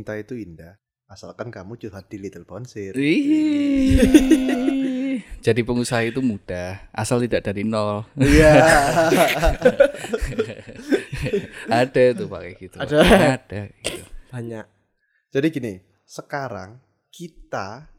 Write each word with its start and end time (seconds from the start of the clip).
Cinta 0.00 0.16
itu 0.16 0.32
indah, 0.32 0.80
asalkan 1.12 1.52
kamu 1.52 1.76
curhat 1.76 2.08
di 2.08 2.16
Little 2.16 2.48
Bonsir. 2.48 2.96
Wih. 2.96 4.00
Jadi 5.44 5.60
pengusaha 5.60 6.00
itu 6.08 6.24
mudah, 6.24 6.88
asal 6.88 7.20
tidak 7.20 7.44
dari 7.44 7.68
nol. 7.68 8.08
Iya. 8.16 8.48
Ada 11.84 12.16
tuh 12.16 12.32
pakai 12.32 12.56
gitu. 12.56 12.80
Ada. 12.80 12.96
Ada. 13.36 13.60
Gitu. 13.76 14.04
Banyak. 14.32 14.64
Jadi 15.36 15.46
gini, 15.52 15.72
sekarang 16.08 16.80
kita 17.12 17.92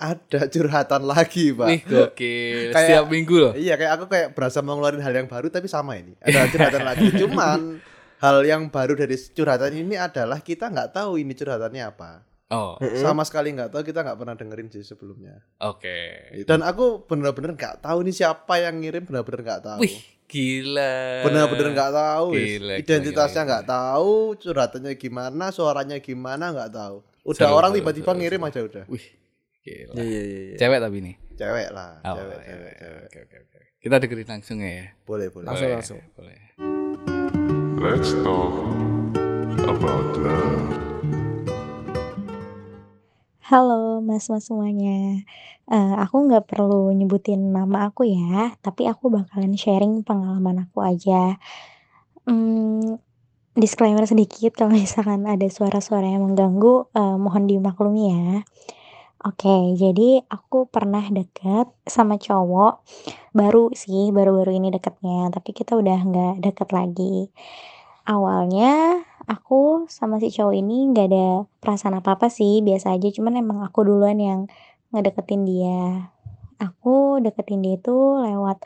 ada 0.00 0.40
curhatan 0.48 1.04
lagi, 1.04 1.52
Pak. 1.52 1.68
Wih 1.68 1.80
gokil. 1.84 2.72
Kayak- 2.72 2.88
Setiap 2.88 3.04
minggu 3.12 3.36
loh. 3.36 3.52
Iya, 3.52 3.76
kayak 3.76 3.92
aku 4.00 4.04
kayak 4.08 4.32
berasa 4.32 4.64
mau 4.64 4.80
ngeluarin 4.80 5.04
hal 5.04 5.12
yang 5.12 5.28
baru 5.28 5.52
tapi 5.52 5.68
sama 5.68 6.00
ini. 6.00 6.16
Ada 6.24 6.48
curhatan 6.48 6.88
lagi. 6.88 7.04
Cuman 7.20 7.84
hal 8.24 8.40
yang 8.42 8.72
baru 8.72 8.96
dari 8.96 9.12
curhatan 9.12 9.76
ini 9.76 10.00
adalah 10.00 10.40
kita 10.40 10.72
nggak 10.72 10.90
tahu 10.92 11.20
ini 11.20 11.32
curhatannya 11.32 11.84
apa. 11.84 12.24
Oh, 12.48 12.76
Sama 12.96 13.24
sekali 13.24 13.50
nggak 13.50 13.68
tahu, 13.68 13.82
kita 13.82 14.00
nggak 14.00 14.16
pernah 14.16 14.32
dengerin 14.32 14.68
sih 14.70 14.80
sebelumnya. 14.80 15.44
oke. 15.58 15.96
Dan 16.44 16.60
aku 16.60 17.02
bener-bener 17.02 17.52
nggak 17.52 17.82
tahu 17.82 18.00
nih 18.00 18.14
siapa 18.14 18.60
yang 18.60 18.78
ngirim, 18.78 19.04
bener-bener 19.04 19.40
nggak 19.42 19.62
tahu. 19.62 19.80
Wih, 19.80 19.96
gila. 20.24 21.24
bener-bener 21.24 21.68
nggak 21.72 21.92
tahu. 21.92 22.26
Gila, 22.32 22.44
gila, 22.46 22.74
identitasnya 22.78 23.42
nggak 23.42 23.64
tahu 23.66 24.12
curhatannya 24.38 24.92
gimana 24.94 25.44
suaranya 25.50 25.96
gimana 25.98 26.48
nggak 26.50 26.70
tahu 26.70 26.96
udah 27.24 27.40
Seru, 27.42 27.56
orang 27.56 27.72
tiba-tiba 27.72 28.12
ngirim 28.12 28.38
seru. 28.38 28.48
aja 28.48 28.60
udah 28.62 28.84
Wih, 28.86 29.06
gila. 29.60 29.92
Iya 29.96 30.04
iya 30.20 30.40
iya. 30.46 30.56
Cewek 30.56 30.78
tapi 30.78 30.98
nih. 31.00 31.14
cewek 31.34 31.68
lah 31.70 31.92
Oh, 32.04 32.14
cewek, 32.14 32.28
iya, 32.30 32.44
cewek, 32.44 32.60
iya, 32.62 32.72
cewek. 32.78 33.02
Oke, 33.02 33.18
oke, 33.20 33.36
oke. 33.42 33.58
Kita 33.80 33.94
dengerin 33.98 34.28
langsung 34.30 34.58
ya. 34.60 34.84
boleh 35.02 35.26
boleh 35.28 35.44
Langsung, 35.44 35.64
Boleh, 35.64 35.74
langsung. 35.74 36.00
Boleh. 36.14 36.73
Let's 37.84 38.16
talk 38.24 38.48
about 39.68 40.16
love. 40.16 40.72
Halo 43.44 44.00
mas-mas 44.00 44.48
semuanya, 44.48 45.20
Eh, 45.68 45.94
aku 46.00 46.24
nggak 46.24 46.48
perlu 46.48 46.96
nyebutin 46.96 47.52
nama 47.52 47.92
aku 47.92 48.08
ya, 48.08 48.56
tapi 48.64 48.88
aku 48.88 49.12
bakalan 49.12 49.52
sharing 49.52 50.00
pengalaman 50.00 50.64
aku 50.64 50.80
aja. 50.80 51.36
Hmm, 52.24 52.96
disclaimer 53.52 54.08
sedikit 54.08 54.56
kalau 54.56 54.72
misalkan 54.80 55.28
ada 55.28 55.44
suara-suara 55.52 56.08
yang 56.08 56.24
mengganggu, 56.24 56.88
eh, 56.88 57.16
mohon 57.20 57.44
dimaklumi 57.44 58.04
ya. 58.16 58.48
Oke, 59.24 59.76
jadi 59.76 60.24
aku 60.28 60.68
pernah 60.68 61.04
deket 61.08 61.68
sama 61.84 62.16
cowok, 62.16 62.84
baru 63.32 63.72
sih, 63.72 64.12
baru-baru 64.12 64.56
ini 64.56 64.68
deketnya, 64.72 65.32
tapi 65.32 65.56
kita 65.56 65.76
udah 65.80 65.98
nggak 66.00 66.34
deket 66.44 66.68
lagi. 66.72 67.32
Awalnya 68.04 69.00
aku 69.24 69.88
sama 69.88 70.20
si 70.20 70.28
cowok 70.28 70.52
ini 70.60 70.92
nggak 70.92 71.06
ada 71.08 71.48
perasaan 71.56 72.04
apa-apa 72.04 72.28
sih, 72.28 72.60
biasa 72.60 72.92
aja, 72.92 73.08
cuman 73.08 73.40
emang 73.40 73.64
aku 73.64 73.80
duluan 73.80 74.20
yang 74.20 74.40
ngedeketin 74.92 75.48
dia. 75.48 76.12
Aku 76.60 77.16
deketin 77.24 77.64
dia 77.64 77.80
itu 77.80 77.96
lewat, 78.20 78.60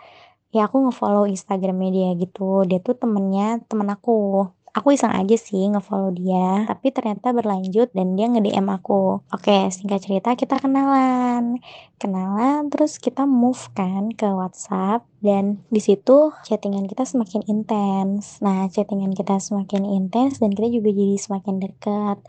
ya 0.50 0.66
aku 0.66 0.90
ngefollow 0.90 1.30
Instagramnya 1.30 1.90
dia 1.94 2.08
gitu, 2.18 2.66
dia 2.66 2.82
tuh 2.82 2.98
temennya 2.98 3.62
temen 3.70 3.86
aku. 3.94 4.50
Aku 4.78 4.94
iseng 4.94 5.10
aja 5.10 5.34
sih 5.34 5.66
ngefollow 5.74 6.14
dia, 6.14 6.62
tapi 6.70 6.94
ternyata 6.94 7.34
berlanjut 7.34 7.90
dan 7.90 8.14
dia 8.14 8.30
nge-DM 8.30 8.62
aku. 8.70 9.26
Oke, 9.34 9.66
singkat 9.74 10.06
cerita 10.06 10.38
kita 10.38 10.54
kenalan. 10.62 11.58
Kenalan 11.98 12.70
terus 12.70 13.02
kita 13.02 13.26
move 13.26 13.58
kan 13.74 14.14
ke 14.14 14.30
WhatsApp 14.30 15.02
dan 15.18 15.66
di 15.74 15.82
situ 15.82 16.30
chattingan 16.46 16.86
kita 16.86 17.02
semakin 17.02 17.42
intens. 17.50 18.38
Nah, 18.38 18.70
chattingan 18.70 19.18
kita 19.18 19.42
semakin 19.42 19.82
intens 19.82 20.38
dan 20.38 20.54
kita 20.54 20.70
juga 20.70 20.94
jadi 20.94 21.18
semakin 21.18 21.58
dekat. 21.58 22.22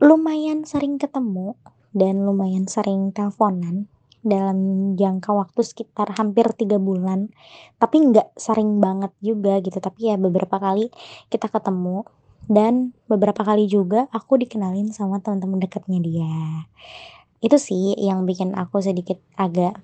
Lumayan 0.00 0.64
sering 0.64 0.96
ketemu 0.96 1.52
dan 1.92 2.24
lumayan 2.24 2.64
sering 2.64 3.12
teleponan 3.12 3.92
dalam 4.20 4.92
jangka 4.96 5.30
waktu 5.32 5.60
sekitar 5.64 6.14
hampir 6.16 6.50
tiga 6.56 6.76
bulan. 6.76 7.32
Tapi 7.80 7.96
nggak 8.10 8.36
sering 8.36 8.78
banget 8.78 9.12
juga 9.20 9.60
gitu. 9.60 9.78
Tapi 9.80 10.12
ya 10.12 10.16
beberapa 10.20 10.56
kali 10.60 10.88
kita 11.32 11.48
ketemu. 11.48 12.04
Dan 12.50 12.96
beberapa 13.06 13.46
kali 13.46 13.70
juga 13.70 14.10
aku 14.10 14.40
dikenalin 14.40 14.90
sama 14.90 15.22
teman-teman 15.22 15.60
dekatnya 15.60 16.00
dia. 16.02 16.66
Itu 17.38 17.60
sih 17.60 17.94
yang 18.00 18.26
bikin 18.26 18.56
aku 18.58 18.82
sedikit 18.82 19.20
agak 19.38 19.78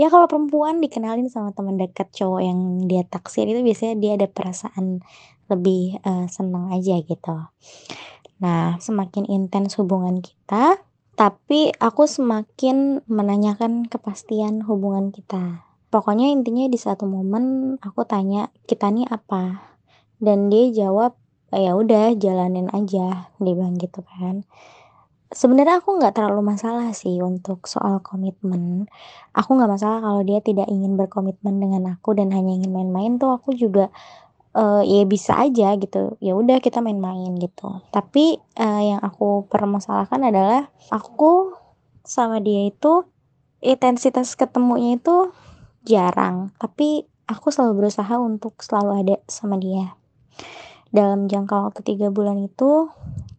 ya 0.00 0.08
kalau 0.08 0.24
perempuan 0.24 0.80
dikenalin 0.80 1.28
sama 1.28 1.52
teman 1.52 1.76
dekat 1.76 2.08
cowok 2.16 2.40
yang 2.40 2.88
dia 2.88 3.04
taksir 3.04 3.44
itu 3.44 3.60
biasanya 3.60 3.94
dia 4.00 4.12
ada 4.16 4.28
perasaan 4.32 5.04
lebih 5.52 6.00
eh, 6.00 6.26
senang 6.32 6.72
aja 6.72 6.96
gitu. 7.04 7.36
Nah 8.40 8.80
semakin 8.80 9.28
intens 9.28 9.76
hubungan 9.76 10.24
kita 10.24 10.80
tapi 11.20 11.68
aku 11.76 12.08
semakin 12.08 13.04
menanyakan 13.04 13.84
kepastian 13.84 14.64
hubungan 14.64 15.12
kita. 15.12 15.68
Pokoknya 15.92 16.32
intinya 16.32 16.64
di 16.64 16.80
satu 16.80 17.04
momen 17.04 17.76
aku 17.84 18.08
tanya 18.08 18.48
kita 18.64 18.88
nih 18.88 19.04
apa, 19.04 19.60
dan 20.16 20.48
dia 20.48 20.72
jawab 20.72 21.20
ya 21.52 21.76
udah 21.76 22.16
jalanin 22.16 22.72
aja, 22.72 23.28
dia 23.36 23.52
bilang 23.52 23.76
gitu 23.76 24.00
kan. 24.00 24.48
Sebenarnya 25.28 25.84
aku 25.84 26.00
nggak 26.00 26.16
terlalu 26.16 26.56
masalah 26.56 26.88
sih 26.96 27.20
untuk 27.20 27.68
soal 27.68 28.00
komitmen. 28.00 28.88
Aku 29.36 29.60
nggak 29.60 29.76
masalah 29.76 30.00
kalau 30.00 30.24
dia 30.24 30.40
tidak 30.40 30.72
ingin 30.72 30.96
berkomitmen 30.96 31.60
dengan 31.60 32.00
aku 32.00 32.16
dan 32.16 32.32
hanya 32.32 32.56
ingin 32.56 32.72
main-main 32.72 33.20
tuh 33.20 33.36
aku 33.36 33.52
juga 33.52 33.92
eh, 34.56 34.82
ya 34.86 35.02
bisa 35.06 35.38
aja 35.38 35.76
gitu. 35.76 36.16
Ya 36.22 36.34
udah 36.34 36.62
kita 36.62 36.80
main-main 36.80 37.36
gitu. 37.38 37.82
Tapi 37.92 38.38
eh, 38.58 38.82
yang 38.94 39.00
aku 39.02 39.46
permasalahkan 39.50 40.20
adalah 40.24 40.70
aku 40.90 41.54
sama 42.04 42.42
dia 42.42 42.66
itu 42.66 43.06
intensitas 43.60 44.34
ketemunya 44.34 44.96
itu 44.96 45.30
jarang 45.84 46.52
tapi 46.56 47.08
aku 47.28 47.52
selalu 47.52 47.86
berusaha 47.86 48.18
untuk 48.18 48.58
selalu 48.60 49.04
ada 49.04 49.16
sama 49.28 49.56
dia 49.60 49.96
dalam 50.90 51.30
jangka 51.30 51.70
waktu 51.70 51.80
tiga 51.86 52.10
bulan 52.10 52.40
itu 52.42 52.90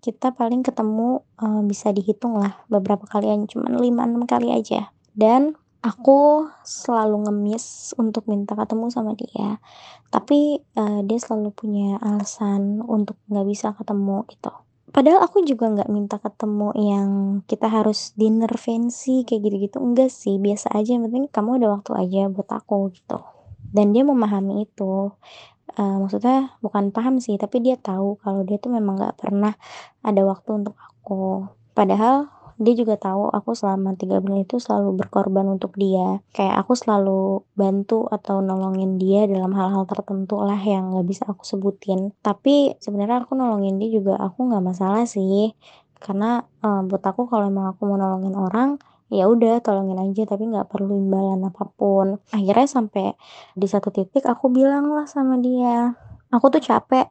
kita 0.02 0.34
paling 0.34 0.64
ketemu 0.64 1.22
eh, 1.42 1.62
bisa 1.68 1.92
dihitung 1.92 2.40
lah 2.40 2.64
beberapa 2.72 3.06
kali 3.06 3.30
aja 3.30 3.46
cuman 3.52 3.82
lima 3.82 4.08
enam 4.08 4.24
kali 4.24 4.54
aja 4.54 4.94
dan 5.14 5.60
aku 5.82 6.50
selalu 6.62 7.28
ngemis 7.28 7.98
untuk 7.98 8.30
minta 8.30 8.54
ketemu 8.54 8.90
sama 8.94 9.18
dia 9.18 9.58
tapi 10.14 10.62
eh, 10.62 11.02
dia 11.06 11.20
selalu 11.20 11.50
punya 11.54 11.98
alasan 12.02 12.82
untuk 12.86 13.18
nggak 13.30 13.48
bisa 13.50 13.74
ketemu 13.74 14.26
gitu 14.30 14.54
Padahal 14.92 15.24
aku 15.24 15.48
juga 15.48 15.72
nggak 15.72 15.88
minta 15.88 16.20
ketemu 16.20 16.76
yang 16.76 17.10
kita 17.48 17.72
harus 17.72 18.12
dinner 18.20 18.52
fancy 18.60 19.24
kayak 19.24 19.48
gitu-gitu. 19.48 19.80
Enggak 19.80 20.12
sih, 20.12 20.36
biasa 20.36 20.68
aja. 20.76 21.00
Yang 21.00 21.08
penting 21.08 21.26
kamu 21.32 21.64
ada 21.64 21.68
waktu 21.80 21.92
aja 21.96 22.22
buat 22.28 22.52
aku 22.52 22.92
gitu. 22.92 23.24
Dan 23.72 23.96
dia 23.96 24.04
memahami 24.04 24.68
itu. 24.68 25.16
Eh, 25.80 25.96
maksudnya 25.96 26.60
bukan 26.60 26.92
paham 26.92 27.24
sih, 27.24 27.40
tapi 27.40 27.64
dia 27.64 27.80
tahu 27.80 28.20
kalau 28.20 28.44
dia 28.44 28.60
tuh 28.60 28.76
memang 28.76 29.00
nggak 29.00 29.16
pernah 29.16 29.56
ada 30.04 30.22
waktu 30.28 30.60
untuk 30.60 30.76
aku. 30.76 31.48
Padahal 31.72 32.28
dia 32.62 32.74
juga 32.78 32.96
tahu 32.96 33.34
aku 33.34 33.58
selama 33.58 33.98
tiga 33.98 34.22
bulan 34.22 34.46
itu 34.46 34.62
selalu 34.62 35.02
berkorban 35.02 35.50
untuk 35.50 35.74
dia. 35.76 36.22
Kayak 36.38 36.62
aku 36.62 36.78
selalu 36.78 37.42
bantu 37.58 38.06
atau 38.08 38.40
nolongin 38.46 39.02
dia 39.02 39.26
dalam 39.26 39.52
hal-hal 39.58 39.90
tertentu 39.90 40.46
lah 40.46 40.62
yang 40.62 40.94
nggak 40.94 41.08
bisa 41.10 41.24
aku 41.26 41.42
sebutin. 41.42 42.14
Tapi 42.22 42.78
sebenarnya 42.78 43.26
aku 43.26 43.34
nolongin 43.34 43.82
dia 43.82 43.90
juga 43.98 44.22
aku 44.22 44.54
nggak 44.54 44.64
masalah 44.64 45.04
sih. 45.10 45.58
Karena 45.98 46.46
eh, 46.62 46.82
buat 46.86 47.02
aku 47.02 47.26
kalau 47.26 47.50
emang 47.50 47.74
aku 47.74 47.90
mau 47.90 47.98
nolongin 47.98 48.38
orang 48.38 48.70
ya 49.12 49.28
udah 49.28 49.60
tolongin 49.60 50.00
aja 50.00 50.24
tapi 50.24 50.48
nggak 50.48 50.72
perlu 50.72 50.96
imbalan 50.96 51.44
apa 51.44 51.68
pun 51.76 52.16
akhirnya 52.32 52.64
sampai 52.64 53.12
di 53.60 53.68
satu 53.68 53.92
titik 53.92 54.24
aku 54.24 54.48
bilang 54.48 54.88
lah 54.88 55.04
sama 55.04 55.36
dia 55.36 56.00
aku 56.32 56.46
tuh 56.48 56.64
capek 56.64 57.08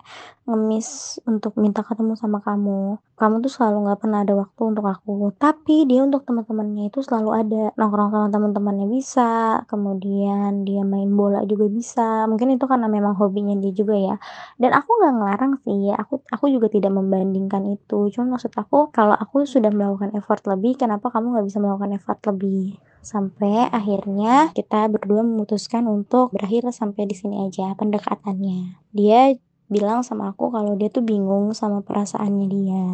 ngemis 0.48 1.20
untuk 1.28 1.54
minta 1.60 1.84
ketemu 1.84 2.18
sama 2.18 2.42
kamu. 2.42 2.98
Kamu 3.14 3.44
tuh 3.44 3.52
selalu 3.52 3.86
nggak 3.86 4.00
pernah 4.02 4.24
ada 4.24 4.34
waktu 4.34 4.62
untuk 4.66 4.86
aku. 4.88 5.30
Tapi 5.36 5.86
dia 5.86 6.00
untuk 6.02 6.24
teman-temannya 6.26 6.90
itu 6.90 7.04
selalu 7.04 7.30
ada. 7.36 7.62
Nongkrong 7.76 8.10
sama 8.10 8.28
teman-temannya 8.32 8.86
bisa 8.90 9.62
kemudian 9.70 10.64
dia 10.66 10.82
main 10.82 11.12
bola 11.12 11.44
juga 11.46 11.68
bisa. 11.68 12.24
Mungkin 12.26 12.56
itu 12.56 12.64
karena 12.64 12.88
memang 12.88 13.14
hobinya 13.20 13.54
dia 13.60 13.72
juga 13.76 13.94
ya. 13.94 14.16
Dan 14.56 14.72
aku 14.74 14.90
nggak 14.98 15.12
ngelarang 15.20 15.52
sih. 15.62 15.92
Aku 15.94 16.24
aku 16.32 16.50
juga 16.50 16.66
tidak 16.72 16.90
membandingkan 16.90 17.62
itu. 17.70 18.10
Cuman 18.10 18.34
maksud 18.34 18.50
aku 18.56 18.90
kalau 18.90 19.14
aku 19.14 19.44
sudah 19.46 19.70
melakukan 19.70 20.16
effort 20.16 20.42
lebih 20.48 20.80
kenapa 20.80 21.12
kamu 21.12 21.36
nggak 21.36 21.46
bisa 21.46 21.58
melakukan 21.62 21.92
effort 21.94 22.18
lebih 22.26 22.80
sampai 23.00 23.68
akhirnya 23.72 24.52
kita 24.52 24.88
berdua 24.92 25.24
memutuskan 25.24 25.88
untuk 25.88 26.32
berakhir 26.32 26.68
sampai 26.72 27.08
di 27.08 27.16
sini 27.16 27.48
aja 27.48 27.72
pendekatannya. 27.76 28.80
Dia 28.92 29.34
bilang 29.70 30.02
sama 30.02 30.32
aku 30.34 30.50
kalau 30.52 30.74
dia 30.76 30.90
tuh 30.92 31.04
bingung 31.04 31.56
sama 31.56 31.80
perasaannya 31.80 32.46
dia. 32.50 32.88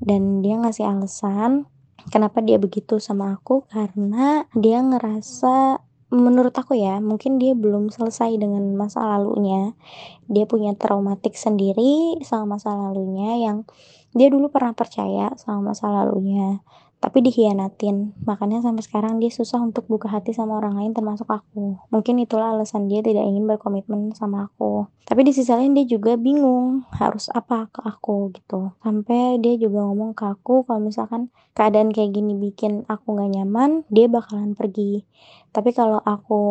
Dan 0.00 0.40
dia 0.40 0.56
ngasih 0.60 0.88
alasan 0.88 1.68
kenapa 2.08 2.40
dia 2.40 2.56
begitu 2.56 2.96
sama 2.96 3.36
aku 3.36 3.68
karena 3.68 4.48
dia 4.56 4.80
ngerasa 4.80 5.84
menurut 6.10 6.50
aku 6.50 6.74
ya, 6.74 6.98
mungkin 6.98 7.38
dia 7.38 7.54
belum 7.54 7.94
selesai 7.94 8.34
dengan 8.34 8.74
masa 8.74 9.06
lalunya. 9.06 9.78
Dia 10.26 10.44
punya 10.44 10.74
traumatik 10.74 11.38
sendiri 11.38 12.18
sama 12.26 12.58
masa 12.58 12.74
lalunya 12.74 13.38
yang 13.38 13.62
dia 14.10 14.26
dulu 14.26 14.50
pernah 14.50 14.74
percaya 14.74 15.30
sama 15.38 15.70
masa 15.70 15.86
lalunya, 15.86 16.66
tapi 17.00 17.24
dikhianatin. 17.24 18.12
Makanya 18.28 18.60
sampai 18.60 18.84
sekarang 18.84 19.16
dia 19.18 19.32
susah 19.32 19.56
untuk 19.64 19.88
buka 19.88 20.12
hati 20.12 20.36
sama 20.36 20.60
orang 20.60 20.76
lain 20.76 20.92
termasuk 20.92 21.24
aku. 21.26 21.80
Mungkin 21.88 22.20
itulah 22.20 22.52
alasan 22.52 22.92
dia 22.92 23.00
tidak 23.00 23.24
ingin 23.24 23.48
berkomitmen 23.48 24.12
sama 24.12 24.52
aku. 24.52 24.84
Tapi 25.08 25.24
di 25.24 25.32
sisi 25.32 25.48
lain 25.50 25.72
dia 25.72 25.88
juga 25.88 26.14
bingung 26.20 26.84
harus 26.92 27.32
apa 27.32 27.72
ke 27.72 27.80
aku 27.80 28.36
gitu. 28.36 28.76
Sampai 28.84 29.40
dia 29.40 29.56
juga 29.56 29.80
ngomong 29.88 30.12
ke 30.12 30.28
aku 30.28 30.68
kalau 30.68 30.84
misalkan 30.84 31.32
keadaan 31.56 31.88
kayak 31.90 32.12
gini 32.12 32.36
bikin 32.36 32.84
aku 32.86 33.16
gak 33.16 33.32
nyaman, 33.32 33.82
dia 33.88 34.06
bakalan 34.06 34.52
pergi. 34.52 35.08
Tapi 35.50 35.72
kalau 35.72 35.98
aku 36.04 36.42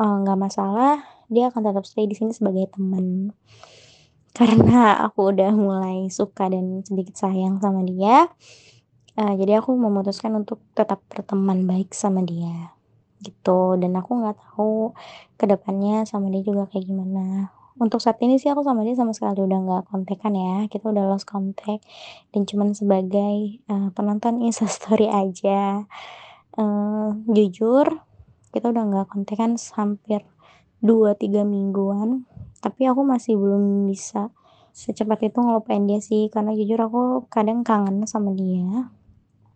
eh, 0.00 0.16
nggak 0.24 0.38
masalah, 0.40 1.04
dia 1.28 1.52
akan 1.52 1.60
tetap 1.70 1.84
stay 1.84 2.08
di 2.08 2.16
sini 2.16 2.32
sebagai 2.32 2.72
teman. 2.72 3.36
Karena 4.38 5.02
aku 5.04 5.34
udah 5.34 5.52
mulai 5.52 6.08
suka 6.08 6.48
dan 6.48 6.80
sedikit 6.86 7.18
sayang 7.18 7.58
sama 7.58 7.82
dia, 7.82 8.30
eh, 9.18 9.34
jadi 9.34 9.58
aku 9.58 9.74
memutuskan 9.74 10.38
untuk 10.38 10.62
tetap 10.78 11.02
berteman 11.10 11.66
baik 11.66 11.90
sama 11.90 12.22
dia 12.22 12.78
gitu. 13.22 13.74
Dan 13.78 13.98
aku 13.98 14.22
nggak 14.22 14.36
tahu 14.38 14.94
ke 15.38 15.44
depannya 15.50 16.06
sama 16.06 16.30
dia 16.30 16.42
juga 16.46 16.70
kayak 16.70 16.86
gimana. 16.86 17.50
Untuk 17.78 18.02
saat 18.02 18.18
ini 18.22 18.42
sih 18.42 18.50
aku 18.50 18.66
sama 18.66 18.82
dia 18.82 18.98
sama 18.98 19.14
sekali 19.14 19.38
udah 19.42 19.58
nggak 19.58 19.82
kontekan 19.90 20.34
ya. 20.34 20.66
Kita 20.70 20.90
udah 20.90 21.04
lost 21.10 21.26
contact 21.26 21.82
dan 22.34 22.42
cuman 22.46 22.74
sebagai 22.74 23.62
eh, 23.62 23.88
penonton 23.94 24.42
instastory 24.42 25.10
aja. 25.10 25.86
Eh, 26.58 27.08
jujur 27.30 28.02
kita 28.50 28.70
udah 28.72 28.82
nggak 28.86 29.06
kontekan 29.12 29.54
hampir 29.78 30.26
2-3 30.82 31.42
mingguan. 31.46 32.26
Tapi 32.58 32.90
aku 32.90 33.06
masih 33.06 33.38
belum 33.38 33.86
bisa 33.86 34.34
secepat 34.74 35.30
itu 35.30 35.38
ngelupain 35.38 35.86
dia 35.86 36.02
sih. 36.02 36.26
Karena 36.30 36.54
jujur 36.54 36.78
aku 36.82 37.02
kadang 37.30 37.62
kangen 37.62 38.02
sama 38.10 38.34
dia 38.34 38.90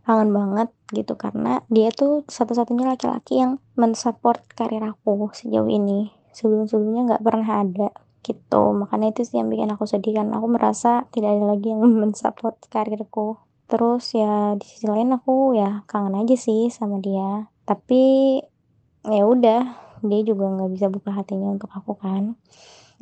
kangen 0.02 0.31
banget 0.34 0.69
gitu 0.90 1.14
karena 1.14 1.62
dia 1.70 1.94
tuh 1.94 2.26
satu-satunya 2.26 2.84
laki-laki 2.87 3.38
yang 3.38 3.62
mensupport 3.78 4.43
karir 4.52 4.82
aku 4.82 5.31
sejauh 5.32 5.70
ini. 5.70 6.10
Sebelum-sebelumnya 6.32 7.02
nggak 7.12 7.25
pernah 7.25 7.49
ada 7.62 7.88
gitu. 8.22 8.62
Makanya 8.72 9.12
itu 9.12 9.26
sih 9.26 9.43
yang 9.43 9.50
bikin 9.50 9.70
aku 9.75 9.84
sedih 9.84 10.22
kan 10.22 10.31
aku 10.31 10.46
merasa 10.49 11.06
tidak 11.10 11.37
ada 11.37 11.44
lagi 11.54 11.75
yang 11.75 11.82
mensupport 12.02 12.56
karirku. 12.70 13.38
Terus 13.66 14.12
ya 14.12 14.54
di 14.58 14.64
sisi 14.69 14.87
lain 14.87 15.14
aku 15.16 15.56
ya 15.56 15.87
kangen 15.88 16.19
aja 16.19 16.37
sih 16.38 16.70
sama 16.70 17.02
dia. 17.02 17.50
Tapi 17.66 18.38
ya 19.06 19.22
udah 19.26 19.60
dia 20.02 20.20
juga 20.26 20.50
nggak 20.50 20.70
bisa 20.75 20.87
buka 20.90 21.14
hatinya 21.14 21.50
untuk 21.50 21.70
aku 21.70 21.94
kan. 21.98 22.34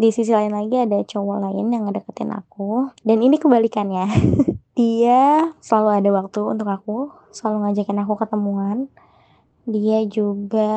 Di 0.00 0.08
sisi 0.12 0.32
lain 0.32 0.56
lagi 0.56 0.81
ada 0.81 0.96
cowok 1.05 1.37
lain 1.44 1.67
yang 1.69 1.85
ngedeketin 1.85 2.32
aku. 2.32 2.88
Dan 3.05 3.20
ini 3.20 3.37
kebalikannya 3.37 4.08
dia 4.81 5.53
selalu 5.61 5.91
ada 6.00 6.11
waktu 6.25 6.41
untuk 6.41 6.65
aku 6.65 7.12
selalu 7.37 7.69
ngajakin 7.69 8.00
aku 8.00 8.17
ketemuan. 8.17 8.88
Dia 9.69 10.09
juga 10.09 10.73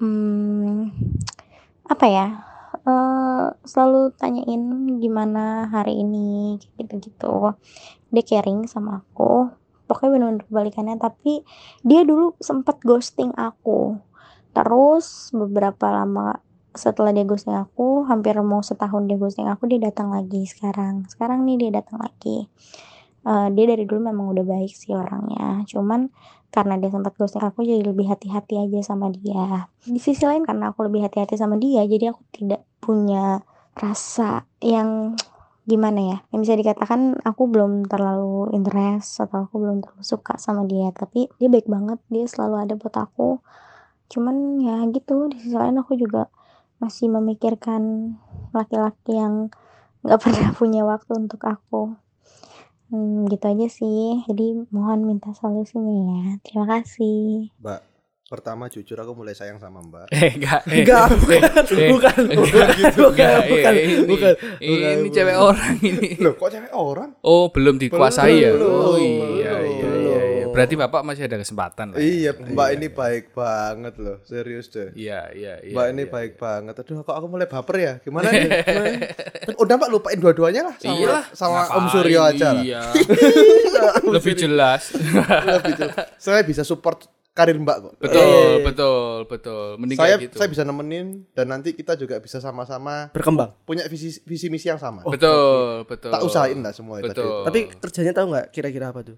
hmm, 0.00 0.88
apa 1.92 2.06
ya 2.08 2.26
eh, 2.88 3.46
selalu 3.68 4.16
tanyain 4.16 4.64
gimana 4.96 5.68
hari 5.68 6.00
ini 6.00 6.56
gitu-gitu. 6.80 7.52
Dia 8.08 8.24
caring 8.24 8.64
sama 8.64 9.04
aku. 9.04 9.52
Pokoknya 9.84 10.08
bener-bener 10.16 10.44
kebalikannya 10.48 10.96
tapi 10.96 11.44
dia 11.84 12.08
dulu 12.08 12.32
sempat 12.40 12.80
ghosting 12.80 13.36
aku. 13.36 14.00
Terus 14.56 15.36
beberapa 15.36 15.92
lama 15.92 16.40
setelah 16.72 17.12
dia 17.12 17.28
ghosting 17.28 17.60
aku 17.60 18.08
hampir 18.08 18.40
mau 18.40 18.64
setahun 18.64 19.04
dia 19.04 19.20
ghosting 19.20 19.52
aku 19.52 19.68
dia 19.68 19.84
datang 19.84 20.16
lagi 20.16 20.48
sekarang. 20.48 21.04
Sekarang 21.12 21.44
nih 21.44 21.68
dia 21.68 21.84
datang 21.84 22.00
lagi 22.00 22.48
Eh, 23.26 23.48
dia 23.50 23.64
dari 23.66 23.82
dulu 23.82 24.08
memang 24.08 24.30
udah 24.30 24.44
baik 24.46 24.70
sih 24.70 24.94
orangnya. 24.94 25.66
Cuman 25.66 26.06
karena 26.48 26.78
dia 26.80 26.88
sempat 26.88 27.12
ghosting 27.18 27.44
aku 27.44 27.66
jadi 27.66 27.82
lebih 27.82 28.08
hati-hati 28.08 28.56
aja 28.56 28.94
sama 28.94 29.10
dia. 29.10 29.68
Di 29.82 29.98
sisi 29.98 30.22
lain 30.22 30.46
karena 30.46 30.70
aku 30.70 30.86
lebih 30.86 31.04
hati-hati 31.04 31.34
sama 31.34 31.58
dia 31.58 31.84
jadi 31.84 32.14
aku 32.14 32.22
tidak 32.32 32.64
punya 32.80 33.42
rasa 33.76 34.46
yang 34.62 35.18
gimana 35.68 36.00
ya? 36.00 36.18
Yang 36.32 36.40
bisa 36.48 36.54
dikatakan 36.56 37.20
aku 37.20 37.42
belum 37.50 37.90
terlalu 37.90 38.54
interest 38.56 39.20
atau 39.20 39.44
aku 39.50 39.60
belum 39.60 39.84
terlalu 39.84 40.04
suka 40.06 40.40
sama 40.40 40.64
dia. 40.64 40.88
Tapi 40.94 41.28
dia 41.36 41.48
baik 41.50 41.68
banget 41.68 41.98
dia 42.08 42.24
selalu 42.24 42.54
ada 42.64 42.74
buat 42.78 42.96
aku. 42.96 43.44
Cuman 44.08 44.64
ya 44.64 44.88
gitu 44.88 45.28
di 45.28 45.36
sisi 45.36 45.52
lain 45.52 45.76
aku 45.76 46.00
juga 46.00 46.32
masih 46.80 47.10
memikirkan 47.12 48.14
laki-laki 48.56 49.18
yang 49.18 49.52
nggak 50.00 50.16
pernah 50.24 50.48
punya 50.56 50.86
waktu 50.86 51.12
untuk 51.12 51.44
aku 51.44 52.07
Hmm, 52.88 53.28
gitu 53.28 53.44
aja 53.44 53.66
sih. 53.68 54.24
Jadi 54.24 54.64
mohon 54.68 55.04
minta 55.04 55.28
solusinya 55.32 55.92
ya. 55.92 56.24
Terima 56.40 56.64
kasih. 56.66 57.52
Mbak, 57.60 57.80
pertama 58.26 58.64
jujur 58.66 58.96
aku 58.96 59.12
mulai 59.12 59.32
sayang 59.32 59.56
sama 59.56 59.80
Mbak. 59.80 60.08
Eh, 60.16 60.32
enggak. 60.34 60.60
eh, 60.64 60.80
Enggak, 60.80 61.04
eh, 61.04 61.16
bukan, 61.18 61.40
eh, 61.68 61.88
bukan, 61.92 62.16
enggak, 62.16 62.38
bukan, 62.40 62.68
gitu, 62.74 62.98
bukan, 62.98 63.12
enggak, 63.12 63.36
eh, 63.36 63.48
bukan, 63.48 63.72
ini, 63.74 63.94
bukan, 64.04 64.32
ini 64.58 64.76
bukan, 64.80 65.12
cewek 65.12 65.36
bukan. 65.36 65.48
orang 65.48 65.72
ini. 65.84 66.08
Loh, 66.16 66.32
kok 66.34 66.48
cewek 66.48 66.72
orang? 66.72 67.10
Oh, 67.20 67.44
belum 67.48 67.76
dikuasai 67.76 68.34
ya? 68.40 68.50
Belum, 68.56 68.72
Oh 68.72 68.96
belum, 68.96 69.04
iya, 69.04 69.28
iya. 69.36 69.52
Berarti 70.58 70.74
Bapak 70.74 71.06
masih 71.06 71.22
ada 71.30 71.38
kesempatan 71.38 71.94
lah. 71.94 72.02
ya? 72.02 72.02
Iya, 72.02 72.30
Mbak 72.34 72.68
ini 72.74 72.86
baik 72.90 73.24
banget 73.30 73.94
loh, 74.02 74.18
serius 74.26 74.66
deh. 74.74 74.90
Iya, 74.98 75.30
iya, 75.30 75.54
iya. 75.62 75.70
Mbak 75.70 75.86
ini 75.94 76.02
iya. 76.02 76.10
baik 76.10 76.32
banget. 76.34 76.74
Aduh, 76.82 77.06
kok 77.06 77.14
aku 77.14 77.26
mulai 77.30 77.46
baper 77.46 77.76
ya? 77.78 77.92
Gimana 78.02 78.26
nih? 78.34 78.50
Udah 79.62 79.74
Mbak 79.78 79.90
lupain 79.94 80.18
dua-duanya 80.18 80.66
lah 80.66 80.74
sama, 80.82 80.98
Iyalah, 80.98 81.24
sama 81.30 81.60
Om? 81.78 81.86
Suryo 81.94 82.20
aja 82.26 82.48
lah. 82.50 82.62
Iya. 82.68 82.82
Lebih 84.02 84.34
jelas. 84.34 84.90
Lebih 85.46 85.74
jelas. 85.78 85.96
Saya 86.18 86.42
bisa 86.42 86.66
support 86.66 87.06
karir 87.38 87.54
Mbak 87.54 87.76
kok. 87.78 87.92
betul, 88.02 88.50
betul, 88.66 89.10
betul. 89.30 89.66
Mending 89.78 89.94
Saya 89.94 90.18
kayak 90.18 90.26
gitu. 90.26 90.36
saya 90.42 90.48
bisa 90.50 90.62
nemenin 90.66 91.22
dan 91.38 91.46
nanti 91.54 91.70
kita 91.70 91.94
juga 91.94 92.18
bisa 92.18 92.42
sama-sama 92.42 93.14
Berkembang. 93.14 93.54
punya 93.62 93.86
visi 93.86 94.18
visi 94.26 94.50
misi 94.50 94.66
yang 94.66 94.82
sama. 94.82 95.06
betul, 95.06 95.86
betul. 95.86 96.10
Tak 96.10 96.26
usahain 96.26 96.58
lah 96.58 96.74
semua 96.74 96.98
itu. 96.98 97.14
Betul. 97.14 97.46
Tapi 97.46 97.60
kerjanya 97.78 98.10
tahu 98.10 98.26
nggak 98.34 98.46
kira-kira 98.50 98.90
apa 98.90 99.06
tuh? 99.06 99.16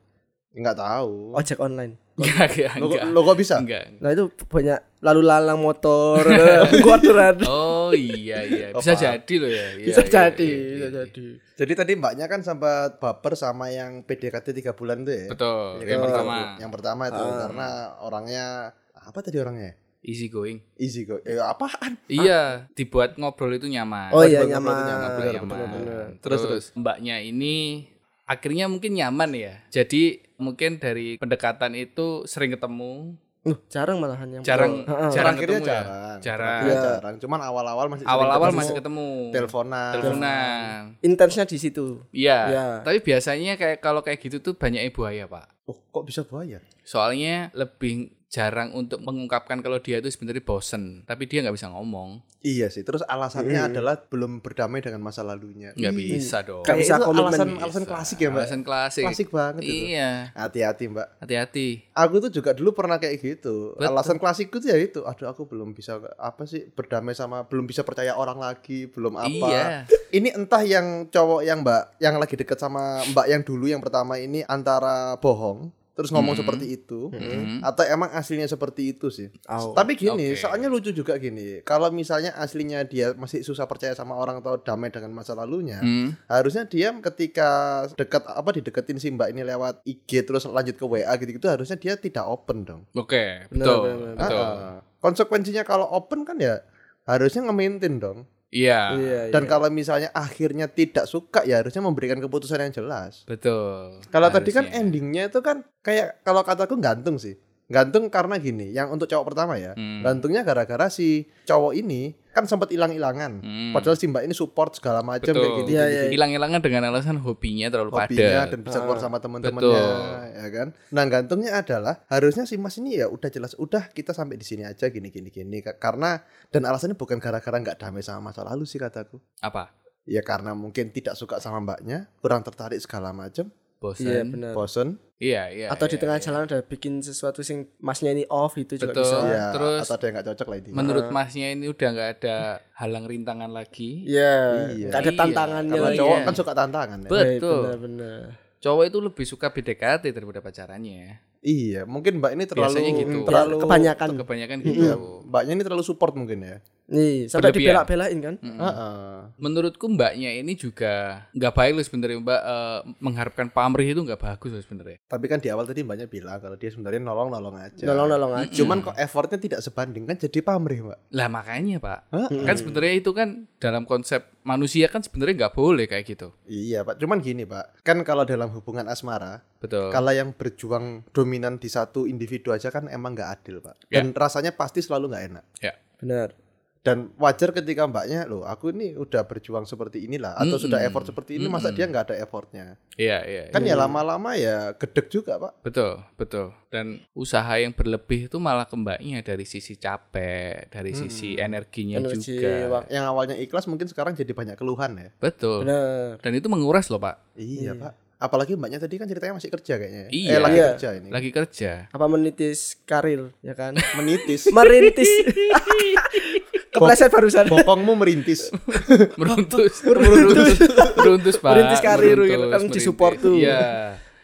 Enggak 0.50 0.76
tahu. 0.76 1.30
Ojek 1.32 1.58
online. 1.58 1.94
Enggak, 2.14 2.52
enggak, 2.52 2.72
Lo, 2.76 2.86
enggak. 2.86 3.02
lo 3.08 3.20
kok 3.22 3.36
bisa? 3.38 3.54
Enggak. 3.56 3.84
Nah 3.96 4.10
itu 4.10 4.24
banyak 4.44 4.78
lalu 5.00 5.20
lalang 5.22 5.56
motor, 5.56 6.20
kuadran. 6.84 7.40
Oh 7.46 7.88
iya 7.90 8.44
iya 8.44 8.66
Oh, 8.70 8.78
bisa 8.78 8.92
jadi 8.92 9.34
loh 9.36 9.48
ya. 9.48 9.66
Iya, 9.72 9.86
Bisa 9.88 10.02
iya, 10.02 10.10
jadi, 10.10 10.44
iya, 10.44 10.58
bisa 10.68 10.84
iya. 10.84 10.90
jadi. 11.00 11.26
Jadi 11.56 11.72
tadi 11.72 11.92
mbaknya 11.94 12.26
kan 12.26 12.40
sempat 12.40 12.98
baper 12.98 13.32
sama 13.34 13.68
yang 13.68 14.02
PDKT 14.02 14.52
tiga 14.52 14.72
bulan 14.72 15.00
tuh 15.00 15.14
ya. 15.14 15.26
Betul. 15.28 15.80
Ya, 15.80 15.86
Yang 15.86 15.88
kan? 15.88 16.04
pertama 16.04 16.34
Yang 16.58 16.70
pertama 16.72 17.02
itu 17.06 17.22
Ah. 17.22 17.36
karena 17.40 17.66
orangnya 18.00 18.46
apa 18.92 19.18
tadi 19.20 19.38
orangnya? 19.38 19.72
easy 20.00 20.32
going. 20.32 20.64
Easy 20.76 21.04
kok. 21.04 21.20
Eh 21.22 21.36
apaan? 21.36 22.00
Iya, 22.08 22.72
dibuat 22.72 23.20
ngobrol 23.20 23.52
itu 23.52 23.68
nyaman. 23.68 24.08
Oh 24.16 24.24
iya 24.24 24.48
nyaman. 24.48 24.64
betul, 24.72 24.80
nyaman, 24.80 24.96
Ngobrol 24.98 25.20
bener, 25.20 25.34
nyaman. 25.36 25.48
bener, 25.52 25.68
bener. 25.76 26.06
Terus, 26.24 26.40
Terus, 26.40 26.64
mbaknya 26.72 27.20
ini 27.20 27.84
akhirnya 28.30 28.70
mungkin 28.70 28.94
nyaman 28.94 29.34
ya. 29.34 29.54
Jadi 29.68 30.22
mungkin 30.38 30.78
dari 30.78 31.18
pendekatan 31.18 31.74
itu 31.74 32.22
sering 32.24 32.54
ketemu, 32.54 33.18
Uh, 33.40 33.56
jarang 33.72 33.96
malahan 33.96 34.28
yang 34.28 34.42
jarang 34.44 34.84
Heeh. 34.84 35.10
jarang 35.16 35.32
ketemu 35.40 35.64
ya. 35.64 35.80
jarang. 35.80 36.20
Jarang. 36.20 36.60
Terakhirnya 36.60 36.76
Iya. 36.76 36.92
jarang. 37.00 37.14
Cuman 37.24 37.40
awal-awal 37.40 37.86
masih 37.88 38.04
Awal-awal 38.04 38.48
ketemu, 38.52 38.60
masih 38.60 38.74
ketemu. 38.76 39.08
teleponan. 39.32 39.92
Teleponan. 39.96 40.80
intensnya 41.00 41.44
di 41.48 41.56
situ. 41.56 41.86
Iya. 42.12 42.38
Iya. 42.52 42.66
Tapi 42.84 43.00
biasanya 43.00 43.56
kayak 43.56 43.80
kalau 43.80 44.04
kayak 44.04 44.20
gitu 44.20 44.44
tuh 44.44 44.52
banyak 44.52 44.84
ibu 44.84 45.08
ayah, 45.08 45.24
Pak. 45.24 45.64
Oh, 45.64 45.78
kok 45.88 46.04
bisa 46.04 46.20
buaya? 46.20 46.60
Soalnya 46.84 47.48
lebih 47.56 48.12
jarang 48.30 48.70
untuk 48.72 49.02
mengungkapkan 49.02 49.58
kalau 49.58 49.82
dia 49.82 49.98
itu 49.98 50.06
sebenarnya 50.06 50.38
bosen, 50.40 51.02
tapi 51.02 51.26
dia 51.26 51.42
nggak 51.42 51.50
bisa 51.52 51.66
ngomong. 51.66 52.22
Iya 52.40 52.70
sih. 52.70 52.80
Terus 52.80 53.02
alasannya 53.02 53.58
Hmm. 53.58 53.68
adalah 53.68 53.98
belum 54.00 54.38
berdamai 54.38 54.78
dengan 54.78 55.02
masa 55.02 55.20
lalunya. 55.20 55.74
Nggak 55.74 55.92
Ih, 55.92 55.98
bisa 56.16 56.40
dong. 56.40 56.62
Nggak 56.62 56.72
Kayak 56.72 56.80
bisa 56.80 56.94
itu 56.94 57.04
komitmen. 57.04 57.26
alasan 57.26 57.48
Bisa. 57.50 57.60
alasan 57.60 57.84
klasik 57.84 58.16
ya, 58.16 58.28
Mbak. 58.30 58.40
Alasan 58.40 58.62
klasik. 58.62 59.04
Klasik 59.04 59.28
banget 59.28 59.62
itu. 59.62 59.74
Iya. 59.92 60.10
Hati-hati, 60.32 60.84
Mbak. 60.88 61.08
Hati-hati. 61.20 61.68
Aku 61.92 62.14
tuh 62.16 62.30
juga 62.30 62.50
dulu 62.54 62.70
pernah 62.70 62.96
kayak 62.96 63.18
gitu. 63.18 63.74
Betul. 63.74 63.90
Alasan 63.90 64.16
klasikku 64.16 64.56
tuh 64.56 64.70
ya 64.70 64.78
itu. 64.78 65.02
Aduh, 65.02 65.26
aku 65.26 65.44
belum 65.44 65.74
bisa 65.74 65.98
apa 66.16 66.46
sih 66.46 66.70
berdamai 66.70 67.12
sama 67.12 67.44
belum 67.44 67.66
bisa 67.66 67.82
percaya 67.82 68.14
orang 68.14 68.38
lagi, 68.38 68.86
belum 68.86 69.18
apa. 69.18 69.46
Iya. 69.50 69.64
Ini 70.08 70.32
entah 70.32 70.62
yang 70.62 70.86
cowok 71.06 71.42
yang 71.42 71.60
Mbak 71.60 71.82
yang 71.98 72.14
lagi 72.16 72.38
deket 72.38 72.56
sama 72.56 73.02
Mbak 73.10 73.26
yang 73.26 73.42
dulu 73.42 73.66
yang 73.66 73.82
pertama 73.82 74.16
ini 74.16 74.46
antara 74.46 75.18
bohong 75.18 75.74
terus 76.00 76.08
ngomong 76.08 76.32
Hmm. 76.32 76.40
seperti 76.40 76.72
itu 76.72 77.12
Mhm. 77.12 77.60
atau 77.60 77.84
emang 77.84 78.08
aslinya 78.10 78.48
seperti 78.48 78.96
itu 78.96 79.12
sih. 79.12 79.28
Au. 79.44 79.76
Tapi 79.76 79.92
gini, 79.94 80.32
Oke. 80.32 80.40
soalnya 80.40 80.72
lucu 80.72 80.88
juga 80.90 81.20
gini. 81.20 81.60
Kalau 81.60 81.92
misalnya 81.92 82.32
aslinya 82.32 82.80
dia 82.82 83.12
masih 83.12 83.44
susah 83.44 83.68
percaya 83.68 83.92
sama 83.92 84.16
orang 84.16 84.40
atau 84.40 84.56
damai 84.56 84.88
dengan 84.88 85.12
masa 85.12 85.36
lalunya, 85.36 85.76
Hmm. 85.78 86.16
harusnya 86.24 86.64
dia 86.64 86.88
ketika 86.96 87.50
dekat 87.92 88.24
apa 88.24 88.48
dideketin 88.50 88.96
si 88.96 89.12
Mbak 89.12 89.28
ini 89.28 89.44
lewat 89.44 89.84
IG 89.84 90.24
terus 90.24 90.48
lanjut 90.48 90.74
ke 90.74 90.86
WA 90.88 91.12
gitu-gitu 91.14 91.44
harusnya 91.44 91.76
dia 91.76 91.94
tidak 91.94 92.24
open 92.24 92.64
dong. 92.64 92.88
Oke, 92.92 93.44
Benar, 93.46 93.60
betul. 93.60 93.80
benar, 93.82 93.96
benar. 94.00 94.16
Betul. 94.16 94.40
Ah, 94.40 94.78
konsekuensinya 94.98 95.62
kalau 95.62 95.84
open 95.86 96.24
kan 96.24 96.40
ya 96.40 96.64
harusnya 97.04 97.44
nge-maintain 97.44 97.98
dong. 97.98 98.24
Iya. 98.50 98.98
Iya, 98.98 99.20
Dan 99.30 99.46
iya. 99.46 99.50
kalau 99.50 99.70
misalnya 99.70 100.10
akhirnya 100.10 100.66
tidak 100.66 101.06
suka 101.06 101.46
ya 101.46 101.62
harusnya 101.62 101.86
memberikan 101.86 102.18
keputusan 102.18 102.58
yang 102.58 102.74
jelas. 102.74 103.22
Betul. 103.24 104.02
Kalau 104.10 104.28
tadi 104.28 104.50
kan 104.50 104.66
endingnya 104.66 105.30
itu 105.30 105.38
kan 105.38 105.62
kayak 105.86 106.26
kalau 106.26 106.42
kataku 106.42 106.74
gantung 106.82 107.16
sih. 107.16 107.38
Gantung 107.70 108.10
karena 108.10 108.34
gini, 108.36 108.68
yang 108.68 108.90
untuk 108.90 109.06
cowok 109.06 109.30
pertama 109.30 109.54
ya. 109.54 109.72
Hmm. 109.72 110.02
Gantungnya 110.02 110.42
gara-gara 110.42 110.90
si 110.90 111.24
cowok 111.46 111.72
ini 111.72 112.18
kan 112.30 112.42
sempat 112.44 112.68
hilang-hilangan. 112.68 113.38
Hmm. 113.38 113.70
Padahal 113.70 113.94
si 113.94 114.06
Mbak 114.06 114.22
ini 114.22 114.34
support 114.34 114.74
segala 114.74 115.00
macam 115.00 115.30
kayak 115.30 115.54
gini. 115.62 115.70
Iya, 115.70 115.84
iya. 115.86 116.02
gini. 116.04 116.14
hilang-hilangan 116.14 116.60
dengan 116.60 116.82
alasan 116.86 117.18
hobinya 117.18 117.66
terlalu 117.66 117.90
hobinya 117.92 118.10
padat. 118.42 118.50
dan 118.50 118.58
bisa 118.60 118.78
keluar 118.80 118.98
Ah, 118.98 119.02
sama 119.02 119.18
teman-temannya 119.18 119.70
betul. 119.70 119.86
ya 120.32 120.48
kan. 120.50 120.68
Nah, 120.90 121.04
gantungnya 121.06 121.52
adalah 121.56 121.94
harusnya 122.06 122.42
si 122.42 122.54
Mas 122.54 122.74
ini 122.76 122.96
ya 122.96 123.06
udah 123.06 123.28
jelas 123.28 123.54
udah 123.54 123.86
kita 123.88 124.10
sampai 124.10 124.34
di 124.34 124.42
sini 124.42 124.62
aja 124.62 124.86
gini 124.86 125.08
gini 125.08 125.30
gini 125.30 125.58
Ka- 125.60 125.78
karena 125.78 126.18
dan 126.48 126.66
alasannya 126.66 126.94
bukan 126.94 127.18
gara-gara 127.18 127.54
nggak 127.56 127.78
damai 127.78 128.02
sama 128.02 128.30
masa 128.30 128.42
lalu 128.42 128.66
sih 128.66 128.76
kataku. 128.76 129.22
Apa? 129.38 129.70
Ya 130.04 130.22
karena 130.22 130.54
mungkin 130.54 130.90
tidak 130.90 131.14
suka 131.14 131.38
sama 131.38 131.60
mbaknya, 131.60 132.08
kurang 132.18 132.40
tertarik 132.40 132.80
segala 132.80 133.12
macam, 133.12 133.52
Bosan. 133.80 134.04
Iya 134.04 134.20
benar. 134.28 134.52
bosen. 134.52 134.88
Iya, 135.16 135.42
iya. 135.48 135.66
Atau 135.68 135.84
di 135.84 135.96
iya, 135.96 136.02
tengah 136.04 136.16
iya. 136.16 136.24
jalan 136.24 136.42
ada 136.44 136.58
bikin 136.60 137.00
sesuatu 137.00 137.40
sing 137.40 137.68
masnya 137.76 138.12
ini 138.12 138.24
off 138.28 138.56
itu 138.56 138.76
juga 138.76 138.92
Betul. 138.92 139.04
bisa. 139.04 139.16
Iya, 139.24 139.44
terus 139.52 139.80
atau 139.84 139.94
ada 139.96 140.04
yang 140.04 140.14
nggak 140.16 140.26
cocok 140.32 140.46
lah. 140.48 140.58
Menurut 140.70 141.06
masnya 141.08 141.46
ini 141.48 141.66
udah 141.68 141.88
nggak 141.90 142.10
ada 142.16 142.36
halang 142.76 143.04
rintangan 143.04 143.48
lagi. 143.48 144.04
Iya. 144.04 144.36
Iya. 144.72 144.88
Nggak 144.88 145.00
ada 145.00 145.12
Iya, 145.12 145.18
tantangannya 145.18 145.72
Karena 145.72 145.88
lagi. 145.88 145.98
cowok 146.00 146.16
Iya. 146.16 146.24
kan 146.24 146.34
suka 146.36 146.52
tantangan 146.52 146.98
ya. 147.00 147.08
Bet- 147.08 147.28
Betul. 147.40 147.60
Benar-benar. 147.64 148.20
Cowok 148.60 148.84
itu 148.84 148.98
lebih 149.00 149.24
suka 149.24 149.46
BDKT 149.48 150.04
daripada 150.12 150.40
pacarannya. 150.40 151.00
Iya, 151.40 151.88
mungkin 151.88 152.20
mbak 152.20 152.36
ini 152.36 152.44
terlalu 152.44 152.68
Biasanya 152.68 152.92
gitu. 153.00 153.18
terlalu 153.24 153.54
Kebanyakan. 153.64 154.08
Kebanyakan 154.20 154.56
Iya, 154.60 154.68
gitu. 154.92 155.24
mbaknya 155.24 155.52
ini 155.56 155.62
terlalu 155.64 155.84
support 155.84 156.12
mungkin 156.12 156.44
ya. 156.44 156.56
Nih, 156.90 157.30
sampai 157.30 157.54
dibelak-belain 157.54 158.18
kan? 158.18 158.34
Mm-mm. 158.42 158.58
Heeh. 158.58 159.18
Menurutku 159.38 159.86
mbaknya 159.86 160.34
ini 160.34 160.58
juga 160.58 161.24
nggak 161.30 161.52
baik 161.54 161.72
loh 161.78 161.84
sebenarnya 161.86 162.18
mbak 162.18 162.40
eh, 162.42 162.80
mengharapkan 162.98 163.46
pamrih 163.46 163.94
itu 163.94 164.02
nggak 164.02 164.18
bagus 164.18 164.50
loh 164.50 164.62
sebenarnya. 164.62 164.98
Tapi 165.06 165.24
kan 165.30 165.38
di 165.38 165.48
awal 165.54 165.70
tadi 165.70 165.86
mbaknya 165.86 166.10
bilang 166.10 166.42
kalau 166.42 166.58
dia 166.58 166.70
sebenarnya 166.74 167.00
nolong-nolong 167.00 167.56
aja. 167.62 167.84
Nolong-nolong 167.86 168.32
aja. 168.42 168.52
Cuman 168.58 168.82
kok 168.82 168.98
effortnya 168.98 169.38
tidak 169.38 169.60
sebanding 169.62 170.04
kan 170.04 170.18
jadi 170.18 170.38
pamrih, 170.42 170.82
Mbak. 170.82 170.98
Lah 171.14 171.28
makanya 171.30 171.78
pak, 171.78 171.98
Heeh. 172.10 172.42
kan 172.42 172.54
sebenarnya 172.58 172.94
itu 172.98 173.10
kan 173.14 173.46
dalam 173.62 173.86
konsep 173.86 174.26
manusia 174.42 174.90
kan 174.90 175.04
sebenarnya 175.04 175.46
nggak 175.46 175.54
boleh 175.54 175.86
kayak 175.86 176.04
gitu. 176.08 176.32
Iya, 176.48 176.82
Pak. 176.82 176.96
Cuman 176.98 177.20
gini, 177.20 177.44
Pak. 177.44 177.84
Kan 177.84 178.02
kalau 178.02 178.24
dalam 178.24 178.50
hubungan 178.50 178.88
asmara, 178.88 179.44
Betul. 179.60 179.92
kalau 179.92 180.10
yang 180.10 180.32
berjuang 180.32 181.04
dominan 181.12 181.60
di 181.60 181.68
satu 181.68 182.08
individu 182.08 182.50
aja 182.50 182.72
kan 182.72 182.88
emang 182.88 183.14
nggak 183.14 183.30
adil, 183.30 183.60
Pak. 183.60 183.86
Ya. 183.92 184.00
Dan 184.00 184.16
rasanya 184.16 184.56
pasti 184.56 184.80
selalu 184.80 185.12
nggak 185.12 185.24
enak. 185.30 185.44
Ya. 185.60 185.76
Benar. 186.00 186.32
Dan 186.80 187.12
wajar 187.20 187.52
ketika 187.52 187.84
mbaknya, 187.84 188.24
loh, 188.24 188.40
aku 188.48 188.72
ini 188.72 188.96
udah 188.96 189.28
berjuang 189.28 189.68
seperti 189.68 190.08
inilah, 190.08 190.32
atau 190.32 190.56
Mm-mm. 190.56 190.64
sudah 190.64 190.80
effort 190.80 191.04
seperti 191.04 191.36
ini, 191.36 191.44
masa 191.44 191.68
Mm-mm. 191.68 191.76
dia 191.76 191.84
nggak 191.92 192.04
ada 192.08 192.16
effortnya? 192.24 192.80
Iya 192.96 193.18
iya. 193.28 193.42
Kan 193.52 193.68
ya 193.68 193.76
lama-lama 193.76 194.32
ya 194.32 194.72
gedek 194.72 195.12
juga, 195.12 195.36
Pak. 195.36 195.60
Betul, 195.60 196.00
betul. 196.16 196.56
Dan 196.72 197.04
usaha 197.12 197.52
yang 197.60 197.76
berlebih 197.76 198.32
itu 198.32 198.40
malah 198.40 198.64
ke 198.64 198.80
mbaknya 198.80 199.20
dari 199.20 199.44
sisi 199.44 199.76
capek, 199.76 200.72
dari 200.72 200.96
sisi 200.96 201.36
energinya 201.36 202.00
Energi, 202.00 202.40
juga. 202.40 202.88
Yang 202.88 203.04
awalnya 203.12 203.36
ikhlas 203.36 203.68
mungkin 203.68 203.84
sekarang 203.84 204.16
jadi 204.16 204.32
banyak 204.32 204.56
keluhan 204.56 204.96
ya. 204.96 205.12
Betul. 205.20 205.68
Benar. 205.68 206.16
Dan 206.24 206.32
itu 206.32 206.48
menguras 206.48 206.88
loh 206.88 206.96
pak. 206.96 207.20
Iya, 207.36 207.76
Pak. 207.76 207.92
Apalagi 208.20 208.52
mbaknya 208.52 208.76
tadi 208.76 209.00
kan 209.00 209.08
ceritanya 209.08 209.34
masih 209.34 209.48
kerja 209.48 209.74
kayaknya. 209.74 210.02
ya. 210.02 210.08
Iya. 210.12 210.28
Eh, 210.30 210.38
lagi 210.38 210.54
Iya. 210.54 210.66
kerja 210.70 210.88
ini. 210.94 211.08
Lagi 211.08 211.30
kerja. 211.32 211.70
Apa 211.88 212.04
menitis 212.04 212.58
karir, 212.84 213.32
ya 213.40 213.54
kan? 213.54 213.72
Menitis. 213.96 214.44
Merintis. 214.46 215.08
Kepleset 216.70 217.10
barusan. 217.10 217.48
Bokongmu 217.48 217.96
merintis. 217.96 218.52
meruntus 219.20 219.82
meruntus 219.82 220.54
meruntus 220.94 221.34
pak 221.36 221.50
Merintis 221.50 221.80
karir, 221.80 222.14
Meruntus, 222.14 222.30
gitu 222.30 222.46
kan, 222.46 222.62
disupport 222.70 223.16
tuh. 223.18 223.34
iya 223.34 223.60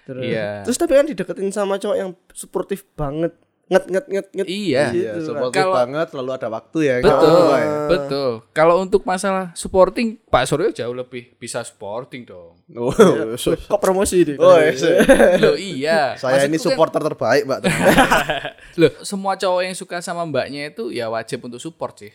Terus, 0.07 0.23
Iya. 0.23 0.49
terus 0.63 0.79
tapi 0.79 0.95
kan 0.95 1.03
dideketin 1.03 1.51
sama 1.51 1.83
cowok 1.83 1.97
yang 1.97 2.15
suportif 2.31 2.87
banget. 2.95 3.35
Nget 3.67 3.85
nget 3.85 4.07
nget 4.07 4.27
nget. 4.33 4.47
iya 4.47 4.83
Iya, 4.89 5.13
Gitu, 5.13 5.27
supportive 5.27 5.59
Kalau- 5.59 5.75
banget, 5.75 6.07
selalu 6.09 6.31
ada 6.33 6.49
waktu 6.49 6.79
ya. 6.81 6.95
betul 7.01 7.19
apa-apa 7.35 7.57
ya. 7.57 7.71
betul 7.89 8.31
kalau 8.53 8.75
untuk 8.79 9.03
masalah 9.03 9.51
supporting 9.53 10.23
Pak 10.23 10.45
Suryo 10.45 10.71
jauh 10.71 10.95
lebih 10.95 11.35
bisa 11.35 11.61
supporting 11.61 12.23
dong 12.23 12.55
Oh, 12.73 12.95
so- 13.37 13.59
Kok 13.59 13.81
promosi 13.81 14.23
deh? 14.23 14.37
oh, 14.37 14.55
ya, 14.55 14.71
so- 14.73 14.95
loh 15.41 15.57
iya 15.57 16.15
saya 16.15 16.43
ini 16.43 16.55
Maksudku 16.55 16.63
kan- 16.63 16.71
supporter 16.73 17.01
terbaik, 17.05 17.43
Mbak. 17.45 17.61
loh 18.81 18.93
semua 19.03 19.35
cowok 19.35 19.63
yang 19.63 19.75
suka 19.75 19.99
sama 19.99 20.23
mbaknya 20.23 20.69
itu 20.69 20.91
ya 20.91 21.07
wajib 21.09 21.43
untuk 21.43 21.59
support 21.59 21.99
sih 21.99 22.15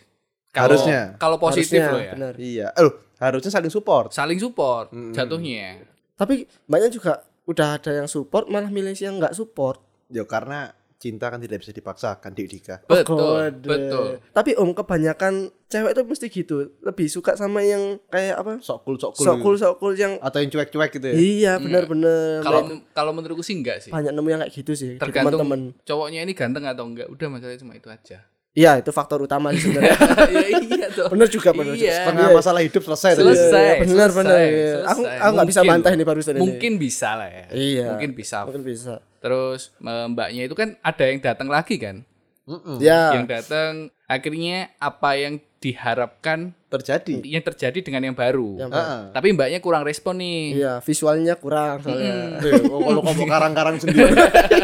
Kalau- 0.50 0.72
Harusnya. 0.72 1.16
kalau 1.18 1.36
positif 1.38 1.78
Harusnya, 1.78 1.92
loh 1.92 2.02
ya 2.02 2.14
Benar. 2.14 2.34
iya. 2.38 2.68
Eh, 2.74 2.92
harusnya 3.18 3.52
saling 3.52 3.70
support. 3.70 4.12
saling 4.12 4.36
support 4.38 4.88
Mm. 4.90 5.12
jatuhnya 5.12 5.84
Tapi 6.14 6.44
banyak 6.64 6.92
juga 6.92 7.20
udah 7.44 7.76
ada 7.76 7.92
yang 7.94 8.06
support 8.06 8.46
malah 8.46 8.68
milih 8.68 8.94
yang 8.94 9.18
nggak 9.18 9.34
support. 9.34 9.82
Ya 10.08 10.22
karena 10.24 10.70
cinta 11.02 11.28
kan 11.28 11.38
tidak 11.38 11.58
bisa 11.58 11.74
dipaksakan, 11.74 12.30
Dik 12.30 12.48
Dika. 12.48 12.76
betul 12.86 13.18
Kode. 13.18 13.66
betul 13.66 14.08
Tapi 14.30 14.54
om 14.54 14.70
kebanyakan 14.72 15.34
cewek 15.66 15.92
itu 15.92 16.02
mesti 16.04 16.26
gitu, 16.30 16.56
lebih 16.80 17.08
suka 17.08 17.34
sama 17.34 17.60
yang 17.60 17.98
kayak 18.06 18.38
apa? 18.38 18.54
Sok 18.60 18.80
cool, 18.84 18.96
sok 18.96 19.12
cool. 19.14 19.26
Sokul 19.26 19.54
sokul 19.58 19.92
yang 19.96 20.14
Atau 20.20 20.38
yang 20.38 20.50
cuek-cuek 20.50 20.92
gitu 20.94 21.06
ya. 21.06 21.16
iya 21.16 21.54
benar-benar. 21.58 22.40
kalau 22.40 22.62
kalau 22.92 23.12
menurutku 23.12 23.42
sih 23.42 23.56
enggak 23.56 23.80
sih 23.80 23.90
banyak 23.90 24.12
nemu 24.12 24.28
yang 24.30 24.42
kayak 24.42 24.54
gitu 24.54 24.72
sih 24.72 24.92
di 24.92 25.02
tergantung 25.02 25.42
teman-teman. 25.42 25.74
cowoknya 25.82 26.20
ini 26.22 26.32
ganteng 26.32 26.64
atau 26.64 26.86
enggak 26.86 27.08
udah 27.08 27.28
masalahnya 27.28 27.58
cuma 27.58 27.74
itu 27.74 27.90
aja 27.90 28.20
Iya 28.52 28.78
itu 28.78 28.92
faktor 28.92 29.24
utama 29.24 29.48
sih 29.50 29.64
sebenarnya. 29.64 29.96
ya, 30.28 30.44
iya 30.60 30.88
tuh 30.92 31.08
bener 31.08 31.24
juga 31.26 31.56
bener. 31.56 31.72
Iya. 31.72 32.04
Setengah 32.04 32.36
masalah 32.36 32.60
hidup 32.60 32.84
selesai. 32.84 33.16
tadi. 33.16 33.24
Selesai. 33.24 33.64
Iya, 33.64 33.74
bener 33.80 33.96
selesai, 34.04 34.18
bener. 34.20 34.40
iya. 34.44 34.76
Aku 34.84 35.02
aku 35.08 35.32
nggak 35.32 35.48
bisa 35.48 35.60
Mungkin 35.62 35.72
bantah 35.72 35.92
ini 35.96 36.04
barusan 36.04 36.34
ini. 36.36 36.42
mungkin 36.44 36.72
bisa 36.76 37.10
lah 37.16 37.30
ya 37.32 37.46
Iya. 37.48 37.88
mungkin 37.96 38.12
bisa 38.12 38.38
Mungkin 38.44 38.64
bisa. 38.68 38.94
Terus 39.22 39.70
mbaknya 39.80 40.44
itu 40.44 40.54
kan 40.54 40.76
ada 40.80 41.04
yang 41.06 41.20
datang 41.20 41.48
lagi 41.48 41.78
kan 41.78 42.02
Mm-mm. 42.42 42.78
Ya. 42.78 43.14
yang 43.14 43.26
datang 43.26 43.94
akhirnya 44.06 44.74
apa 44.76 45.14
yang 45.16 45.38
diharapkan 45.62 46.58
Terjadi. 46.68 47.22
yang 47.22 47.44
terjadi 47.44 47.80
dengan 47.80 48.02
yang 48.02 48.16
baru 48.16 48.58
Yang 48.58 48.72
Heeh. 48.72 49.02
tapi 49.12 49.28
mbaknya 49.30 49.60
kurang 49.60 49.84
respon 49.84 50.18
nih 50.18 50.58
Iya 50.58 50.74
visualnya 50.80 51.36
kurang 51.36 51.80
soalnya. 51.80 52.40
Eh, 52.40 52.64
Kalau 52.64 52.98
ngomong 52.98 53.28
karang-karang 53.30 53.76
sendiri. 53.76 54.10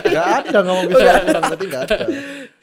Enggak 0.01 0.27
ada 0.41 0.57
ngomong 0.63 0.85
visual 0.87 1.15
kurang 1.21 1.43
berarti 1.47 1.65
enggak 1.65 1.83
ada. 1.85 1.97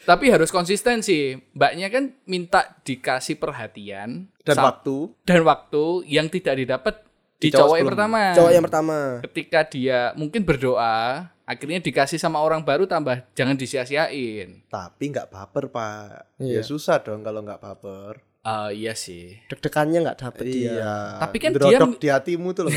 tapi 0.03 0.25
harus 0.29 0.49
konsisten 0.49 1.01
sih 1.01 1.23
mbaknya 1.51 1.89
kan 1.89 2.11
minta 2.25 2.75
dikasih 2.81 3.37
perhatian 3.37 4.27
Dan 4.41 4.55
sa- 4.55 4.65
waktu 4.67 5.15
dan 5.23 5.41
waktu 5.41 5.85
yang 6.05 6.27
tidak 6.27 6.55
didapat 6.57 6.95
di, 7.37 7.49
Di 7.49 7.49
cowok 7.51 7.61
cowok 7.61 7.77
yang 7.77 7.89
pertama 7.89 8.21
Cowok 8.33 8.51
yang 8.51 8.65
pertama. 8.65 8.97
ketika 9.23 9.61
dia 9.65 9.99
mungkin 10.15 10.43
berdoa 10.43 11.31
akhirnya 11.45 11.79
dikasih 11.79 12.17
sama 12.17 12.41
orang 12.41 12.61
baru 12.61 12.85
tambah 12.85 13.21
jangan 13.33 13.55
disia-siain 13.55 14.65
tapi 14.67 15.05
nggak 15.09 15.29
baper, 15.29 15.69
Pak. 15.69 16.37
Ya 16.39 16.59
Iya. 16.59 16.63
susah 16.63 17.01
dong 17.01 17.21
kalau 17.21 17.41
nggak 17.41 17.59
baper. 17.59 18.21
Ah, 18.41 18.69
iya 18.69 18.93
sih 18.93 19.41
Deg-degannya 19.47 20.05
nggak 20.05 20.19
dapet 20.21 20.45
dia. 20.45 20.73
Iya. 20.75 20.95
Tapi 21.19 21.37
kan 21.39 21.51
Drodok 21.51 21.97
dia- 21.97 22.01
di 22.01 22.09
hatimu 22.11 22.49
tuh 22.53 22.63
loh. 22.65 22.73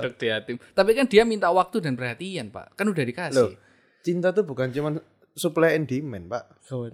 Dek 0.00 0.14
di 0.22 0.28
hati. 0.28 0.52
Tapi 0.56 0.90
kan 0.92 1.04
dia 1.04 1.22
minta 1.22 1.48
waktu 1.48 1.80
dan 1.80 1.92
perhatian, 1.92 2.48
Pak. 2.48 2.72
Kan 2.72 2.88
udah 2.88 3.04
dikasih. 3.04 3.36
Loh, 3.36 3.52
cinta 4.00 4.32
tuh 4.32 4.40
bukan 4.42 4.72
cuma 4.72 4.96
supply 5.32 5.76
and 5.76 5.84
demand, 5.84 6.28
Pak. 6.28 6.44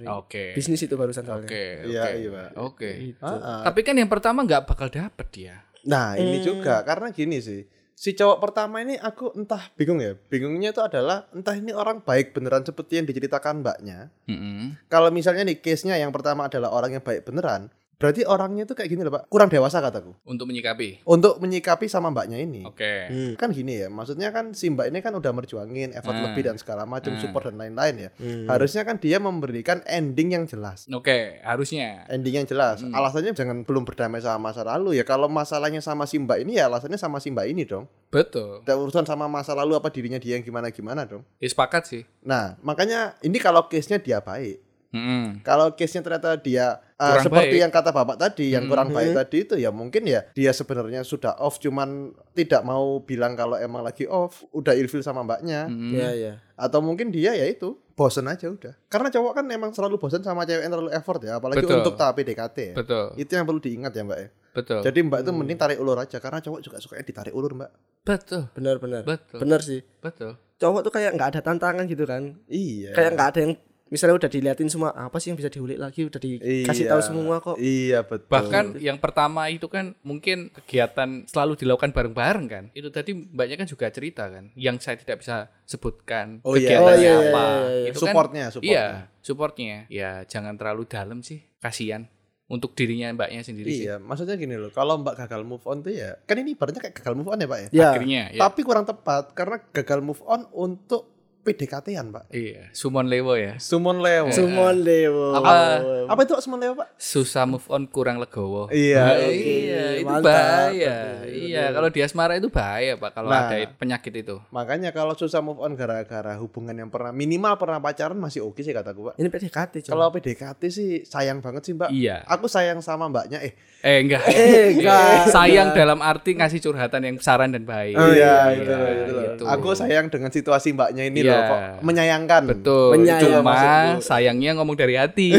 Oke. 0.09 0.51
Bisnis 0.51 0.79
itu 0.81 0.95
barusan 0.95 1.23
Oke. 1.23 1.31
soalnya. 1.47 1.51
Iya, 1.85 2.03
oke. 2.03 2.15
iya, 2.17 2.31
Pak. 2.33 2.49
Oke. 2.59 2.91
Ah, 3.19 3.31
ah. 3.31 3.63
Tapi 3.67 3.81
kan 3.83 3.95
yang 3.95 4.11
pertama 4.11 4.43
nggak 4.43 4.67
bakal 4.67 4.87
dapet 4.89 5.27
dia. 5.31 5.55
Nah, 5.85 6.15
ini 6.15 6.39
Hmm. 6.39 6.45
juga 6.45 6.83
karena 6.83 7.11
gini 7.11 7.39
sih. 7.39 7.63
Si 7.99 8.15
cowok 8.15 8.39
pertama 8.39 8.79
ini 8.79 8.95
aku 8.95 9.35
entah 9.35 9.75
bingung 9.75 9.99
ya. 9.99 10.15
Bingungnya 10.15 10.71
itu 10.71 10.79
adalah 10.79 11.27
entah 11.35 11.59
ini 11.59 11.75
orang 11.75 11.99
baik 11.99 12.31
beneran 12.31 12.63
seperti 12.63 13.03
yang 13.03 13.11
diceritakan 13.11 13.67
mbaknya. 13.67 14.15
Mm-mm. 14.31 14.79
Kalau 14.87 15.11
misalnya 15.11 15.43
nih 15.43 15.59
case-nya 15.59 15.99
yang 15.99 16.15
pertama 16.15 16.47
adalah 16.47 16.71
orang 16.71 16.95
yang 16.95 17.03
baik 17.03 17.27
beneran, 17.27 17.75
berarti 17.99 18.23
orangnya 18.23 18.63
itu 18.63 18.73
kayak 18.73 18.89
gini 18.89 19.03
loh, 19.03 19.11
Pak. 19.13 19.27
Kurang 19.27 19.51
dewasa 19.51 19.83
kataku. 19.83 20.15
Untuk 20.23 20.47
menyikapi. 20.47 21.03
Untuk 21.03 21.43
menyikapi 21.43 21.91
sama 21.91 22.15
mbaknya 22.15 22.39
ini. 22.39 22.63
Oke. 22.63 23.11
Hmm. 23.11 23.33
Kan 23.35 23.51
gini 23.51 23.83
ya, 23.83 23.91
maksudnya 23.91 24.31
kan 24.31 24.55
si 24.55 24.71
mbak 24.71 24.89
ini 24.89 25.03
kan 25.03 25.11
udah 25.13 25.35
merjuangin 25.35 25.91
effort 25.93 26.15
Hmm. 26.15 26.31
lebih 26.31 26.47
dan 26.47 26.57
segala 26.57 26.87
macam 26.87 27.13
Hmm. 27.13 27.21
support 27.21 27.51
dan 27.51 27.59
lain-lain 27.59 28.07
ya. 28.07 28.11
Hmm. 28.17 28.47
Harusnya 28.47 28.87
kan 28.87 28.97
dia 28.97 29.19
memberikan 29.19 29.83
ending 29.85 30.33
yang 30.33 30.47
jelas. 30.47 30.87
Oke, 30.89 31.43
harusnya. 31.43 32.07
Ending 32.07 32.39
yang 32.39 32.47
jelas. 32.47 32.81
Hmm. 32.81 32.95
Alasannya 32.95 33.35
jangan 33.35 33.67
belum 33.67 33.83
berdamai 33.83 34.23
sama 34.23 34.55
masa 34.55 34.63
lalu 34.63 34.95
ya. 34.95 35.03
Kalau 35.03 35.27
masalahnya 35.27 35.83
sama 35.83 36.07
si 36.07 36.23
mbak 36.23 36.47
ini 36.47 36.57
ya 36.57 36.71
alasannya 36.71 36.97
sama 36.97 37.19
si 37.19 37.35
mbak 37.35 37.51
ini 37.51 37.67
dong. 37.67 37.91
Betul. 38.09 38.63
Tidak 38.63 38.79
urusan 38.79 39.05
sama 39.05 39.27
masa 39.27 39.53
lalu 39.53 39.75
apa 39.75 39.91
dirinya 39.91 40.17
dia 40.17 40.39
yang 40.39 40.47
gimana-gimana 40.47 41.03
dong. 41.05 41.27
Ya, 41.37 41.51
sepakat 41.51 41.85
sih. 41.85 42.03
Nah, 42.23 42.55
makanya 42.63 43.19
ini 43.21 43.37
kalau 43.37 43.67
case-nya 43.67 43.99
dia 43.99 44.23
baik. 44.23 44.63
Mm-mm. 44.89 45.45
Kalau 45.45 45.77
case-nya 45.77 46.01
ternyata 46.01 46.41
dia 46.41 46.81
uh, 46.99 47.15
Kurang 47.15 47.25
seperti 47.25 47.55
baik. 47.55 47.63
yang 47.63 47.71
kata 47.71 47.91
Bapak 47.91 48.17
tadi, 48.17 48.47
yang 48.51 48.65
Hmm. 48.65 48.71
kurang 48.71 48.89
baik 48.91 49.11
tadi 49.17 49.37
itu 49.41 49.55
ya 49.55 49.71
mungkin 49.71 50.03
ya 50.03 50.27
dia 50.29 50.51
sebenarnya 50.51 51.01
sudah 51.03 51.39
off 51.39 51.57
cuman 51.57 52.11
tidak 52.33 52.61
mau 52.61 52.99
bilang 53.01 53.33
kalau 53.33 53.55
emang 53.57 53.81
lagi 53.81 54.05
off, 54.05 54.43
udah 54.51 54.75
ilfil 54.75 55.01
sama 55.01 55.23
mbaknya 55.23 55.67
Mm-mm. 55.67 55.93
Iya 55.93 56.11
iya. 56.13 56.33
atau 56.55 56.79
mungkin 56.79 57.09
dia 57.09 57.33
ya 57.33 57.47
itu 57.47 57.79
bosen 57.93 58.25
aja 58.25 58.47
udah. 58.47 58.75
Karena 58.87 59.09
cowok 59.09 59.33
kan 59.33 59.47
emang 59.49 59.71
selalu 59.71 59.97
bosen 59.97 60.21
sama 60.21 60.43
cewek 60.43 60.61
yang 60.61 60.73
terlalu 60.73 60.91
effort 60.93 61.19
ya, 61.21 61.35
apalagi 61.35 61.61
Betul. 61.61 61.79
untuk 61.81 61.95
tahap 61.95 62.15
PDKT 62.15 62.57
ya. 62.65 62.75
Betul. 62.77 63.05
Itu 63.17 63.33
yang 63.33 63.43
perlu 63.43 63.59
diingat 63.59 63.91
ya 63.91 64.03
mbak 64.03 64.19
ya. 64.21 64.29
Betul. 64.51 64.81
Jadi 64.83 64.99
mbak 65.01 65.19
itu 65.21 65.31
mending 65.33 65.55
tarik 65.57 65.79
ulur 65.79 65.97
aja 65.97 66.17
karena 66.17 66.39
cowok 66.39 66.61
juga 66.61 66.77
sukanya 66.77 67.03
ditarik 67.05 67.31
ulur 67.33 67.55
mbak. 67.55 67.71
betul. 68.01 68.49
benar 68.51 68.77
benar 68.77 69.05
Betul. 69.05 69.37
benar 69.39 69.61
sih 69.61 69.85
Betul. 69.99 70.33
cowok 70.57 70.81
tuh 70.81 70.89
kayak 70.91 71.13
nggak 71.13 71.29
ada 71.29 71.41
tantangan 71.43 71.85
gitu 71.85 72.03
kan 72.03 72.41
Iya. 72.47 72.91
kayak 72.91 73.11
nggak 73.13 73.29
ada 73.29 73.41
yang 73.43 73.55
misalnya 73.89 74.17
udah 74.17 74.29
diliatin 74.29 74.67
semua 74.67 74.93
apa 74.93 75.17
sih 75.17 75.29
yang 75.29 75.37
bisa 75.37 75.49
diulik 75.49 75.77
lagi 75.77 76.03
udah 76.03 76.17
dikasih 76.17 76.85
Iya. 76.85 76.91
tahu 76.91 77.01
semua 77.01 77.37
kok 77.39 77.57
Iya 77.57 78.01
betul. 78.03 78.29
Bahkan 78.29 78.65
yang 78.79 78.97
pertama 78.97 79.49
itu 79.49 79.67
kan 79.67 79.97
mungkin 80.01 80.53
kegiatan 80.55 81.25
selalu 81.25 81.57
dilakukan 81.57 81.91
bareng-bareng 81.91 82.47
kan. 82.47 82.65
Itu 82.71 82.89
tadi 82.89 83.13
mbaknya 83.13 83.57
kan 83.57 83.67
juga 83.67 83.89
cerita 83.89 84.29
kan, 84.29 84.53
yang 84.55 84.77
saya 84.77 84.97
tidak 84.97 85.21
bisa 85.21 85.49
sebutkan 85.65 86.41
Oh 86.43 86.53
iya. 86.53 86.77
kegiatannya 86.77 86.89
Oh 86.89 86.95
iya, 86.95 87.11
iya, 87.11 87.31
apa. 87.31 87.45
iya, 87.45 87.69
iya. 87.75 87.89
Itu 87.89 87.99
kan- 87.99 88.05
supportnya, 88.07 88.45
supportnya. 88.49 88.71
Iya, 88.71 88.87
supportnya. 89.21 89.77
Ya 89.89 90.11
jangan 90.25 90.55
terlalu 90.55 90.83
dalam 90.85 91.19
sih, 91.21 91.45
kasihan 91.59 92.07
untuk 92.47 92.73
dirinya 92.73 93.13
mbaknya 93.13 93.45
sendiri 93.45 93.69
sih. 93.69 93.85
Iya, 93.85 94.01
maksudnya 94.01 94.33
gini 94.35 94.57
loh. 94.57 94.71
Kalau 94.71 94.97
mbak 94.97 95.17
gagal 95.19 95.45
move 95.45 95.65
on 95.65 95.81
tuh 95.81 95.93
ya, 95.93 96.17
kan 96.25 96.37
ini 96.37 96.53
ibaratnya 96.53 96.81
kayak 96.81 96.97
gagal 96.97 97.13
move 97.13 97.29
on 97.29 97.37
ya 97.37 97.47
pak 97.47 97.59
ya. 97.61 97.69
ya 97.69 97.87
Akhirnya 97.93 98.23
ya. 98.33 98.41
Tapi 98.43 98.61
kurang 98.63 98.85
tepat 98.85 99.33
karena 99.33 99.61
gagal 99.69 100.01
move 100.01 100.23
on 100.25 100.49
untuk 100.51 101.18
PDKT-an 101.41 102.07
pak. 102.09 102.25
Iya, 102.29 102.69
Sumon 102.71 103.07
Lewo 103.07 103.33
ya. 103.33 103.57
Sumon 103.57 103.99
Leo. 103.99 104.29
Sumon 104.29 104.81
Dewo 104.81 105.33
Apa- 105.33 105.81
Apa 106.07 106.21
itu 106.21 106.35
Sumon 106.39 106.59
Leo 106.59 106.73
pak? 106.73 106.93
Susah 106.95 107.45
move 107.45 107.65
on 107.67 107.87
kurang 107.87 108.17
legowo. 108.17 108.69
Iya. 108.69 109.01
Nah, 109.01 109.15
oke. 109.19 109.33
iya, 109.33 109.83
itu 109.95 110.07
Mantap. 110.07 110.25
bahaya. 110.25 110.97
Betul, 111.19 111.37
Iya, 111.49 111.65
kalau 111.71 111.89
di 111.89 112.01
asmara 112.01 112.35
itu 112.35 112.49
bahaya, 112.49 112.93
Pak, 112.95 113.11
kalau 113.13 113.29
Nah. 113.29 113.49
ada 113.49 113.57
penyakit 113.73 114.13
itu. 114.15 114.37
Makanya 114.51 114.91
kalau 114.91 115.13
susah 115.13 115.41
move 115.41 115.59
on 115.59 115.73
gara-gara 115.73 116.37
hubungan 116.37 116.75
yang 116.75 116.89
pernah 116.89 117.11
minimal 117.11 117.57
pernah 117.57 117.79
pacaran 117.79 118.15
masih 118.15 118.43
oke 118.43 118.59
sih 118.59 118.71
kataku 118.71 119.09
pak. 119.09 119.15
ini 119.17 119.29
PDKT 119.29 119.73
coba 119.83 119.91
Kalau 119.91 120.07
PDKT 120.13 120.63
sih 120.69 120.91
sayang 121.03 121.39
banget 121.39 121.63
sih 121.63 121.73
mbak. 121.73 121.89
Iya. 121.89 122.21
Aku 122.27 122.45
sayang 122.47 122.79
sama 122.79 123.07
mbaknya 123.07 123.41
eh. 123.41 123.57
Eh, 123.79 124.03
enggak. 124.03 124.27
Eh, 124.27 124.75
enggak. 124.75 125.31
Sayang 125.31 125.71
dalam 125.71 126.01
arti 126.01 126.35
ngasih 126.35 126.59
curhatan 126.59 126.99
yang 127.01 127.17
saran 127.19 127.49
dan 127.49 127.63
baik. 127.63 127.95
Oh 127.95 128.11
iya, 128.11 128.51
Iya, 128.51 128.59
gitu, 128.59 128.73
loh, 128.73 128.91
gitu 128.91 129.13
loh. 129.13 129.23
gitu. 129.25 129.45
Aku 129.47 129.69
sayang 129.73 130.07
dengan 130.09 130.31
situasi 130.31 130.75
mbaknya 130.75 131.07
ini 131.07 131.23
Iya. 131.23 131.28
Loh 131.35 131.45
kok 131.45 131.61
menyayangkan. 131.85 132.43
Betul. 132.49 132.89
Menyayang 132.97 133.45
Cuma 133.45 133.53
maksudku. 133.53 134.09
sayangnya 134.09 134.51
ngomong 134.57 134.77
dari 134.77 134.95
hati. 134.97 135.29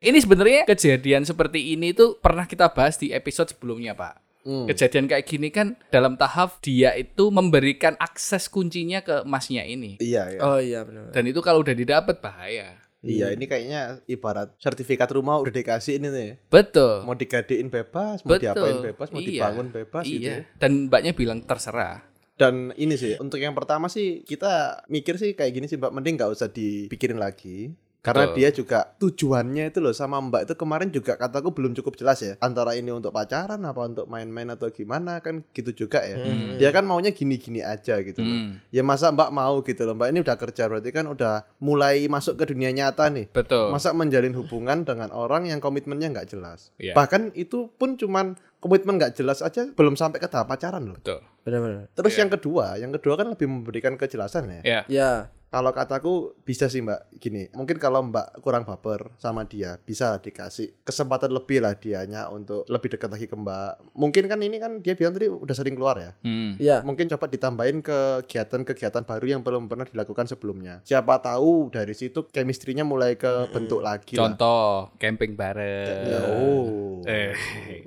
Ini 0.00 0.16
sebenarnya 0.16 0.64
kejadian 0.64 1.28
seperti 1.28 1.76
ini 1.76 1.92
tuh 1.92 2.16
pernah 2.16 2.48
kita 2.48 2.72
bahas 2.72 2.96
di 2.96 3.12
episode 3.12 3.52
sebelumnya, 3.52 3.92
Pak. 3.92 4.16
Hmm. 4.48 4.64
Kejadian 4.64 5.04
kayak 5.04 5.28
gini 5.28 5.52
kan 5.52 5.76
dalam 5.92 6.16
tahap 6.16 6.56
dia 6.64 6.96
itu 6.96 7.28
memberikan 7.28 7.92
akses 8.00 8.48
kuncinya 8.48 9.04
ke 9.04 9.20
masnya 9.28 9.60
ini. 9.68 10.00
Iya, 10.00 10.32
iya. 10.32 10.40
oh 10.40 10.56
iya 10.56 10.80
benar 10.88 11.12
Dan 11.12 11.28
itu 11.28 11.44
kalau 11.44 11.60
udah 11.60 11.76
didapat 11.76 12.24
bahaya. 12.24 12.79
Iya, 13.00 13.32
ini 13.32 13.48
kayaknya 13.48 14.04
ibarat 14.04 14.52
sertifikat 14.60 15.08
rumah 15.16 15.40
udah 15.40 15.48
dikasih 15.48 15.96
ini 15.96 16.08
nih. 16.12 16.30
Betul. 16.52 17.08
Mau 17.08 17.16
digadein 17.16 17.72
bebas, 17.72 18.20
mau 18.28 18.36
Betul. 18.36 18.44
diapain 18.44 18.78
bebas, 18.84 19.08
mau 19.08 19.20
Iya. 19.24 19.28
dibangun 19.32 19.68
bebas 19.72 20.04
iya. 20.04 20.16
gitu. 20.20 20.40
Dan 20.60 20.70
mbaknya 20.92 21.12
bilang 21.16 21.40
terserah. 21.40 22.04
Dan 22.36 22.72
ini 22.76 22.96
sih, 22.96 23.20
untuk 23.20 23.36
yang 23.36 23.52
pertama 23.52 23.92
sih 23.92 24.24
kita 24.24 24.84
mikir 24.88 25.20
sih 25.20 25.36
kayak 25.36 25.52
gini 25.52 25.66
sih 25.68 25.76
Mbak, 25.76 25.92
mending 25.92 26.16
nggak 26.16 26.32
usah 26.32 26.48
dipikirin 26.48 27.20
lagi. 27.20 27.72
Karena 28.00 28.32
Betul. 28.32 28.36
dia 28.40 28.48
juga 28.50 28.78
tujuannya 28.96 29.64
itu 29.68 29.78
loh 29.78 29.92
sama 29.92 30.16
Mbak 30.18 30.48
itu 30.48 30.54
kemarin 30.56 30.88
juga 30.88 31.20
kataku 31.20 31.52
belum 31.52 31.76
cukup 31.76 32.00
jelas 32.00 32.24
ya. 32.24 32.32
Antara 32.40 32.72
ini 32.72 32.88
untuk 32.88 33.12
pacaran 33.12 33.60
apa 33.60 33.80
untuk 33.84 34.08
main-main 34.08 34.48
atau 34.48 34.72
gimana 34.72 35.20
kan 35.20 35.44
gitu 35.52 35.84
juga 35.84 36.00
ya. 36.00 36.16
Dia 36.56 36.72
kan 36.72 36.88
maunya 36.88 37.12
gini-gini 37.12 37.60
aja 37.60 38.00
gitu 38.00 38.24
loh. 38.24 38.32
Hmm, 38.32 38.50
Ya 38.72 38.80
masa 38.80 39.12
Mbak 39.12 39.30
mau 39.30 39.60
gitu 39.60 39.84
loh. 39.84 39.92
Mbak 39.92 40.08
ini 40.10 40.18
udah 40.24 40.36
kerja 40.40 40.62
berarti 40.64 40.90
kan 40.90 41.04
udah 41.06 41.44
mulai 41.60 42.08
masuk 42.08 42.40
ke 42.40 42.48
dunia 42.48 42.72
nyata 42.72 43.12
nih. 43.12 43.28
betul. 43.28 43.68
Masa 43.68 43.92
menjalin 43.92 44.32
hubungan 44.32 44.80
dengan 44.80 45.12
orang 45.12 45.44
yang 45.44 45.60
komitmennya 45.60 46.08
nggak 46.08 46.32
jelas. 46.32 46.72
Iya. 46.80 46.96
Bahkan 46.96 47.36
itu 47.36 47.68
pun 47.76 48.00
cuman 48.00 48.32
komitmen 48.60 48.96
nggak 48.96 49.12
jelas 49.12 49.40
aja 49.40 49.68
belum 49.72 50.00
sampai 50.00 50.16
ke 50.16 50.28
tahap 50.28 50.48
pacaran 50.48 50.88
loh. 50.88 50.96
Betul. 50.96 51.20
benar 51.40 51.60
benar 51.64 51.84
Terus 51.96 52.12
Iya. 52.12 52.20
yang 52.20 52.30
kedua, 52.32 52.64
yang 52.76 52.92
kedua 52.92 53.14
kan 53.16 53.26
lebih 53.28 53.48
memberikan 53.48 53.96
kejelasan 53.96 54.60
ya. 54.60 54.60
Ya. 54.60 54.80
ya 54.88 55.10
Kalau 55.50 55.74
kataku 55.74 56.14
bisa 56.46 56.70
sih 56.70 56.78
mbak 56.78 57.10
gini, 57.18 57.50
mungkin 57.50 57.74
kalau 57.74 58.06
mbak 58.06 58.38
kurang 58.38 58.62
baper 58.62 59.10
sama 59.18 59.42
dia, 59.42 59.82
bisa 59.82 60.14
dikasih 60.16 60.78
kesempatan 60.86 61.26
lebih 61.26 61.58
lah 61.58 61.74
dianya 61.74 62.30
untuk 62.30 62.62
lebih 62.70 62.94
dekat 62.94 63.10
lagi 63.10 63.26
ke 63.26 63.34
mbak. 63.34 63.82
Mungkin 63.98 64.30
kan 64.30 64.38
ini 64.38 64.62
kan 64.62 64.78
dia 64.78 64.94
bilang 64.94 65.10
tadi 65.10 65.26
udah 65.26 65.50
sering 65.50 65.74
keluar 65.74 65.98
ya. 65.98 66.14
Hmm. 66.22 66.54
ya 66.54 66.86
Mungkin 66.86 67.10
coba 67.10 67.26
ditambahin 67.26 67.82
kegiatan-kegiatan 67.82 69.02
baru 69.02 69.26
yang 69.26 69.42
belum 69.42 69.66
pernah 69.66 69.90
dilakukan 69.90 70.30
sebelumnya. 70.30 70.86
Siapa 70.86 71.18
tahu 71.18 71.74
dari 71.74 71.98
situ 71.98 72.30
chemistry-nya 72.30 72.86
mulai 72.86 73.18
ke 73.18 73.50
bentuk 73.50 73.82
lagi 73.82 74.14
lah. 74.14 74.30
Contoh 74.30 74.94
camping 75.02 75.34
bareng. 75.34 76.14
Oh. 76.30 77.02
Eh, 77.02 77.32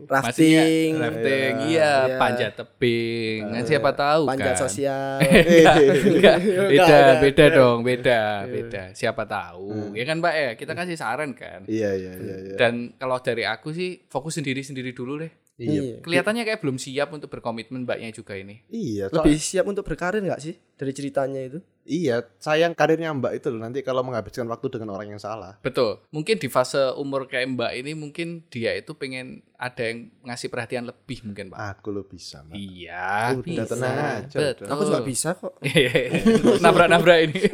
Rafting. 0.04 0.98
maksudnya 1.00 1.06
rafting, 1.06 1.54
Iya. 1.64 1.70
iya, 1.70 1.92
Iya. 2.10 2.18
panjat 2.18 2.52
tebing, 2.58 3.42
kan 3.46 3.64
siapa 3.64 3.90
tahu 3.94 4.24
panjat 4.26 4.52
kan. 4.52 4.62
sosial 4.68 5.22
Enggak, 5.22 5.76
enggak, 5.78 6.38
beda, 6.42 6.96
enggak, 6.98 7.18
beda. 7.22 7.44
Dong, 7.58 7.80
beda, 7.86 8.50
beda. 8.50 8.84
Siapa 8.98 9.24
tahu, 9.30 9.94
ya 9.94 10.04
kan 10.06 10.18
Mbak 10.22 10.34
ya, 10.34 10.50
kita 10.58 10.74
kasih 10.74 10.98
saran 10.98 11.38
kan. 11.38 11.66
Iya 11.70 11.94
iya 11.94 12.14
iya 12.18 12.36
iya. 12.50 12.56
Dan 12.58 12.98
kalau 12.98 13.18
dari 13.22 13.44
aku 13.46 13.70
sih 13.76 14.06
fokus 14.10 14.40
sendiri-sendiri 14.42 14.94
dulu 14.96 15.22
deh. 15.22 15.43
Iya. 15.58 16.02
Kelihatannya 16.02 16.44
kayak 16.50 16.62
belum 16.66 16.82
siap 16.82 17.14
untuk 17.14 17.30
berkomitmen 17.30 17.86
mbaknya 17.86 18.10
juga 18.10 18.34
ini. 18.34 18.66
Iya, 18.74 19.14
lebih 19.14 19.38
siap 19.38 19.70
untuk 19.70 19.86
berkarir 19.86 20.26
nggak 20.26 20.42
sih 20.42 20.58
dari 20.74 20.92
ceritanya 20.92 21.40
itu 21.40 21.60
iya, 21.84 22.24
sayang 22.40 22.72
karirnya 22.76 23.12
Mbak 23.12 23.44
itu 23.44 23.48
loh 23.52 23.60
nanti 23.60 23.84
kalau 23.84 24.08
menghabiskan 24.08 24.48
waktu 24.48 24.72
dengan 24.72 24.96
orang 24.96 25.16
yang 25.16 25.22
salah. 25.22 25.60
Betul. 25.60 26.00
Mungkin 26.16 26.40
di 26.40 26.48
fase 26.48 26.96
umur 26.96 27.28
kayak 27.28 27.56
Mbak 27.56 27.72
ini 27.84 27.92
mungkin 27.96 28.28
dia 28.48 28.72
itu 28.76 28.96
pengen 28.96 29.44
ada 29.60 29.92
yang 29.92 30.12
ngasih 30.24 30.48
perhatian 30.48 30.88
lebih 30.88 31.24
mungkin 31.28 31.52
Pak. 31.52 31.60
Aku 31.80 31.92
lo 31.92 32.08
bisa, 32.08 32.44
Mbak. 32.48 32.56
Iya, 32.56 33.36
Udah 33.36 33.44
bisa. 33.44 33.64
tenang 33.68 33.98
aja, 34.00 34.38
Betul. 34.40 34.68
aku 34.72 34.82
juga 34.88 35.02
bisa 35.04 35.30
kok 35.36 35.54
Nabrak-nabrak 36.64 37.20
ini. 37.30 37.40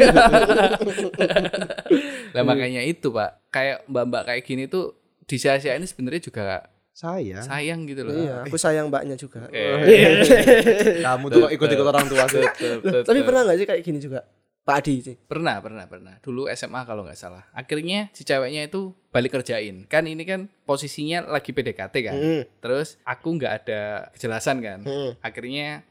Lah 2.37 2.43
makanya 2.45 2.81
itu 2.85 3.09
Pak, 3.09 3.49
kayak 3.49 3.89
mbak-mbak 3.89 4.23
kayak 4.29 4.43
gini 4.45 4.63
tuh 4.69 4.93
di 5.25 5.37
sia-sia 5.37 5.77
ini 5.77 5.85
sebenarnya 5.85 6.21
juga 6.25 6.65
Saya. 6.99 7.39
sayang 7.39 7.87
gitu 7.87 8.03
loh. 8.03 8.11
iya 8.11 8.43
aku 8.43 8.59
sayang 8.59 8.91
mbaknya 8.91 9.15
juga 9.15 9.47
Eh, 9.55 10.99
Kamu 11.07 11.31
tuh 11.31 11.47
ikut-ikut 11.47 11.87
orang 11.87 12.11
tua 12.11 12.27
sih. 12.27 12.43
tapi 13.07 13.19
pernah 13.23 13.47
nggak 13.47 13.57
sih 13.63 13.67
kayak 13.71 13.81
gini 13.87 14.03
juga 14.03 14.27
Pak 14.67 14.75
Adi 14.85 14.95
sih 15.01 15.15
Pernah, 15.17 15.63
pernah, 15.65 15.89
pernah. 15.89 16.13
Dulu 16.21 16.45
SMA 16.53 16.85
kalau 16.85 17.01
nggak 17.01 17.17
salah. 17.17 17.41
Akhirnya 17.57 18.13
si 18.13 18.21
ceweknya 18.21 18.69
itu 18.69 18.93
balik 19.09 19.33
kerjain. 19.33 19.89
Kan 19.89 20.05
ini 20.05 20.21
kan 20.29 20.45
posisinya 20.67 21.25
lagi 21.25 21.49
PDKT 21.55 21.95
kan. 22.05 22.13
Hmm. 22.13 22.43
Terus 22.61 23.01
aku 23.01 23.33
nggak 23.33 23.53
ada 23.65 23.81
kejelasan 24.13 24.61
kan. 24.61 24.85
Hmm. 24.85 25.17
Akhirnya 25.25 25.81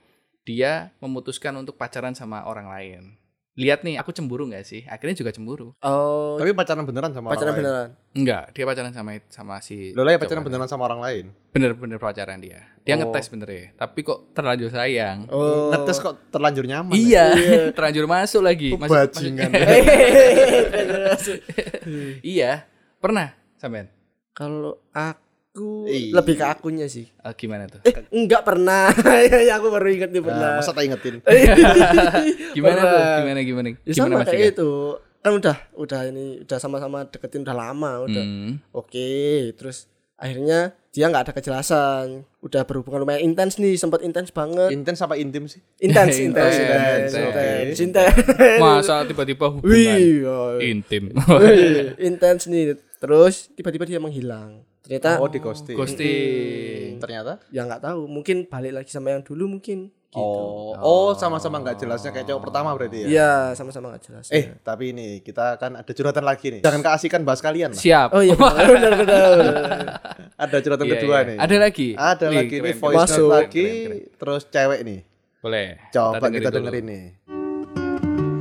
dia 0.47 0.94
memutuskan 1.03 1.59
untuk 1.59 1.75
pacaran 1.75 2.14
sama 2.14 2.47
orang 2.47 2.71
lain. 2.71 3.17
Lihat 3.59 3.83
nih, 3.83 3.99
aku 3.99 4.11
cemburu 4.11 4.47
nggak 4.47 4.62
sih? 4.62 4.87
Akhirnya 4.87 5.12
juga 5.14 5.31
cemburu. 5.31 5.75
oh 5.77 6.38
Tapi 6.38 6.55
pacaran 6.55 6.83
beneran 6.83 7.11
sama 7.11 7.29
pacaran 7.29 7.51
orang 7.51 7.59
lain. 7.59 7.59
beneran 7.61 7.88
Enggak, 8.14 8.44
dia 8.53 8.64
pacaran 8.64 8.92
sama 8.92 9.11
sama 9.27 9.55
si 9.59 9.90
Lola 9.92 10.11
ya 10.11 10.16
pacaran 10.16 10.40
cowok. 10.40 10.47
beneran 10.47 10.68
sama 10.68 10.83
orang 10.85 11.01
lain. 11.01 11.25
Bener-bener 11.51 11.99
pacaran 11.99 12.38
dia. 12.38 12.62
Dia 12.81 12.94
Oh. 12.94 13.03
ngetes 13.03 13.27
bener 13.29 13.49
ya. 13.49 13.64
Tapi 13.77 13.99
kok 14.01 14.31
terlanjur 14.31 14.71
sayang. 14.71 15.27
oh 15.29 15.68
Ngetes 15.71 15.99
kok 15.99 16.14
terlanjur 16.29 16.64
nyaman. 16.64 16.94
Iya, 16.94 17.27
terlanjur 17.77 18.07
masuk 18.07 18.40
lagi. 18.40 18.71
ya? 18.71 18.79
Masuk- 18.79 18.94
Bajingan. 19.11 19.51
iya, 22.25 22.64
pernah 22.97 23.35
sampean. 23.55 23.90
kalau 24.31 24.79
aku 24.88 25.27
Iya. 25.85 26.12
lebih 26.14 26.35
ke 26.35 26.44
akunya 26.44 26.87
sih 26.87 27.07
Eh, 27.18 27.35
gimana 27.35 27.64
tuh? 27.64 27.81
eh 27.83 27.94
enggak 28.11 28.42
pernah 28.42 28.88
ya 29.49 29.57
aku 29.57 29.68
baru 29.68 29.88
inget 29.88 30.09
nih 30.09 30.18
Nah, 30.18 30.27
pernah 30.27 30.51
masa 30.57 30.71
tak 30.71 30.85
ingetin? 30.85 31.14
Gimana 32.57 32.81
tuh? 32.81 33.01
Gimana 33.21 33.40
gimana? 33.42 33.68
Ya 33.83 33.92
Gimana 33.92 34.14
sama 34.16 34.25
kayak 34.27 34.53
itu 34.53 34.71
kan 35.18 35.33
udah 35.35 35.57
udah 35.75 36.01
ini 36.07 36.27
udah 36.40 36.59
sama-sama 36.59 36.99
deketin 37.05 37.42
udah 37.42 37.57
lama 37.57 37.92
udah 38.03 38.23
Hmm. 38.23 38.62
oke 38.71 39.11
terus 39.53 39.90
akhirnya 40.14 40.61
dia 40.88 41.07
nggak 41.07 41.25
ada 41.25 41.33
kejelasan 41.33 42.07
udah 42.40 42.62
berhubungan 42.62 43.03
lumayan 43.03 43.23
intens 43.25 43.55
nih 43.57 43.75
sempat 43.75 44.01
intens 44.01 44.31
banget 44.31 44.71
Intens 44.71 44.99
apa 44.99 45.14
intim 45.14 45.47
sih? 45.47 45.59
intens 45.79 46.14
Intens, 46.16 46.62
intens 46.62 47.12
intens 47.14 47.79
intens. 47.79 48.59
Masa 48.59 49.03
tiba-tiba 49.05 49.47
hubungan 49.49 49.68
wih 49.68 50.23
oh. 50.23 50.59
intim. 50.59 51.11
Intens 51.99 52.47
nih 52.47 52.75
terus 52.97 53.51
tiba-tiba 53.53 53.85
dia 53.85 53.99
menghilang 53.99 54.62
ternyata 54.88 55.20
Oh, 55.20 55.29
di 55.29 55.37
ghosting. 55.38 55.77
Ghosting. 55.77 56.96
Ternyata? 56.96 57.44
ya 57.48 57.62
nggak 57.62 57.85
tahu 57.85 58.09
mungkin 58.09 58.48
balik 58.48 58.72
lagi 58.74 58.88
sama 58.88 59.12
yang 59.12 59.20
dulu 59.20 59.44
mungkin 59.51 59.92
gitu 60.09 60.16
Oh, 60.16 60.72
oh 60.74 61.09
sama-sama 61.12 61.61
nggak 61.61 61.77
jelasnya 61.79 62.09
kayak 62.09 62.24
cowok 62.27 62.42
pertama 62.42 62.72
berarti 62.72 63.05
ya? 63.05 63.07
iya 63.07 63.33
sama-sama 63.53 63.92
nggak 63.92 64.03
jelas 64.03 64.24
Eh, 64.29 64.57
tapi 64.59 64.90
ini 64.90 65.20
kita 65.20 65.55
kan 65.55 65.77
ada 65.77 65.87
curhatan 65.87 66.24
lagi 66.24 66.48
nih. 66.48 66.61
Jangan 66.61 66.81
keasikan 66.81 67.20
bahas 67.22 67.38
kalian 67.38 67.70
lah. 67.70 67.79
Siap. 67.79 68.09
oh 68.11 68.24
iya 68.24 68.33
benar 68.33 68.66
benar 68.72 68.92
benar 68.96 69.33
Ada 70.35 70.57
curhatan 70.59 70.87
Iya, 70.87 70.94
kedua 70.96 71.16
iya. 71.18 71.29
nih. 71.29 71.37
Ada 71.37 71.57
lagi. 71.59 71.88
Ada 71.92 72.24
Nih, 72.24 72.37
lagi 72.38 72.57
nih 72.57 72.62
keren, 72.64 72.81
voice 72.81 72.88
keren, 72.88 73.05
note 73.05 73.12
Masuk. 73.12 73.29
lagi 73.29 73.66
keren, 73.68 73.85
keren. 73.85 74.16
terus 74.16 74.42
cewek 74.48 74.81
nih. 74.83 75.01
Boleh. 75.38 75.66
Coba 75.90 76.27
kita, 76.27 76.48
dulu. 76.48 76.57
dengerin 76.57 76.85
nih. 76.88 77.05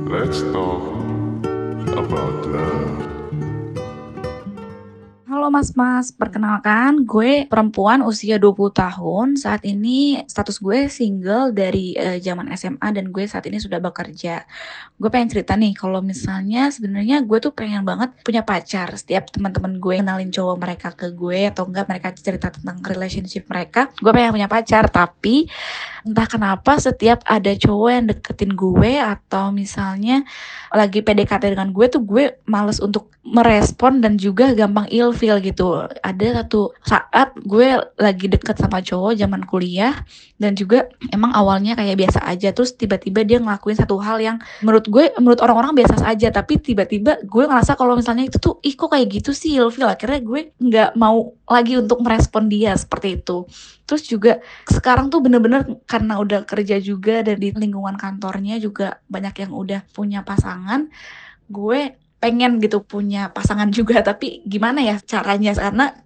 Let's 0.08 0.40
talk 0.48 0.82
about 1.92 2.38
love. 2.48 3.17
Halo 5.48 5.64
mas-mas, 5.64 6.12
perkenalkan 6.12 7.08
gue 7.08 7.48
perempuan 7.48 8.04
usia 8.04 8.36
20 8.36 8.68
tahun. 8.68 9.40
Saat 9.40 9.64
ini 9.64 10.20
status 10.28 10.60
gue 10.60 10.92
single 10.92 11.56
dari 11.56 11.96
eh, 11.96 12.20
zaman 12.20 12.52
SMA 12.52 12.84
dan 12.92 13.08
gue 13.08 13.24
saat 13.24 13.48
ini 13.48 13.56
sudah 13.56 13.80
bekerja. 13.80 14.44
Gue 15.00 15.08
pengen 15.08 15.32
cerita 15.32 15.56
nih, 15.56 15.72
kalau 15.72 16.04
misalnya 16.04 16.68
sebenarnya 16.68 17.24
gue 17.24 17.40
tuh 17.40 17.56
pengen 17.56 17.80
banget 17.80 18.12
punya 18.20 18.44
pacar. 18.44 18.92
Setiap 18.92 19.32
teman-teman 19.32 19.80
gue 19.80 20.04
kenalin 20.04 20.28
cowok 20.28 20.56
mereka 20.60 20.92
ke 20.92 21.16
gue 21.16 21.48
atau 21.48 21.64
enggak 21.64 21.96
mereka 21.96 22.12
cerita 22.12 22.52
tentang 22.52 22.84
relationship 22.84 23.48
mereka, 23.48 23.88
gue 24.04 24.12
pengen 24.12 24.36
punya 24.36 24.52
pacar. 24.52 24.92
Tapi 24.92 25.48
entah 26.08 26.24
kenapa 26.24 26.80
setiap 26.80 27.20
ada 27.28 27.52
cowok 27.52 27.90
yang 27.92 28.06
deketin 28.08 28.52
gue 28.56 28.92
atau 28.96 29.52
misalnya 29.52 30.24
lagi 30.72 31.04
PDKT 31.04 31.52
dengan 31.52 31.68
gue 31.76 31.86
tuh 31.92 32.00
gue 32.00 32.40
males 32.48 32.80
untuk 32.80 33.12
merespon 33.28 34.00
dan 34.00 34.16
juga 34.16 34.56
gampang 34.56 34.88
ilfeel 34.88 35.36
gitu. 35.44 35.84
Ada 36.00 36.42
satu 36.42 36.72
saat 36.80 37.36
gue 37.44 37.76
lagi 38.00 38.26
deket 38.32 38.56
sama 38.56 38.80
cowok 38.80 39.20
zaman 39.20 39.44
kuliah 39.44 39.92
dan 40.40 40.56
juga 40.56 40.88
emang 41.12 41.36
awalnya 41.36 41.76
kayak 41.76 42.08
biasa 42.08 42.24
aja 42.24 42.56
terus 42.56 42.72
tiba-tiba 42.72 43.26
dia 43.28 43.36
ngelakuin 43.36 43.76
satu 43.76 44.00
hal 44.00 44.16
yang 44.22 44.40
menurut 44.64 44.88
gue 44.88 45.12
menurut 45.20 45.44
orang-orang 45.44 45.76
biasa 45.76 46.00
aja 46.08 46.32
tapi 46.32 46.56
tiba-tiba 46.56 47.20
gue 47.26 47.44
ngerasa 47.44 47.76
kalau 47.76 47.98
misalnya 47.98 48.32
itu 48.32 48.40
tuh 48.40 48.56
ih 48.64 48.72
kok 48.72 48.88
kayak 48.88 49.12
gitu 49.12 49.36
sih 49.36 49.60
ilfeel 49.60 49.92
akhirnya 49.92 50.24
gue 50.24 50.40
nggak 50.56 50.90
mau 50.96 51.36
lagi 51.44 51.76
untuk 51.76 52.00
merespon 52.00 52.48
dia 52.48 52.72
seperti 52.76 53.20
itu. 53.20 53.44
Terus 53.88 54.04
juga 54.04 54.32
sekarang 54.68 55.08
tuh 55.08 55.24
bener-bener 55.24 55.64
karena 55.88 56.20
udah 56.20 56.44
kerja 56.44 56.76
juga 56.76 57.24
dan 57.24 57.40
di 57.40 57.56
lingkungan 57.56 57.96
kantornya 57.96 58.60
juga 58.60 59.00
banyak 59.08 59.48
yang 59.48 59.52
udah 59.56 59.80
punya 59.96 60.20
pasangan, 60.20 60.92
gue 61.48 61.96
pengen 62.20 62.60
gitu 62.60 62.84
punya 62.84 63.30
pasangan 63.32 63.70
juga 63.72 64.02
tapi 64.08 64.44
gimana 64.44 64.82
ya 64.84 65.00
caranya 65.00 65.54
karena 65.56 65.96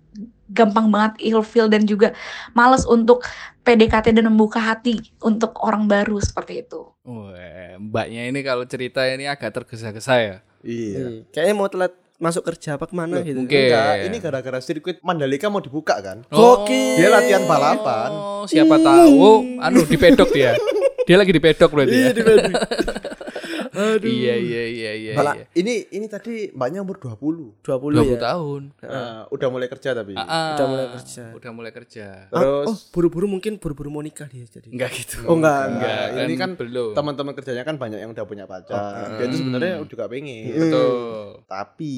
gampang 0.53 0.93
banget 0.93 1.33
ilfeel 1.33 1.73
dan 1.73 1.89
juga 1.89 2.13
males 2.53 2.85
untuk 2.85 3.25
PDKT 3.65 4.13
dan 4.13 4.29
membuka 4.29 4.61
hati 4.61 5.01
untuk 5.25 5.57
orang 5.65 5.89
baru 5.89 6.21
seperti 6.21 6.67
itu. 6.67 6.93
Wah, 7.09 7.81
mbaknya 7.81 8.29
ini 8.29 8.45
kalau 8.45 8.69
cerita 8.69 9.01
ini 9.09 9.25
agak 9.25 9.65
tergesa-gesa 9.65 10.15
ya. 10.21 10.37
Iya. 10.63 10.99
Iya. 10.99 11.09
kayaknya 11.35 11.55
mau 11.59 11.67
telat 11.67 11.93
masuk 12.23 12.47
kerja 12.47 12.79
apa 12.79 12.87
ke 12.87 12.95
mana 12.95 13.19
Loh, 13.19 13.27
gitu 13.27 13.43
mungkin. 13.43 13.59
Enggak, 13.59 13.95
ini 14.07 14.17
gara-gara 14.23 14.59
sirkuit 14.63 15.03
Mandalika 15.03 15.51
mau 15.51 15.59
dibuka 15.59 15.99
kan? 15.99 16.23
Gokil. 16.31 17.03
Dia 17.03 17.11
latihan 17.11 17.43
balapan. 17.51 18.11
Oh, 18.15 18.47
siapa 18.47 18.79
tahu 18.79 19.59
anu 19.59 19.83
di 19.83 19.99
pedok 19.99 20.31
dia. 20.31 20.55
Dia 21.03 21.19
lagi 21.19 21.35
di 21.35 21.43
pedok 21.43 21.75
berarti 21.75 21.99
ya. 21.99 22.11
aduh 23.73 24.05
Iya 24.05 24.35
iya 24.37 24.63
iya 24.65 24.93
iya. 24.95 25.13
Malah 25.13 25.35
iya. 25.35 25.45
ini 25.55 25.89
ini 25.91 26.07
tadi 26.07 26.49
mbaknya 26.51 26.81
umur 26.81 26.97
20. 26.97 27.59
20 27.59 27.65
20 27.65 28.05
ya 28.07 28.19
tahun. 28.23 28.63
Nah, 28.79 29.25
udah 29.27 29.49
mulai 29.49 29.67
kerja 29.67 29.91
tapi. 29.93 30.13
Ah, 30.13 30.23
ah. 30.23 30.49
Udah 30.55 30.67
mulai 30.67 30.87
kerja. 30.93 31.25
Udah 31.33 31.51
mulai 31.51 31.73
kerja. 31.73 32.07
Ah, 32.29 32.37
Terus 32.37 32.67
oh 32.67 32.77
buru-buru 32.91 33.27
mungkin 33.27 33.57
buru-buru 33.57 33.89
mau 33.89 34.01
nikah 34.01 34.27
dia 34.27 34.45
jadi 34.45 34.69
Enggak 34.69 34.93
gitu. 34.95 35.25
Oh 35.25 35.35
enggak, 35.35 35.73
Enggak, 35.73 36.03
enggak. 36.07 36.23
Ini 36.23 36.35
kan 36.37 36.51
belum. 36.55 36.93
teman-teman 36.93 37.33
kerjanya 37.33 37.63
kan 37.63 37.77
banyak 37.77 37.99
yang 37.99 38.11
udah 38.11 38.25
punya 38.25 38.45
pacar. 38.45 38.77
Dia 39.15 39.25
itu 39.25 39.27
Hmm. 39.27 39.41
sebenarnya 39.41 39.73
juga 39.85 40.05
pengen. 40.07 40.53
Betul. 40.53 40.93
Tapi 41.45 41.95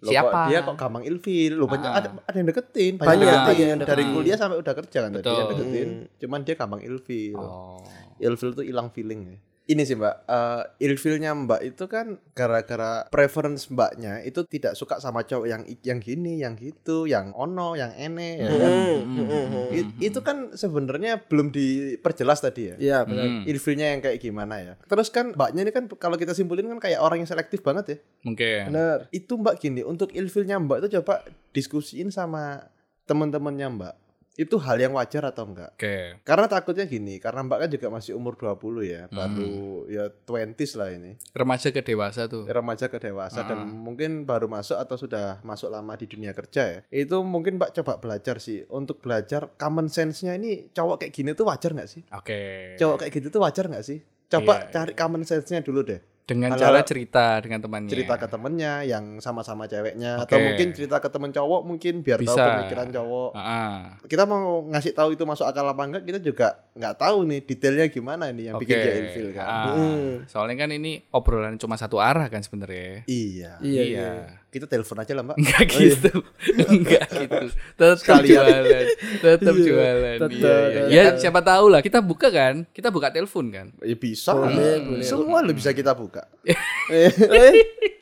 Siapa? 0.00 0.26
kok 0.26 0.42
dia 0.46 0.58
kok 0.62 0.76
gampang 0.76 1.04
ilfil. 1.04 1.52
Loh, 1.54 1.66
banyak 1.66 1.86
Ah. 1.86 1.98
ada, 1.98 2.08
ada 2.18 2.34
yang 2.34 2.48
deketin, 2.48 2.92
banyak, 2.94 3.08
Banyak, 3.10 3.26
yang 3.26 3.40
deketin. 3.44 3.76
Dari 3.78 3.96
deketin. 3.98 4.14
kuliah 4.14 4.36
sampai 4.36 4.56
udah 4.56 4.74
kerja 4.74 4.98
kan 4.98 5.10
tadi 5.10 5.20
Betul. 5.20 5.36
yang 5.36 5.48
deketin. 5.50 5.88
Hmm. 5.90 6.04
Cuman 6.18 6.40
dia 6.42 6.54
gampang 6.54 6.80
ilfil. 6.80 7.36
Oh. 7.36 7.80
Ilfil 8.16 8.50
tuh 8.52 8.62
hilang 8.62 8.88
feeling 8.88 9.20
ya. 9.26 9.36
Ini 9.68 9.84
sih 9.84 10.00
mbak, 10.00 10.24
eh 10.24 10.62
ilfilnya 10.80 11.36
mbak 11.36 11.60
itu 11.60 11.84
kan 11.92 12.16
gara-gara 12.32 13.04
preference 13.12 13.68
mbaknya 13.68 14.24
itu 14.24 14.40
tidak 14.48 14.72
suka 14.72 14.96
sama 14.96 15.28
cowok 15.28 15.44
yang 15.44 15.62
yang 15.84 16.00
gini, 16.00 16.40
yang 16.40 16.56
gitu, 16.56 17.04
yang 17.04 17.36
ono, 17.36 17.76
yang 17.76 17.92
ene. 17.92 18.40
Ya 18.40 18.48
kan? 18.48 18.72
Hmm, 18.72 18.96
Hmm, 19.04 19.26
hmm, 19.28 19.46
hmm. 19.52 19.66
I- 19.76 20.08
itu 20.08 20.24
kan 20.24 20.56
sebenarnya 20.56 21.20
belum 21.20 21.52
diperjelas 21.52 22.40
tadi 22.40 22.72
ya. 22.72 22.76
Iya 22.80 22.98
benar 23.04 23.28
Hmm, 23.28 23.44
Ilfilnya 23.44 23.92
yang 23.92 24.00
kayak 24.00 24.18
gimana 24.18 24.54
ya. 24.56 24.74
Terus 24.88 25.12
kan 25.12 25.36
mbaknya 25.36 25.68
ini 25.68 25.72
kan 25.76 25.84
kalau 26.00 26.16
kita 26.16 26.32
simpulin 26.32 26.64
kan 26.64 26.80
kayak 26.80 27.04
orang 27.04 27.20
yang 27.20 27.28
selektif 27.28 27.60
banget 27.60 27.84
ya. 27.92 27.96
Mungkin. 28.24 28.72
benar 28.72 28.98
Itu 29.12 29.36
mbak 29.36 29.60
gini, 29.60 29.84
untuk 29.84 30.16
ilfilnya 30.16 30.56
mbak 30.56 30.80
itu 30.80 30.96
coba 30.96 31.20
diskusiin 31.52 32.08
sama 32.08 32.72
teman-temannya 33.04 33.68
mbak. 33.76 33.94
Itu 34.38 34.62
hal 34.62 34.78
yang 34.78 34.94
wajar 34.94 35.26
atau 35.26 35.50
enggak? 35.50 35.74
Oke. 35.74 36.22
Karena 36.22 36.46
takutnya 36.46 36.86
gini, 36.86 37.18
karena 37.18 37.42
mbak 37.42 37.66
kan 37.66 37.70
juga 37.74 37.88
masih 37.90 38.14
umur 38.14 38.38
20 38.38 38.86
ya, 38.86 39.10
Hmm. 39.10 39.18
baru 39.18 39.50
ya 39.90 40.04
20s 40.22 40.78
lah 40.78 40.94
ini. 40.94 41.18
Remaja 41.34 41.74
ke 41.74 41.82
dewasa 41.82 42.30
tuh. 42.30 42.46
Remaja 42.46 42.86
ke 42.86 43.02
dewasa 43.02 43.42
dan 43.42 43.58
Ah. 43.58 43.66
mungkin 43.66 44.22
baru 44.22 44.46
masuk 44.46 44.78
atau 44.78 44.94
sudah 44.94 45.42
masuk 45.42 45.74
lama 45.74 45.98
di 45.98 46.06
dunia 46.06 46.30
kerja 46.30 46.62
ya. 46.70 46.80
Itu 46.86 47.26
mungkin 47.26 47.58
mbak 47.58 47.74
coba 47.82 47.98
belajar 47.98 48.38
sih. 48.38 48.62
Untuk 48.70 49.02
belajar 49.02 49.50
common 49.58 49.90
sense-nya 49.90 50.38
ini 50.38 50.70
cowok 50.70 51.02
kayak 51.02 51.12
gini 51.12 51.34
tuh 51.34 51.50
wajar 51.50 51.74
nggak 51.74 51.90
sih? 51.90 52.06
Oke. 52.14 52.78
Cowok 52.78 52.96
kayak 53.02 53.12
gitu 53.18 53.26
tuh 53.28 53.42
wajar 53.42 53.66
nggak 53.66 53.82
sih? 53.82 53.98
Coba 54.28 54.70
Iya, 54.70 54.70
cari 54.70 54.92
common 54.94 55.26
sense-nya 55.26 55.66
dulu 55.66 55.82
deh. 55.82 55.98
Dengan 56.28 56.52
Ala- 56.52 56.60
cara 56.60 56.80
cerita 56.84 57.40
dengan 57.40 57.56
temannya. 57.58 57.88
cerita 57.88 58.14
ke 58.14 58.28
temennya 58.28 58.84
yang 58.84 59.16
sama-sama 59.16 59.64
ceweknya 59.64 60.20
Oke. 60.20 60.28
atau 60.28 60.36
mungkin 60.38 60.68
cerita 60.70 61.00
ke 61.00 61.08
temen 61.08 61.32
cowok 61.32 61.60
mungkin 61.62 61.94
biar 62.00 62.20
tahu 62.20 62.28
Bisa. 62.28 62.44
pemikiran 62.52 62.88
cowok 62.90 63.30
ah. 63.32 63.96
kita 64.04 64.22
mau 64.22 64.60
ngasih 64.66 64.92
tahu 64.92 65.08
itu 65.10 65.24
masuk 65.24 65.42
akal 65.42 65.64
apa 65.64 65.82
enggak 65.82 66.04
kita 66.04 66.20
juga 66.20 66.48
nggak 66.74 66.94
tahu 66.94 67.24
nih 67.24 67.40
detailnya 67.42 67.86
gimana 67.88 68.28
nih 68.28 68.44
yang 68.46 68.56
bikin 68.56 68.76
Oke. 68.76 68.84
dia 68.84 68.94
ilfil 69.00 69.28
kan 69.32 69.46
Hmm. 69.48 70.12
Soalnya 70.26 70.56
kan 70.58 70.70
ini 70.70 71.00
obrolan 71.10 71.56
cuma 71.56 71.74
satu 71.74 71.96
arah 71.96 72.28
kan 72.28 72.38
sebenarnya. 72.38 73.08
iya 73.08 73.56
iya 73.58 73.82
iya 73.82 74.08
kita 74.48 74.64
telepon 74.64 74.96
aja 74.96 75.12
lah 75.12 75.22
mbak 75.22 75.36
Enggak 75.36 75.60
Oh, 75.60 75.72
iya. 75.74 75.88
gitu. 75.90 76.12
Enggak 76.72 77.06
gitu. 77.10 77.44
Tetap 77.74 78.20
jualan. 78.22 78.84
Tetap 79.20 79.54
Iya, 79.54 79.62
jualan. 79.62 80.16
tetap, 80.18 80.30
Iya, 80.30 80.40
iya. 80.40 80.68
tetap. 80.70 80.88
Ya 80.90 81.04
siapa 81.18 81.40
tahu 81.40 81.66
lah 81.68 81.80
kita 81.80 81.98
buka 82.00 82.28
kan. 82.28 82.64
Kita 82.68 82.88
buka 82.88 83.08
telepon 83.08 83.46
kan. 83.48 83.66
ya 83.80 83.94
bisa 83.94 84.32
Boleh, 84.32 84.56
Hmm. 84.74 84.88
boleh. 84.90 85.04
semua 85.04 85.38
lo 85.40 85.52
bisa 85.52 85.70
kita 85.70 85.92
buka 85.92 86.24
Eh, 86.90 87.12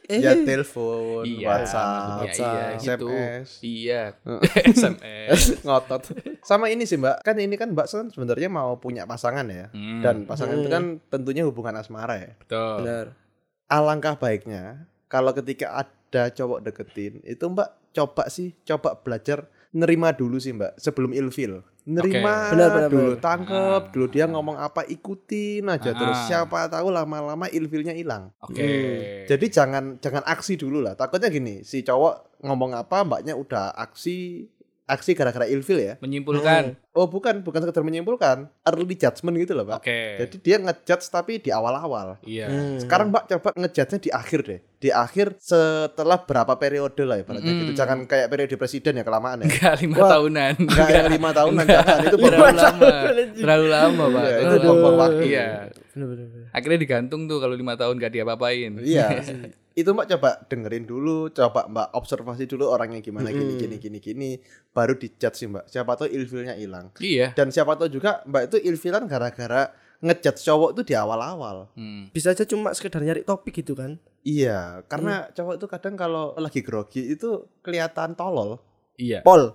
ya 0.09 0.39
telepon 0.39 1.27
Iya, 1.27 1.47
WhatsApp 1.49 2.31
iya, 2.31 2.55
iya, 2.55 2.79
gitu. 2.79 3.07
SMS 3.11 3.49
Iya. 3.59 4.03
SMS. 4.73 5.41
ngotot 5.61 6.03
sama 6.41 6.71
ini 6.71 6.85
sih 6.85 6.95
mbak 6.95 7.21
kan 7.21 7.35
ini 7.35 7.55
kan 7.55 7.69
mbak 7.69 7.87
kan 7.87 8.07
sebenarnya 8.09 8.47
mau 8.49 8.77
punya 8.77 9.03
pasangan 9.03 9.43
ya 9.45 9.67
Hmm, 9.69 9.99
dan 10.01 10.23
pasangan 10.23 10.55
itu 10.57 10.65
Hmm. 10.65 10.71
kan 10.71 10.85
tentunya 11.11 11.43
hubungan 11.43 11.75
asmara 11.75 12.15
ya 12.17 12.31
betul. 12.37 12.75
benar 12.81 13.07
alangkah 13.67 14.15
baiknya 14.15 14.87
kalau 15.07 15.31
ketika 15.33 15.75
ada 16.17 16.33
cowok 16.33 16.65
deketin 16.65 17.21
itu 17.23 17.45
mbak 17.45 17.69
coba 17.93 18.25
sih 18.27 18.57
coba 18.63 18.97
belajar 18.97 19.45
nerima 19.71 20.09
dulu 20.11 20.37
sih 20.37 20.51
mbak 20.51 20.77
sebelum 20.77 21.13
ilfil 21.13 21.61
nerima 21.85 22.49
Oke. 22.49 22.53
Benar, 22.57 22.69
benar, 22.73 22.89
dulu 22.89 23.11
benar. 23.13 23.23
tangkep 23.23 23.83
Ah. 23.83 23.91
dulu 23.93 24.07
dia 24.09 24.25
ngomong 24.27 24.57
apa 24.57 24.83
ikutin 24.87 25.65
aja 25.67 25.93
terus 25.93 26.17
Ah. 26.17 26.27
siapa 26.27 26.67
tahu 26.67 26.89
lama-lama 26.89 27.47
ilfilnya 27.47 27.93
hilang 27.93 28.33
Oke. 28.41 28.57
Hmm. 28.59 29.29
jadi 29.29 29.47
jangan 29.47 29.85
jangan 29.99 30.25
aksi 30.25 30.57
dulu 30.57 30.81
lah 30.81 30.95
takutnya 30.95 31.29
gini 31.29 31.61
si 31.61 31.85
cowok 31.85 32.41
ngomong 32.41 32.73
apa 32.73 33.05
mbaknya 33.05 33.37
udah 33.37 33.71
aksi 33.71 34.49
aksi 34.87 35.13
gara-gara 35.13 35.45
ilfil 35.45 35.77
ya 35.77 35.95
menyimpulkan. 35.99 36.79
Oh 36.97 37.07
bukan 37.07 37.45
bukan 37.45 37.61
sekedar 37.61 37.81
menyimpulkan 37.81 38.49
early 38.65 38.97
judgment 38.97 39.37
gitu 39.37 39.53
loh 39.53 39.69
pak 39.69 39.85
Oke. 39.85 40.01
jadi 40.19 40.37
dia 40.41 40.57
ngejudge 40.59 41.07
tapi 41.07 41.39
di 41.39 41.53
awal-awal 41.53 42.17
Iya. 42.25 42.49
Hmm. 42.49 42.81
sekarang 42.81 43.13
Mbak 43.13 43.25
coba 43.29 43.49
ngejudge-nya 43.55 43.99
di 43.99 44.11
akhir 44.11 44.41
deh. 44.43 44.61
Di 44.77 44.89
akhir 44.89 45.41
setelah 45.41 46.21
berapa 46.21 46.53
periode 46.55 47.01
lah 47.03 47.17
ibaratnya 47.17 47.49
Mm. 47.49 47.61
gitu. 47.63 47.73
Jangan 47.75 47.99
kayak 48.05 48.29
periode 48.29 48.55
presiden 48.55 48.97
ya 48.97 49.05
kelamaan 49.05 49.41
ya. 49.41 49.49
Enggak 49.49 49.75
lima 49.81 49.97
Wah, 49.97 50.11
tahunan. 50.11 50.53
Enggak 50.59 50.89
yang 50.91 51.09
lima 51.11 51.31
tahunan 51.33 51.65
jangan 51.67 51.97
itu 51.99 52.17
Terlalu 52.17 52.37
buang 52.37 52.57
lama. 52.57 52.91
Terlalu 53.35 53.67
lama, 53.67 54.05
Pak. 54.07 54.23
Iya, 54.23 54.37
itu 54.53 54.69
lama. 54.69 54.91
waktu. 54.95 55.23
Iya. 55.27 55.47
Akhirnya 56.53 56.79
digantung 56.79 57.25
tuh 57.25 57.39
kalau 57.39 57.55
lima 57.55 57.75
tahun 57.75 57.97
gak 57.97 58.13
diapa-apain. 58.13 58.73
Iya. 58.79 59.07
itu 59.81 59.89
Mbak 59.89 60.07
coba 60.11 60.31
dengerin 60.45 60.85
dulu, 60.85 61.29
coba 61.31 61.69
Mbak 61.69 61.89
observasi 61.93 62.45
dulu 62.45 62.65
orangnya 62.67 63.01
gimana 63.01 63.29
gini 63.29 63.57
Mm. 63.57 63.59
gini 63.59 63.77
gini 63.79 63.99
gini, 63.99 64.31
baru 64.71 64.93
dijudge 64.95 65.37
sih 65.37 65.49
Mbak. 65.49 65.65
Siapa 65.67 65.97
tahu 65.97 66.09
ilfilnya 66.09 66.53
hilang. 66.55 66.86
Iya. 66.97 67.33
Dan 67.33 67.49
siapa 67.49 67.75
tahu 67.75 67.89
juga 67.89 68.23
Mbak 68.25 68.43
itu 68.47 68.57
ilfilan 68.65 69.05
gara-gara 69.05 69.71
ngejudge 69.97 70.41
cowok 70.43 70.71
itu 70.73 70.83
di 70.85 70.95
awal-awal. 70.95 71.73
Hmm. 71.73 72.09
Bisa 72.11 72.31
aja 72.31 72.45
cuma 72.45 72.71
sekedar 72.73 73.01
nyari 73.01 73.23
topik 73.23 73.57
gitu 73.57 73.73
kan. 73.73 73.97
Iya, 74.21 74.81
Hmm. 74.81 74.85
karena 74.87 75.15
cowok 75.31 75.55
itu 75.57 75.67
kadang 75.67 75.95
kalau 75.95 76.35
lagi 76.37 76.61
grogi 76.61 77.03
itu 77.09 77.47
kelihatan 77.61 78.13
tolol. 78.13 78.61
Iya. 78.97 79.21
Pol. 79.21 79.53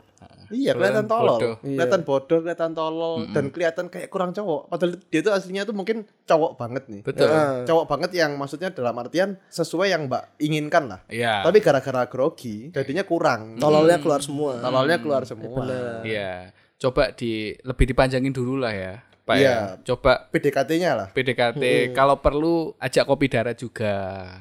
Iya, 0.53 0.77
Kelihatan 0.77 1.09
tolol. 1.09 1.39
bodoh. 1.39 1.55
Kelihatan 1.63 2.01
bodoh, 2.03 2.39
kelihatan 2.43 2.71
tolol 2.75 3.13
Mm-mm. 3.23 3.33
dan 3.33 3.45
kelihatan 3.49 3.85
kayak 3.87 4.11
kurang 4.11 4.31
cowok. 4.31 4.69
Padahal 4.69 4.99
dia 5.01 5.19
itu 5.19 5.31
aslinya 5.31 5.63
tuh 5.63 5.73
mungkin 5.73 6.05
cowok 6.27 6.59
banget 6.59 6.83
nih. 6.91 7.01
Betul. 7.01 7.25
Heeh. 7.25 7.65
Cowok 7.65 7.85
banget 7.87 8.11
yang 8.13 8.37
maksudnya 8.37 8.69
dalam 8.69 8.93
artian 8.93 9.39
sesuai 9.47 9.89
yang 9.89 10.05
Mbak 10.05 10.23
inginkan 10.37 10.83
lah. 10.91 10.99
Iya. 11.07 11.41
Tapi 11.41 11.57
gara-gara 11.57 12.05
grogi 12.05 12.69
jadinya 12.69 13.01
kurang. 13.01 13.57
Tololnya 13.57 13.97
keluar 13.97 14.21
semua. 14.21 14.61
Tololnya 14.61 14.97
keluar 14.99 15.23
semua. 15.25 15.63
Iya. 16.05 16.53
Coba 16.81 17.13
di 17.13 17.53
lebih 17.61 17.85
dipanjangin 17.87 18.33
dulu 18.33 18.57
lah 18.57 18.73
ya. 18.73 18.95
Pak 19.21 19.37
Iya. 19.37 19.53
ya. 19.53 19.57
Coba 19.85 20.25
PDKT-nya 20.33 20.91
lah. 20.97 21.07
PDKT 21.13 21.93
kalau 21.93 22.17
perlu 22.17 22.73
ajak 22.81 23.05
kopi 23.05 23.29
darat 23.29 23.53
juga. 23.53 23.93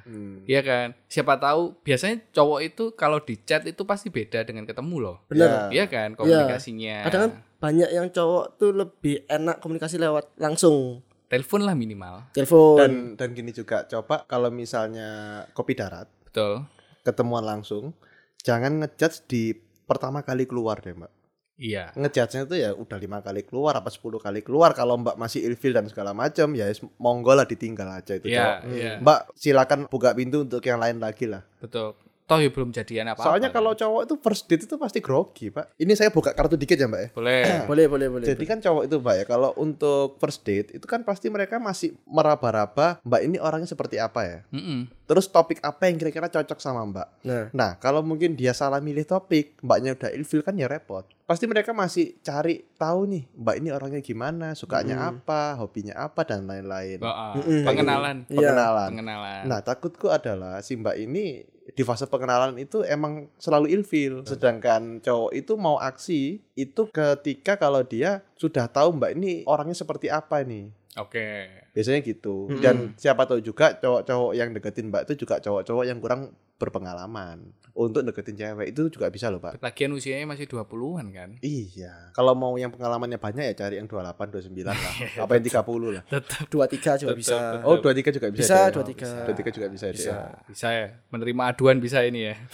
Hmm. 0.08 0.40
Iya 0.48 0.64
kan? 0.64 0.86
Siapa 1.04 1.36
tahu 1.36 1.76
biasanya 1.84 2.24
cowok 2.32 2.60
itu 2.64 2.84
kalau 2.96 3.20
di 3.20 3.36
chat 3.38 3.60
itu 3.62 3.84
pasti 3.84 4.08
beda 4.08 4.40
dengan 4.42 4.64
ketemu 4.64 4.96
loh. 4.98 5.16
Bener. 5.28 5.68
Iya 5.68 5.84
kan 5.84 6.16
komunikasinya. 6.16 7.04
Kadang 7.04 7.20
kan 7.20 7.32
banyak 7.60 7.92
yang 7.92 8.08
cowok 8.08 8.56
tuh 8.56 8.72
lebih 8.72 9.28
enak 9.28 9.60
komunikasi 9.60 10.00
lewat 10.00 10.32
langsung 10.40 11.04
telepon 11.28 11.62
lah 11.62 11.76
minimal. 11.76 12.32
telepon. 12.32 12.80
Dan 12.80 12.92
dan 13.14 13.28
gini 13.30 13.52
juga 13.52 13.84
coba 13.84 14.24
kalau 14.24 14.48
misalnya 14.48 15.44
kopi 15.52 15.76
darat 15.76 16.08
Betul. 16.24 16.64
ketemuan 17.02 17.44
langsung 17.44 17.92
jangan 18.40 18.80
ngejudge 18.80 19.28
di 19.28 19.52
pertama 19.84 20.24
kali 20.24 20.42
keluar 20.44 20.80
deh 20.80 20.90
mbak 20.90 21.12
Iya. 21.60 21.92
ngejudge-nya 21.92 22.48
itu 22.48 22.56
ya 22.56 22.70
udah 22.72 22.96
lima 22.96 23.20
kali 23.20 23.44
keluar 23.44 23.76
apa 23.76 23.92
10 23.92 24.16
kali 24.16 24.40
keluar 24.40 24.72
kalau 24.72 24.96
mbak 24.96 25.20
masih 25.20 25.44
ilfil 25.44 25.76
dan 25.76 25.84
segala 25.92 26.16
macam 26.16 26.56
ya 26.56 26.72
monggo 26.96 27.36
lah 27.36 27.44
ditinggal 27.44 27.84
aja 27.84 28.16
itu 28.16 28.32
Iya, 28.32 28.64
iya. 28.72 28.92
mbak 28.96 29.36
silakan 29.36 29.84
buka 29.92 30.16
pintu 30.16 30.48
untuk 30.48 30.64
yang 30.64 30.80
lain 30.80 30.96
lagi 30.96 31.28
lah 31.28 31.44
Betul. 31.60 31.92
Toh 32.30 32.38
ya 32.38 32.50
belum 32.54 32.70
jadian 32.70 33.10
apa-apa. 33.10 33.26
soalnya 33.26 33.50
kan? 33.50 33.58
kalau 33.58 33.74
cowok 33.74 34.00
itu 34.06 34.14
first 34.22 34.46
date 34.46 34.62
itu 34.70 34.78
pasti 34.78 35.02
grogi 35.02 35.50
pak 35.50 35.74
ini 35.82 35.98
saya 35.98 36.14
buka 36.14 36.30
kartu 36.30 36.54
dikit 36.54 36.78
ya 36.78 36.86
mbak 36.86 37.00
ya 37.02 37.08
boleh. 37.10 37.42
boleh 37.70 37.84
boleh 37.90 38.06
boleh. 38.06 38.26
Jadi 38.30 38.44
kan 38.46 38.62
cowok 38.62 38.86
itu 38.86 38.96
mbak 39.02 39.14
ya 39.18 39.24
kalau 39.26 39.50
untuk 39.58 40.14
first 40.22 40.46
date 40.46 40.70
itu 40.78 40.86
kan 40.86 41.02
pasti 41.02 41.26
mereka 41.26 41.58
masih 41.58 41.98
meraba-raba 42.06 43.02
mbak 43.02 43.20
ini 43.26 43.42
orangnya 43.42 43.66
seperti 43.66 43.98
apa 43.98 44.20
ya. 44.22 44.38
Mm-mm. 44.54 44.86
Terus 45.10 45.26
topik 45.26 45.58
apa 45.66 45.90
yang 45.90 45.98
kira-kira 45.98 46.30
cocok 46.30 46.62
sama 46.62 46.86
mbak. 46.86 47.08
Nah, 47.26 47.50
Nah 47.50 47.70
kalau 47.82 47.98
mungkin 48.06 48.38
dia 48.38 48.54
salah 48.54 48.78
milih 48.78 49.02
topik 49.02 49.58
mbaknya 49.58 49.98
udah 49.98 50.14
ilfil 50.14 50.46
kan 50.46 50.54
ya 50.54 50.70
repot. 50.70 51.02
Pasti 51.26 51.50
mereka 51.50 51.74
masih 51.74 52.14
cari 52.22 52.62
tahu 52.78 53.10
nih 53.10 53.22
mbak 53.34 53.54
ini 53.58 53.68
orangnya 53.74 53.98
gimana, 54.06 54.54
sukanya 54.54 55.10
apa, 55.10 55.58
hobinya 55.58 55.98
apa 55.98 56.22
dan 56.22 56.46
lain-lain. 56.46 57.02
Oh, 57.02 57.10
ah. 57.10 57.34
Mm-mm. 57.34 57.66
Pengenalan. 57.66 58.16
Pengenalan. 58.30 58.90
Pengenalan. 58.94 59.42
Nah 59.50 59.58
takutku 59.66 60.06
adalah 60.06 60.62
si 60.62 60.78
mbak 60.78 60.94
ini 60.94 61.42
di 61.74 61.82
fase 61.86 62.06
pengenalan 62.06 62.56
itu 62.58 62.82
emang 62.86 63.28
selalu 63.40 63.72
ilfil. 63.74 64.26
Sedangkan 64.26 65.00
cowok 65.02 65.32
itu 65.34 65.52
mau 65.56 65.76
aksi 65.78 66.42
itu 66.54 66.82
ketika 66.90 67.56
kalau 67.56 67.82
dia 67.82 68.22
sudah 68.40 68.64
tahu 68.72 68.96
mbak 68.96 69.12
ini 69.20 69.44
orangnya 69.44 69.76
seperti 69.76 70.08
apa 70.08 70.40
nih. 70.40 70.72
Oke. 70.96 71.46
Biasanya 71.76 72.00
gitu. 72.00 72.48
Mm-mm. 72.48 72.64
Dan 72.64 72.76
siapa 72.96 73.28
tahu 73.28 73.44
juga 73.44 73.76
cowok-cowok 73.76 74.32
yang 74.32 74.56
deketin 74.56 74.88
mbak 74.88 75.04
itu 75.04 75.28
juga 75.28 75.44
cowok-cowok 75.44 75.84
yang 75.84 76.00
kurang 76.00 76.32
berpengalaman. 76.56 77.52
Untuk 77.76 78.02
deketin 78.02 78.36
cewek 78.36 78.72
itu 78.74 78.88
juga 78.92 79.12
bisa 79.12 79.28
loh 79.28 79.40
pak. 79.40 79.60
Lagian 79.60 79.92
usianya 79.92 80.24
masih 80.28 80.48
20-an 80.48 81.06
kan. 81.12 81.30
Iya. 81.40 82.12
Kalau 82.16 82.32
mau 82.36 82.56
yang 82.56 82.72
pengalamannya 82.72 83.16
banyak 83.16 83.44
ya 83.52 83.54
cari 83.56 83.76
yang 83.80 83.88
28, 83.88 84.52
29 84.52 84.66
lah. 84.68 84.94
Apa 85.24 85.32
yang 85.36 85.44
30 85.44 85.96
lah. 85.96 86.04
Tetap 86.04 86.44
dua 86.52 86.64
tiga 86.68 86.96
juga 86.96 87.12
Betul, 87.12 87.20
bisa. 87.22 87.36
betul. 87.60 87.68
Oh 87.68 87.76
23 87.78 88.16
juga 88.16 88.28
bisa. 88.32 88.40
Bisa, 88.40 88.56
ya? 88.56 88.72
23. 88.72 89.36
23 89.36 89.56
juga 89.56 89.66
bisa. 89.72 89.84
ya, 89.86 89.92
bisa. 89.94 90.12
Dek? 90.12 90.48
Bisa 90.52 90.68
ya. 90.72 90.86
Menerima 91.12 91.42
aduan 91.54 91.76
bisa 91.80 91.98
ini 92.04 92.20
ya. 92.28 92.34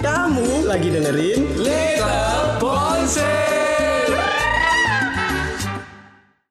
Kamu 0.00 0.64
lagi 0.64 0.88
dengerin 0.88 1.40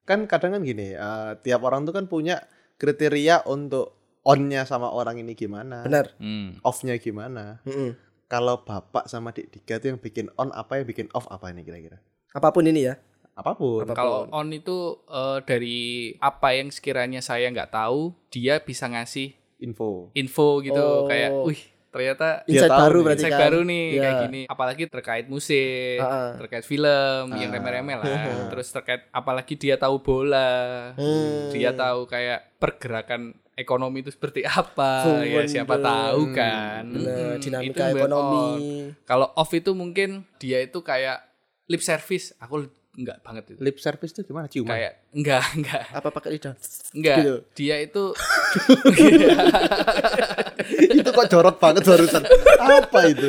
kan 0.04 0.26
kadang 0.26 0.58
kan 0.58 0.62
gini, 0.66 0.90
eh, 0.90 1.30
tiap 1.38 1.62
orang 1.62 1.86
tuh 1.86 1.94
kan 1.94 2.10
punya 2.10 2.42
kriteria 2.82 3.46
untuk 3.46 3.94
on-nya 4.26 4.66
sama 4.66 4.90
orang 4.90 5.22
ini 5.22 5.38
gimana, 5.38 5.86
benar. 5.86 6.18
Hmm. 6.18 6.58
off-nya 6.66 6.98
gimana. 6.98 7.62
Mm-mm. 7.62 7.94
Kalau 8.26 8.62
bapak 8.62 9.06
sama 9.06 9.30
dik 9.30 9.50
Dika 9.50 9.78
tuh 9.78 9.94
yang 9.94 9.98
bikin 9.98 10.30
on 10.34 10.50
apa 10.50 10.78
yang 10.78 10.86
bikin 10.86 11.10
off 11.14 11.26
apa 11.30 11.50
ini 11.50 11.62
kira-kira? 11.62 11.98
Apa 12.30 12.50
pun 12.50 12.62
ini 12.62 12.86
ya. 12.86 12.94
Apa 13.34 13.54
pun. 13.54 13.82
Apa 13.82 13.94
pun. 13.94 13.98
Kalau 13.98 14.18
on 14.30 14.50
itu 14.50 14.78
eh, 15.06 15.38
dari 15.46 15.78
apa 16.18 16.54
yang 16.54 16.70
sekiranya 16.70 17.22
saya 17.22 17.50
nggak 17.50 17.70
tahu, 17.70 18.14
dia 18.30 18.58
bisa 18.58 18.86
ngasih 18.86 19.34
Info. 19.60 20.08
info 20.16 20.64
gitu 20.64 20.80
Oh. 20.80 21.04
kayak, 21.04 21.36
wih 21.44 21.60
ternyata 21.90 22.42
Dia 22.44 22.54
Insight 22.56 22.70
baru 22.72 22.90
nih. 22.92 23.04
berarti 23.04 23.20
insight 23.20 23.32
kan. 23.32 23.42
baru 23.42 23.60
nih 23.62 23.84
Iya. 23.84 24.00
kayak 24.00 24.14
gini. 24.22 24.42
Apalagi 24.46 24.82
terkait 24.86 25.26
musik, 25.26 25.98
Ah. 25.98 26.32
terkait 26.36 26.62
film 26.62 27.26
yang 27.32 27.50
Ah. 27.50 27.54
remeh-remeh 27.54 27.96
lah. 27.96 28.06
Terus 28.50 28.66
terkait 28.68 29.10
apalagi 29.10 29.54
dia 29.54 29.74
tahu 29.74 29.98
bola, 29.98 30.94
Hmm. 30.94 31.50
dia 31.50 31.70
tahu 31.70 32.06
kayak 32.06 32.56
pergerakan 32.56 33.22
ekonomi 33.52 34.00
itu 34.00 34.08
seperti 34.08 34.40
apa. 34.40 35.20
Ya 35.20 35.44
siapa 35.44 35.74
bener. 35.74 35.84
tahu 35.84 36.22
kan. 36.32 36.82
Bener, 36.86 37.34
Mm, 37.34 37.40
dinamika 37.40 37.84
itu 37.86 37.98
ekonomi. 37.98 38.38
on. 38.40 38.60
Kalau 39.02 39.28
off 39.34 39.50
itu 39.50 39.70
mungkin 39.72 40.08
dia 40.38 40.58
itu 40.58 40.80
kayak 40.80 41.20
lip 41.66 41.80
service. 41.80 42.32
Aku 42.38 42.64
enggak 42.92 43.20
banget 43.20 43.44
itu. 43.50 43.60
Lip 43.60 43.76
service 43.76 44.10
tuh 44.10 44.22
gimana? 44.22 44.46
Ciuman. 44.46 44.70
Kayak 44.70 44.92
enggak, 45.12 45.44
enggak. 45.54 45.82
Apa 45.92 46.08
pakai 46.10 46.30
lidah? 46.32 46.54
Enggak. 46.90 47.16
Gitu. 47.18 47.34
Dia 47.54 47.76
itu 47.78 48.16
itu 50.92 51.08
kok 51.08 51.26
jorok 51.26 51.56
banget 51.56 51.82
barusan. 51.84 52.22
Apa 52.58 52.98
itu? 53.08 53.26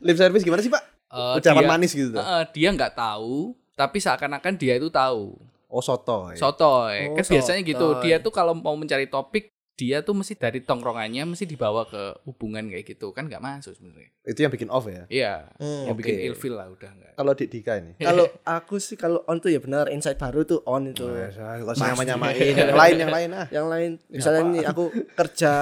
Lip 0.00 0.16
service 0.16 0.42
gimana 0.42 0.60
sih, 0.60 0.68
Pak? 0.68 0.82
eh, 1.14 1.34
Ucapan 1.38 1.62
dia- 1.62 1.70
manis 1.70 1.90
gitu 1.94 2.12
eh, 2.12 2.42
dia 2.50 2.68
enggak 2.68 2.92
tahu, 2.92 3.54
tapi 3.72 3.96
seakan-akan 3.98 4.52
dia 4.58 4.74
itu 4.76 4.90
tahu. 4.90 5.34
Oh, 5.66 5.82
soto. 5.82 6.30
Sotoy. 6.34 7.10
Oh, 7.10 7.14
kan 7.18 7.24
biasanya 7.26 7.60
gitu. 7.62 7.98
sotoy. 7.98 8.02
Dia 8.02 8.16
tuh 8.22 8.30
kalau 8.30 8.54
mau 8.54 8.74
mencari 8.74 9.06
topik, 9.06 9.53
dia 9.74 10.06
tuh 10.06 10.14
mesti 10.14 10.38
dari 10.38 10.62
tongkrongannya 10.62 11.26
mesti 11.26 11.50
dibawa 11.50 11.82
ke 11.82 12.22
hubungan 12.30 12.70
kayak 12.70 12.94
gitu. 12.94 13.10
Kan 13.10 13.26
nggak 13.26 13.42
masuk 13.42 13.74
sebenarnya. 13.74 14.10
Itu 14.22 14.46
yang 14.46 14.52
bikin 14.54 14.70
off 14.70 14.86
ya. 14.86 15.02
Iya. 15.10 15.34
Hmm, 15.58 15.90
yang 15.90 15.96
bikin 15.98 16.14
oke. 16.14 16.26
ilfil 16.30 16.54
lah 16.54 16.70
udah 16.70 16.90
enggak. 16.94 17.12
Kalau 17.18 17.32
di 17.34 17.44
Dika 17.50 17.72
ini. 17.82 17.92
Kalau 17.98 18.26
aku 18.46 18.78
sih 18.78 18.94
kalau 18.94 19.26
on 19.26 19.42
tuh 19.42 19.50
ya 19.50 19.58
benar 19.58 19.90
insight 19.90 20.14
baru 20.14 20.46
tuh 20.46 20.62
on 20.62 20.94
itu. 20.94 21.02
Enggak 21.02 21.74
usah 21.74 22.06
nyamain 22.06 22.54
yang 22.54 22.70
lain 22.70 22.96
yang 23.02 23.10
lain 23.10 23.28
ah. 23.34 23.46
Yang 23.50 23.66
lain 23.66 23.90
misalnya 24.06 24.42
nih 24.46 24.62
aku 24.70 24.84
kerja 25.18 25.54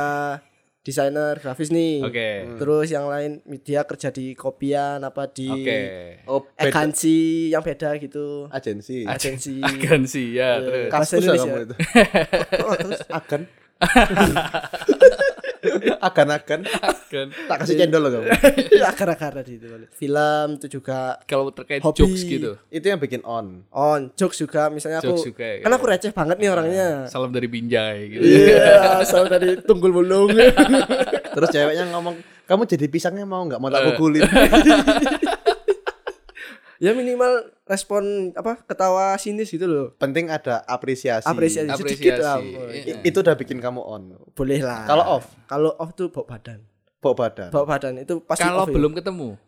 desainer 0.82 1.38
grafis 1.38 1.70
nih. 1.70 2.02
Oke. 2.02 2.30
Terus 2.58 2.90
yang 2.90 3.06
lain 3.06 3.38
dia 3.62 3.86
kerja 3.86 4.10
di 4.10 4.34
kopian 4.34 4.98
apa 5.00 5.30
di 5.30 5.46
Oke. 5.48 5.80
Oh, 6.26 6.42
agensi 6.58 7.48
yang 7.48 7.62
beda 7.62 7.96
gitu. 7.96 8.50
agensi. 8.50 9.06
Agensi. 9.06 9.62
Agensi 9.62 10.36
ya, 10.36 10.58
Iya. 10.58 10.66
terus. 10.66 10.86
Kaskus 10.90 11.08
ya 11.08 11.18
Indonesia. 11.22 11.48
kamu 11.48 11.64
itu. 11.64 11.74
Oh, 12.66 12.74
terus 12.82 13.00
agan. 13.08 13.42
Agan-agan. 16.02 16.66
Kan. 17.06 17.28
Tak 17.30 17.56
kasih 17.62 17.78
cendol 17.78 18.02
loh 18.02 18.10
kamu. 18.10 18.26
Akar-akar 18.90 19.44
di 19.44 19.60
itu. 19.60 19.66
Film 19.94 20.48
itu 20.58 20.66
juga 20.66 21.20
Kalau 21.28 21.52
terkait 21.54 21.84
Hobi. 21.84 21.98
jokes 22.02 22.22
gitu. 22.24 22.58
Itu 22.66 22.86
yang 22.88 22.98
bikin 22.98 23.22
on. 23.22 23.62
on 23.70 24.10
jokes 24.18 24.42
juga 24.42 24.72
misalnya 24.72 24.98
aku 24.98 25.14
Jokes 25.14 25.28
juga 25.28 25.44
ya. 25.44 25.62
kan 25.62 25.72
aku 25.76 25.84
receh 25.86 26.10
banget 26.10 26.36
nih 26.40 26.48
orangnya. 26.50 26.88
Salam 27.06 27.30
dari 27.30 27.46
Binjai 27.46 27.98
gitu. 28.10 28.22
Iya, 28.24 28.66
asal 29.04 29.28
dari 29.30 29.60
tunggul 29.62 29.92
bulung. 29.94 30.32
Terus 31.32 31.48
ceweknya 31.52 31.84
ngomong, 31.94 32.16
"Kamu 32.48 32.62
jadi 32.66 32.86
pisangnya 32.90 33.28
mau 33.28 33.44
nggak 33.46 33.60
mau 33.60 33.70
tak 33.70 33.86
Eh. 33.86 33.94
Kukulin?" 36.82 36.84
ya 36.84 36.92
minimal 36.92 37.32
respon 37.64 38.02
apa 38.32 38.58
ketawa 38.60 39.14
sinis 39.14 39.48
gitu 39.48 39.64
loh. 39.64 39.86
Penting 39.96 40.26
ada 40.26 40.66
apresiasi. 40.66 41.22
Apresiasi, 41.22 41.70
Apresiasi. 41.70 41.94
sedikit 41.94 42.18
lah. 42.18 42.42
Iya. 42.42 42.98
I- 42.98 43.06
Itu 43.06 43.22
udah 43.22 43.32
bikin 43.32 43.56
kamu 43.56 43.78
on. 43.78 44.02
Boleh 44.32 44.58
lah. 44.58 44.82
Kalau 44.84 45.04
off? 45.12 45.24
Kalau 45.46 45.70
off 45.72 45.94
tuh 45.94 46.10
bawa 46.10 46.26
badan. 46.28 46.58
Bawa 46.98 47.14
badan. 47.16 47.48
Bawa 47.48 47.66
badan 47.68 47.92
itu 47.98 48.18
pasti 48.20 48.42
Kalau 48.42 48.62
off 48.62 48.68
ya. 48.68 48.74
belum 48.74 48.92
ketemu. 48.92 49.38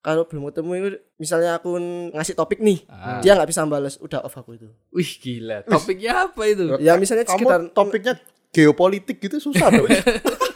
kalau 0.00 0.24
belum 0.24 0.48
ketemu 0.48 0.70
itu 0.74 0.88
misalnya 1.18 1.60
aku 1.60 1.76
ngasih 2.10 2.32
topik 2.32 2.56
nih, 2.58 2.88
Ah. 2.88 3.20
dia 3.20 3.36
nggak 3.36 3.44
bisa 3.46 3.68
balas, 3.68 4.00
udah 4.00 4.24
off 4.24 4.32
aku 4.32 4.56
itu. 4.56 4.64
Wih 4.90 5.12
gila. 5.20 5.60
Topiknya 5.62 6.24
apa 6.24 6.40
itu? 6.48 6.80
Ya 6.80 6.96
misalnya 6.96 7.28
Kamu 7.28 7.36
sekitar 7.36 7.60
topiknya 7.70 8.16
geopolitik 8.48 9.20
gitu 9.20 9.36
susah 9.38 9.68
dong. 9.68 9.84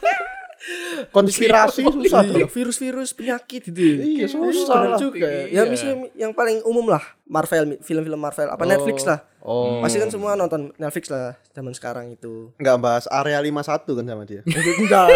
Konspirasi 1.07 1.83
susah 1.83 2.23
Iya, 2.23 2.33
dong. 2.39 2.49
virus-virus 2.49 3.11
penyakit 3.13 3.63
gitu. 3.67 3.81
Iya, 4.01 4.27
susah 4.27 4.77
Bener 4.79 4.91
lah. 4.91 4.99
juga. 4.99 5.27
Iya. 5.27 5.45
Ya 5.51 5.63
misalnya 5.65 5.97
yang 6.15 6.33
paling 6.33 6.63
umum 6.63 6.87
lah 6.87 7.03
Marvel, 7.25 7.77
film-film 7.81 8.17
Marvel 8.17 8.49
apa 8.49 8.59
Oh. 8.59 8.69
Netflix 8.69 9.05
lah. 9.05 9.21
Oh. 9.41 9.79
Pasti 9.79 9.99
kan 9.99 10.09
semua 10.09 10.33
nonton 10.33 10.73
Netflix 10.75 11.09
lah 11.09 11.37
zaman 11.51 11.73
sekarang 11.73 12.09
itu. 12.11 12.49
Enggak 12.57 12.77
bahas 12.79 13.05
area 13.07 13.37
51 13.39 13.61
kan 13.93 14.05
sama 14.07 14.25
dia. 14.25 14.41
Enggak. 14.81 15.09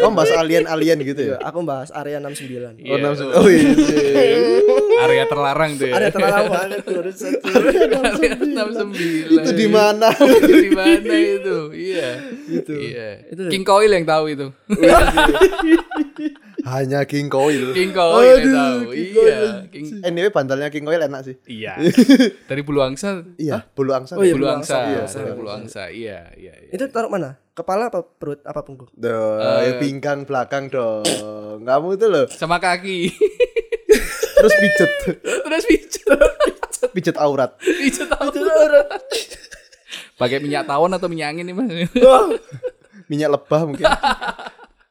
Oh, 0.00 0.10
bahas 0.10 0.30
alien-alien 0.32 0.98
gitu 1.00 1.22
ya. 1.24 1.36
Aku 1.40 1.62
bahas 1.62 1.90
area 1.90 2.18
69. 2.18 2.78
Oh, 2.78 2.94
Iya. 2.94 2.94
nafsu. 3.00 3.26
Oh, 3.28 3.46
iya. 3.46 3.70
Area 5.22 5.30
terlarang 5.30 5.70
tuh 5.74 5.86
ya. 5.86 5.94
Ada 5.94 6.08
terlalu 6.10 6.48
banget 6.50 6.78
tuh. 6.86 6.94
satu. 7.14 7.46
69. 8.42 9.30
Itu 9.38 9.50
di 9.54 9.66
mana? 9.66 10.08
di 10.66 10.70
mana 10.70 11.14
itu? 11.14 11.56
Iya. 11.70 12.08
Itu. 12.50 12.74
Iya. 12.74 13.08
Itu 13.30 13.42
King 13.46 13.62
Coil 13.62 13.90
yang 13.90 14.02
tahu 14.04 14.24
itu. 14.28 14.46
Hanya 16.62 17.02
King 17.04 17.26
Coil. 17.26 17.74
King 17.74 17.90
Coil 17.90 18.38
yang 18.38 18.54
tahu. 18.54 18.78
Iya. 18.94 19.38
King 19.66 19.84
Anyway, 20.02 20.30
bantalnya 20.30 20.68
King 20.68 20.84
Coil 20.84 21.00
enak 21.00 21.20
sih. 21.22 21.36
Iya. 21.44 21.78
Dari 22.46 22.62
bulu 22.62 22.82
angsa. 22.82 23.22
Iya, 23.34 23.66
bulu 23.68 23.90
angsa. 23.92 24.14
Oh, 24.14 24.22
iya, 24.22 24.34
Bulu 24.34 24.46
bulu 24.46 24.54
angsa. 24.54 24.76
iya, 24.86 25.02
Dari 25.04 25.26
iya. 25.26 25.34
bulu 25.34 25.50
angsa. 25.50 25.82
Iya, 25.90 26.18
iya. 26.38 26.54
iya. 26.58 26.70
Itu 26.70 26.86
taruh 26.88 27.10
mana? 27.10 27.38
Kepala 27.52 27.92
apa 27.92 28.00
perut 28.00 28.40
apa 28.42 28.64
punggung? 28.64 28.88
Duh, 28.96 29.36
Eh. 29.36 29.60
ya 29.68 29.72
pinggang 29.76 30.24
belakang 30.24 30.72
dong. 30.72 31.04
Kamu 31.60 31.88
itu 31.92 32.06
loh. 32.08 32.24
Sama 32.30 32.56
kaki. 32.56 33.12
Terus 34.42 34.54
pijet. 34.58 34.90
Terus 35.22 35.64
pijet. 35.70 36.10
Pijet 36.90 37.16
aurat. 37.16 37.54
Pijet 37.62 38.10
tahu. 38.10 38.28
Pakai 40.18 40.42
minyak 40.42 40.66
tawon 40.66 40.90
atau 40.90 41.06
minyak 41.06 41.30
angin 41.30 41.46
nih, 41.46 41.54
Mas? 41.54 41.70
Minyak 43.06 43.38
lebah 43.38 43.60
mungkin. 43.70 43.86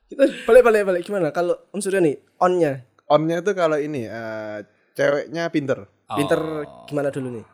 Kita 0.07 0.23
balik 0.47 0.63
balik 0.63 0.81
balik 0.87 1.01
gimana? 1.03 1.31
Kalau 1.31 1.55
unsurnya 1.71 2.03
nih 2.03 2.19
onnya 2.35 2.83
Onnya 3.11 3.43
itu 3.43 3.51
kalau 3.51 3.75
ini 3.75 4.07
eh, 4.07 4.63
ceweknya 4.95 5.51
pinter. 5.51 5.83
pinter 6.11 6.39
Oh. 6.63 6.87
gimana 6.87 7.11
dulu 7.11 7.39
nih? 7.39 7.45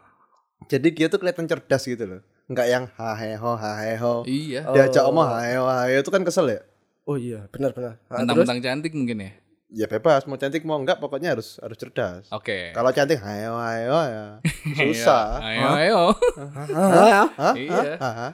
Jadi 0.70 0.88
dia 0.94 1.06
tuh 1.10 1.18
kelihatan 1.22 1.46
cerdas 1.50 1.86
gitu 1.86 2.06
loh. 2.06 2.22
Enggak 2.50 2.68
yang 2.70 2.86
haheho 2.94 3.58
haheho. 3.58 4.26
Iya. 4.26 4.70
Diajak 4.74 5.06
omong 5.10 5.26
haheho 5.26 5.66
haheho 5.66 6.02
itu 6.02 6.10
kan 6.14 6.22
kesel 6.22 6.50
ya. 6.50 6.62
Oh 7.06 7.18
iya, 7.18 7.46
benar 7.50 7.74
benar. 7.74 7.98
Ah, 8.06 8.22
terus 8.22 8.46
Mentang-mentang 8.46 8.60
cantik 8.62 8.94
mungkin 8.94 9.18
ya. 9.22 9.32
Ya 9.68 9.84
bebas 9.86 10.24
mau 10.24 10.36
cantik 10.36 10.64
mau 10.64 10.76
enggak 10.76 10.96
pokoknya 10.98 11.36
harus 11.36 11.60
harus 11.60 11.76
cerdas. 11.76 12.32
Oke. 12.32 12.72
Kalau 12.72 12.88
cantik 12.90 13.20
haheho 13.20 13.52
haheho 13.54 14.00
ya 14.06 14.26
susah. 14.74 15.44
Ayo, 15.44 15.68
ayo. 15.76 16.02
Hah? 17.36 17.54
Iya. 17.54 17.94
Apa? 18.00 18.32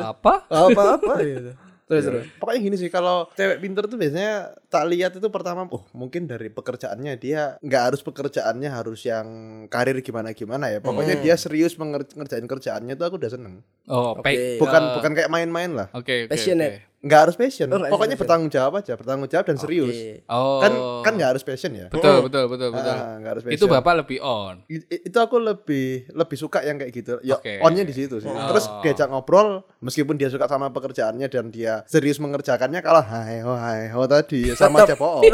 Apa? 0.00 0.32
apa 0.48 0.82
apa 0.96 1.14
gitu. 1.28 1.52
Terus 1.82 2.04
terus. 2.08 2.24
Pokoknya 2.40 2.60
gini 2.62 2.76
sih 2.76 2.88
kalau 2.88 3.28
cewek 3.30 3.60
pinter 3.60 3.84
tuh 3.84 4.00
biasanya 4.00 4.56
tak 4.66 4.88
lihat 4.88 5.12
itu 5.12 5.28
pertama 5.28 5.68
oh 5.68 5.84
mungkin 5.92 6.24
dari 6.24 6.48
pekerjaannya 6.48 7.12
dia 7.16 7.60
nggak 7.60 7.82
harus 7.92 8.00
pekerjaannya 8.00 8.72
harus 8.72 9.04
yang 9.04 9.26
karir 9.68 10.00
gimana 10.00 10.32
gimana 10.32 10.72
ya. 10.72 10.80
Pokoknya 10.80 11.20
dia 11.20 11.36
serius 11.36 11.76
menger- 11.76 12.08
ngerjain 12.08 12.48
kerjaannya 12.48 12.96
tuh 12.96 13.04
aku 13.04 13.20
udah 13.20 13.28
seneng. 13.30 13.60
Oh, 13.84 14.16
pe- 14.16 14.56
Bukan 14.56 14.80
eh, 14.82 14.92
bukan 14.96 15.12
kayak 15.12 15.28
main-main 15.28 15.76
lah. 15.76 15.92
Oke, 15.92 16.24
oke. 16.24 16.32
Passionate. 16.32 16.72
oke. 16.72 16.91
Nggak 17.02 17.18
harus 17.18 17.34
passion. 17.34 17.66
Oh, 17.66 17.82
Pokoknya 17.82 18.14
passion. 18.14 18.20
bertanggung 18.22 18.50
jawab 18.50 18.72
aja, 18.78 18.94
bertanggung 18.94 19.26
jawab 19.26 19.44
dan 19.50 19.58
serius. 19.58 19.90
Oke. 19.90 20.22
Oh. 20.30 20.62
Kan 20.62 20.72
kan 21.02 21.12
nggak 21.18 21.30
harus 21.34 21.42
passion 21.42 21.74
ya. 21.74 21.86
Betul, 21.90 22.22
betul, 22.22 22.46
betul, 22.46 22.68
betul. 22.70 22.94
Ah, 22.94 23.18
nggak 23.18 23.30
harus 23.34 23.42
passion. 23.42 23.58
Itu 23.58 23.66
Bapak 23.66 23.92
lebih 24.00 24.18
on. 24.22 24.62
I- 24.70 24.86
itu 25.02 25.18
aku 25.18 25.36
lebih 25.36 25.86
lebih 26.08 26.36
suka 26.38 26.62
yang 26.62 26.78
kayak 26.78 26.94
gitu. 26.94 27.18
Ya 27.20 27.36
Oke. 27.36 27.58
onnya 27.58 27.82
di 27.82 27.90
situ 27.90 28.22
sih. 28.22 28.30
Oh. 28.30 28.54
Terus 28.54 28.70
diajak 28.80 29.10
ngobrol 29.10 29.66
meskipun 29.82 30.14
dia 30.14 30.30
suka 30.30 30.46
sama 30.46 30.70
pekerjaannya 30.70 31.26
dan 31.26 31.50
dia 31.50 31.82
serius 31.84 32.22
mengerjakannya 32.22 32.78
kalau 32.78 33.02
haeho 33.02 33.50
haeho 33.50 34.02
tadi 34.06 34.50
sama 34.54 34.86
aja 34.86 34.94
bohong. 34.94 35.26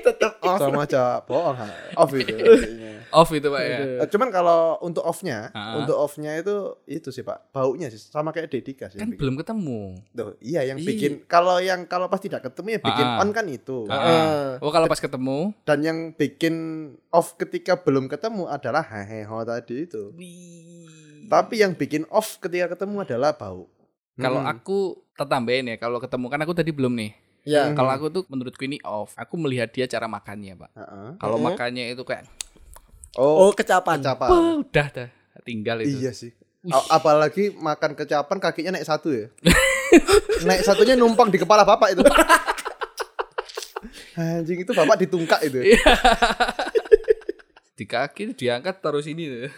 Tetap 0.00 0.36
sama 0.36 0.84
aja 0.84 1.24
bohong. 1.24 1.56
Off 1.96 2.12
itu. 2.12 2.28
Off 3.12 3.30
itu, 3.30 3.46
Pak 3.46 3.60
ya. 3.60 3.78
Eh, 3.98 4.08
Cuman 4.08 4.28
kalau 4.28 4.78
untuk 4.80 5.02
off-nya, 5.02 5.50
Ah. 5.50 5.76
untuk 5.76 5.94
off-nya 5.94 6.34
itu 6.34 6.54
itu 6.84 7.08
sih 7.08 7.20
Pak, 7.20 7.50
baunya 7.50 7.86
sih 7.86 7.98
sama 7.98 8.30
kayak 8.30 8.48
Dedika 8.48 8.86
sih. 8.86 8.96
Kan 8.96 9.10
bikin. 9.10 9.18
belum 9.18 9.34
ketemu. 9.36 9.80
Tuh, 10.10 10.34
iya 10.38 10.62
yang 10.62 10.76
Ih. 10.76 10.86
bikin 10.86 11.12
kalau 11.24 11.58
yang 11.58 11.84
kalau 11.84 12.06
pas 12.06 12.18
tidak 12.18 12.42
ketemu 12.42 12.74
ya 12.74 12.80
bikin 12.80 13.06
Ah. 13.06 13.20
on 13.20 13.30
kan 13.30 13.46
itu. 13.46 13.84
Ah. 13.86 14.58
Oh, 14.58 14.68
kalau 14.68 14.86
pas 14.86 14.98
ketemu, 14.98 15.52
Dan 15.62 15.78
yang 15.80 15.98
bikin 16.12 16.54
off 17.08 17.34
ketika 17.36 17.74
belum 17.76 18.06
ketemu 18.06 18.46
adalah 18.46 18.82
haheho 18.82 19.42
tadi 19.42 19.84
itu. 19.84 20.10
Tapi 21.26 21.54
yang 21.58 21.72
bikin 21.72 22.06
off 22.08 22.38
ketika 22.38 22.74
ketemu 22.74 23.02
adalah 23.02 23.32
bau. 23.32 23.66
kalau 24.12 24.36
Hmm. 24.38 24.52
aku 24.52 24.78
tetambahin 25.14 25.64
ya, 25.66 25.76
kalau 25.76 25.96
ketemu 25.96 26.26
kan 26.28 26.40
aku 26.40 26.52
tadi 26.52 26.68
belum 26.70 26.92
nih. 26.92 27.16
Ya. 27.40 27.72
Kalau 27.72 27.88
aku 27.88 28.12
tuh 28.12 28.28
menurutku 28.28 28.60
ini 28.62 28.76
off. 28.82 29.16
Aku 29.16 29.32
melihat 29.34 29.72
dia 29.72 29.88
cara 29.88 30.04
makannya, 30.04 30.52
Pak. 30.54 30.70
Heeh. 30.76 31.08
Kalau 31.16 31.36
Mhm. 31.36 31.44
makannya 31.46 31.84
itu 31.88 32.04
kayak 32.04 32.28
Oh, 33.16 33.48
Oh, 33.48 33.50
kecapan. 33.50 33.98
kecapan. 33.98 34.28
"Wah, 34.28 34.54
udah 34.60 34.86
dah 34.86 35.08
tinggal 35.42 35.82
itu. 35.82 35.98
Iya 35.98 36.12
sih. 36.12 36.30
Apalagi 36.88 37.50
makan 37.50 37.96
kecapan 37.96 38.36
kakinya 38.38 38.76
naik 38.76 38.84
satu 38.84 39.10
ya. 39.10 39.26
naik 40.46 40.62
satunya 40.62 40.94
numpang 40.94 41.26
di 41.26 41.40
kepala 41.40 41.64
bapak 41.64 41.96
itu. 41.96 42.02
Anjing 44.14 44.60
itu 44.60 44.72
bapak 44.72 45.00
ditungkak 45.00 45.40
itu. 45.42 45.64
Iya. 45.64 45.80
Di 47.80 47.88
kaki 47.88 48.36
diangkat 48.36 48.84
taruh 48.84 49.00
sini 49.00 49.24
tuh. 49.24 49.48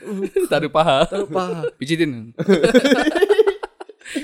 taruh 0.46 0.70
paha. 0.70 1.10
Taruh 1.10 1.26
paha. 1.26 1.66
Pijitin. 1.74 2.30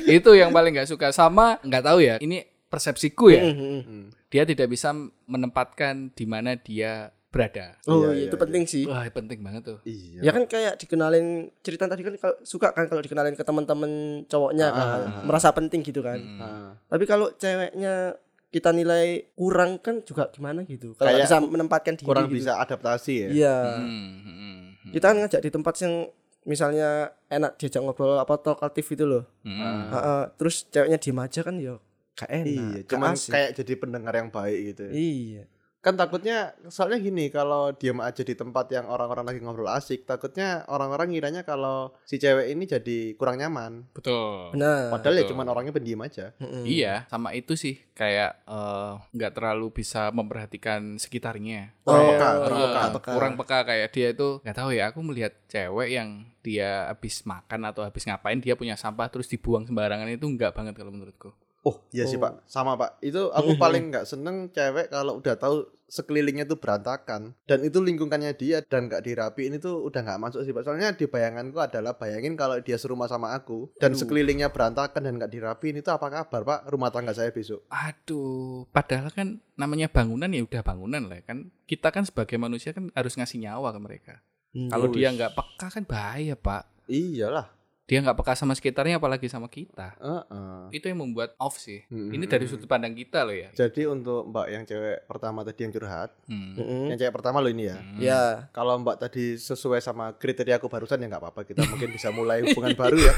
itu 0.06 0.30
yang 0.32 0.54
paling 0.54 0.70
nggak 0.70 0.86
suka 0.86 1.10
sama 1.10 1.58
nggak 1.66 1.82
tahu 1.82 1.98
ya. 1.98 2.14
Ini 2.22 2.46
persepsiku 2.70 3.26
ya. 3.34 3.42
Mhm. 3.42 3.58
Hmm. 3.82 4.04
Dia 4.30 4.46
tidak 4.46 4.70
bisa 4.70 4.94
menempatkan 5.26 6.14
di 6.14 6.30
mana 6.30 6.54
dia 6.54 7.10
berada. 7.28 7.76
Oh, 7.84 8.02
Iya, 8.02 8.06
iya, 8.06 8.12
iya, 8.14 8.24
itu 8.24 8.34
iya. 8.34 8.42
penting 8.42 8.64
sih. 8.64 8.84
Wah, 8.84 9.04
penting 9.06 9.38
banget 9.38 9.62
tuh. 9.66 9.78
Iya. 9.84 10.20
Ya 10.24 10.30
kan 10.30 10.44
kayak 10.44 10.74
dikenalin 10.76 11.26
cerita 11.60 11.84
tadi 11.84 12.00
kan 12.00 12.14
kalau 12.16 12.36
suka 12.42 12.72
kan 12.72 12.88
kalau 12.88 12.98
dikenalin 12.98 13.32
ke 13.32 13.44
teman-teman 13.44 13.90
cowoknya 14.24 14.66
kan 14.70 14.88
Ah. 15.04 15.22
merasa 15.22 15.52
penting 15.52 15.80
gitu 15.82 16.00
kan. 16.00 16.16
Hmm. 16.16 16.38
Nah, 16.38 16.70
Tapi 16.86 17.04
kalau 17.04 17.28
ceweknya 17.32 18.16
kita 18.48 18.72
nilai 18.72 19.28
kurang 19.34 19.76
kan 19.76 20.00
juga 20.02 20.32
gimana 20.32 20.64
gitu. 20.64 20.96
Kalau 20.96 21.04
Kayak 21.06 21.28
bisa 21.28 21.36
menempatkan 21.38 21.94
diri 21.94 22.08
kurang 22.08 22.26
gitu. 22.26 22.40
bisa 22.40 22.56
adaptasi 22.56 23.14
ya. 23.14 23.28
Iya. 23.28 23.56
Hmm, 23.76 24.08
hmm, 24.16 24.36
hmm. 24.80 24.92
Kita 24.96 25.04
kan 25.06 25.16
ngajak 25.20 25.40
di 25.44 25.50
tempat 25.52 25.74
yang 25.78 25.94
misalnya 26.42 26.88
enak 27.28 27.60
diajak 27.60 27.84
ngobrol 27.84 28.16
apa 28.16 28.40
talkatif 28.40 28.88
itu 28.88 29.04
loh. 29.04 29.28
Hmm. 29.44 29.92
Heeh, 29.92 30.22
terus 30.34 30.64
ceweknya 30.66 30.96
diem 30.96 31.18
aja 31.18 31.40
kan 31.44 31.60
ya 31.60 31.76
gak 32.16 32.30
enak. 32.34 32.48
Iya, 32.50 32.80
cuman 32.88 33.14
asik. 33.14 33.30
kayak 33.30 33.50
jadi 33.54 33.72
pendengar 33.76 34.10
yang 34.10 34.32
baik 34.32 34.58
gitu. 34.66 34.82
ya. 34.82 34.90
Iya. 34.90 35.42
Kan 35.78 35.94
takutnya 35.94 36.58
soalnya 36.66 36.98
gini 36.98 37.30
kalau 37.30 37.70
diam 37.70 38.02
aja 38.02 38.26
di 38.26 38.34
tempat 38.34 38.66
yang 38.74 38.90
orang-orang 38.90 39.30
lagi 39.30 39.38
ngobrol 39.38 39.70
asik, 39.70 40.02
takutnya 40.04 40.66
orang-orang 40.66 41.14
ngiranya 41.14 41.46
kalau 41.46 41.94
si 42.02 42.18
cewek 42.18 42.50
ini 42.50 42.66
jadi 42.66 43.14
kurang 43.14 43.38
nyaman. 43.38 43.86
Betul. 43.94 44.58
Benar. 44.58 44.90
Padahal 44.90 45.14
ya 45.14 45.22
betul. 45.22 45.30
cuman 45.38 45.46
orangnya 45.46 45.70
pendiam 45.70 46.02
aja. 46.02 46.34
Mm-mm. 46.42 46.66
Iya, 46.66 47.06
sama 47.06 47.30
itu 47.30 47.54
sih 47.54 47.78
kayak 47.94 48.42
eh, 48.42 48.92
nggak 49.14 49.32
terlalu 49.38 49.70
bisa 49.70 50.10
memperhatikan 50.10 50.98
sekitarnya. 50.98 51.70
Kurang 51.86 52.02
Oh, 52.02 52.10
peka, 52.10 52.26
iya, 52.26 52.38
kurang 52.42 52.58
peka. 52.58 52.82
peka. 52.98 53.10
kurang 53.14 53.34
peka 53.38 53.58
kayak 53.62 53.88
dia 53.94 54.08
itu 54.10 54.28
nggak 54.42 54.56
tahu 54.58 54.70
ya. 54.74 54.84
Aku 54.90 55.00
melihat 55.06 55.32
cewek 55.46 55.88
yang 55.94 56.26
dia 56.42 56.90
habis 56.90 57.22
makan 57.22 57.60
atau 57.70 57.86
habis 57.86 58.02
ngapain 58.02 58.42
dia 58.42 58.58
punya 58.58 58.74
sampah 58.74 59.06
terus 59.06 59.30
dibuang 59.30 59.62
sembarangan 59.62 60.10
itu 60.10 60.26
nggak 60.26 60.58
banget 60.58 60.74
kalau 60.74 60.90
menurutku. 60.90 61.30
Oh, 61.66 61.82
iya 61.90 62.06
sih 62.06 62.16
Oh. 62.16 62.22
Pak. 62.22 62.46
Sama 62.46 62.78
Pak. 62.78 63.02
Itu 63.02 63.34
aku 63.34 63.58
paling 63.62 63.90
nggak 63.90 64.06
seneng 64.06 64.48
cewek 64.54 64.88
kalau 64.88 65.18
udah 65.18 65.34
tahu 65.34 65.66
sekelilingnya 65.88 66.44
tuh 66.44 66.60
berantakan 66.60 67.32
dan 67.48 67.64
itu 67.64 67.80
lingkungannya 67.80 68.36
dia 68.36 68.60
dan 68.60 68.92
nggak 68.92 69.08
dirapiin 69.08 69.56
itu 69.56 69.72
udah 69.72 70.04
nggak 70.04 70.20
masuk 70.20 70.44
sih 70.44 70.52
Pak. 70.52 70.62
Soalnya 70.62 70.92
di 70.94 71.08
bayanganku 71.08 71.58
adalah 71.58 71.96
bayangin 71.96 72.36
kalau 72.36 72.60
dia 72.60 72.76
serumah 72.76 73.08
sama 73.08 73.32
aku 73.32 73.72
dan 73.80 73.96
Aduh. 73.96 74.04
sekelilingnya 74.04 74.52
berantakan 74.52 75.00
dan 75.02 75.16
nggak 75.16 75.32
dirapiin 75.32 75.80
itu 75.80 75.88
apa 75.88 76.06
kabar 76.12 76.40
Pak 76.44 76.60
rumah 76.68 76.92
tangga 76.92 77.16
saya 77.16 77.32
besok? 77.32 77.64
Aduh, 77.72 78.68
padahal 78.70 79.08
kan 79.10 79.40
namanya 79.56 79.88
bangunan 79.88 80.28
ya 80.28 80.44
udah 80.44 80.62
bangunan 80.62 81.08
lah 81.08 81.24
kan. 81.24 81.48
Kita 81.64 81.88
kan 81.88 82.04
sebagai 82.04 82.36
manusia 82.36 82.70
kan 82.76 82.92
harus 82.92 83.16
ngasih 83.16 83.40
nyawa 83.42 83.72
ke 83.74 83.80
mereka. 83.80 84.14
Hmm. 84.52 84.68
Kalau 84.68 84.88
dia 84.88 85.08
nggak 85.12 85.32
peka 85.36 85.68
kan 85.72 85.84
bahaya 85.84 86.36
pak. 86.36 86.68
Iyalah. 86.88 87.57
Dia 87.88 88.04
nggak 88.04 88.20
peka 88.20 88.36
sama 88.36 88.52
sekitarnya 88.52 89.00
apalagi 89.00 89.32
sama 89.32 89.48
kita. 89.48 89.96
Heeh. 89.96 90.76
Itu 90.76 90.92
yang 90.92 91.00
membuat 91.00 91.32
off 91.40 91.56
sih. 91.56 91.88
Hmm. 91.88 92.12
Ini 92.12 92.28
dari 92.28 92.44
sudut 92.44 92.68
pandang 92.68 92.92
kita 92.92 93.24
loh 93.24 93.32
ya. 93.32 93.48
Jadi 93.56 93.88
untuk 93.88 94.28
Mbak 94.28 94.46
yang 94.52 94.62
cewek 94.68 95.08
pertama 95.08 95.40
tadi 95.40 95.60
yang 95.64 95.72
curhat, 95.72 96.12
Hmm. 96.28 96.92
Yang 96.92 96.98
cewek 97.00 97.14
pertama 97.16 97.40
lo 97.40 97.48
ini 97.48 97.72
ya. 97.72 97.80
Hmm. 97.80 97.96
Ya. 97.96 98.22
Kalau 98.52 98.76
Mbak 98.84 98.96
tadi 99.00 99.40
sesuai 99.40 99.80
sama 99.80 100.12
kriteria 100.12 100.60
aku 100.60 100.68
barusan 100.68 101.00
ya 101.00 101.08
nggak 101.08 101.22
apa-apa. 101.24 101.48
Kita 101.48 101.64
mungkin 101.64 101.88
bisa 101.88 102.12
mulai 102.12 102.44
hubungan 102.44 102.76
baru 102.84 103.00
ya. 103.00 103.12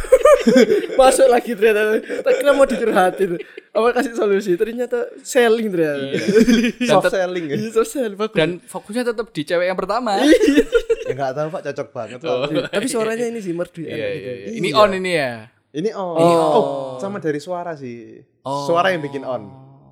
Masuk 0.98 1.26
lagi 1.26 1.52
ternyata. 1.52 1.82
Tak 2.20 2.32
kira 2.34 2.50
mau 2.50 2.64
dicurhatin. 2.64 3.30
Apa 3.70 3.88
kasih 3.92 4.12
solusi? 4.12 4.52
Ternyata 4.54 5.08
selling 5.20 5.68
ternyata. 5.68 5.98
Dan 6.80 6.88
Soft 6.88 7.04
tet- 7.06 7.14
selling 7.16 7.44
ya. 7.46 7.56
Iya, 7.56 7.68
sosial 7.72 8.12
bagus. 8.14 8.34
Dan 8.34 8.50
fokusnya 8.58 9.04
tetap 9.06 9.26
di 9.28 9.42
cewek 9.42 9.66
yang 9.66 9.78
pertama. 9.78 10.18
Ya 11.00 11.18
nggak 11.18 11.34
tahu 11.34 11.48
Pak 11.50 11.62
cocok 11.66 11.88
banget. 11.90 12.18
Oh. 12.22 12.46
Tapi 12.70 12.86
suaranya 12.86 13.26
ini 13.26 13.42
sih 13.42 13.50
merdu 13.50 13.82
Iya, 13.82 13.90
enak 13.90 13.98
iya, 13.98 14.14
gitu. 14.14 14.30
iya. 14.30 14.46
Ini 14.54 14.68
Iya. 14.68 14.78
on 14.78 14.90
ini 14.94 15.10
ya. 15.10 15.32
Ini 15.72 15.90
on. 15.90 16.14
Ini 16.14 16.32
Oh. 16.32 16.46
on. 16.54 16.64
sama 16.96 17.18
dari 17.18 17.40
suara 17.42 17.74
sih. 17.74 18.22
Oh. 18.46 18.62
Suara 18.62 18.94
yang 18.94 19.02
bikin 19.02 19.26
on. 19.26 19.42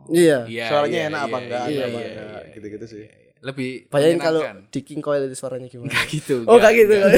Iya. 0.07 0.47
Iya, 0.47 0.65
Suaranya 0.71 0.95
iya, 0.95 1.09
enak 1.11 1.19
iya, 1.19 1.27
apa 1.27 1.37
enggak, 1.37 1.63
iya, 1.67 1.83
apa 1.83 1.91
iya, 1.91 2.07
enggak, 2.07 2.29
iya, 2.31 2.53
gitu-gitu 2.55 2.87
sih. 2.87 3.05
Iya, 3.39 3.41
iya. 3.41 3.47
Lebih 3.47 3.69
Bayangin 3.87 4.19
kalau 4.19 4.41
di 4.69 4.81
King 4.83 4.99
Coil 4.99 5.23
itu 5.25 5.37
suaranya 5.37 5.67
gimana? 5.67 5.95
gitu. 6.11 6.43
Oh, 6.45 6.59
kayak 6.59 6.75
gitu. 6.77 6.95
Enggak, 6.99 7.15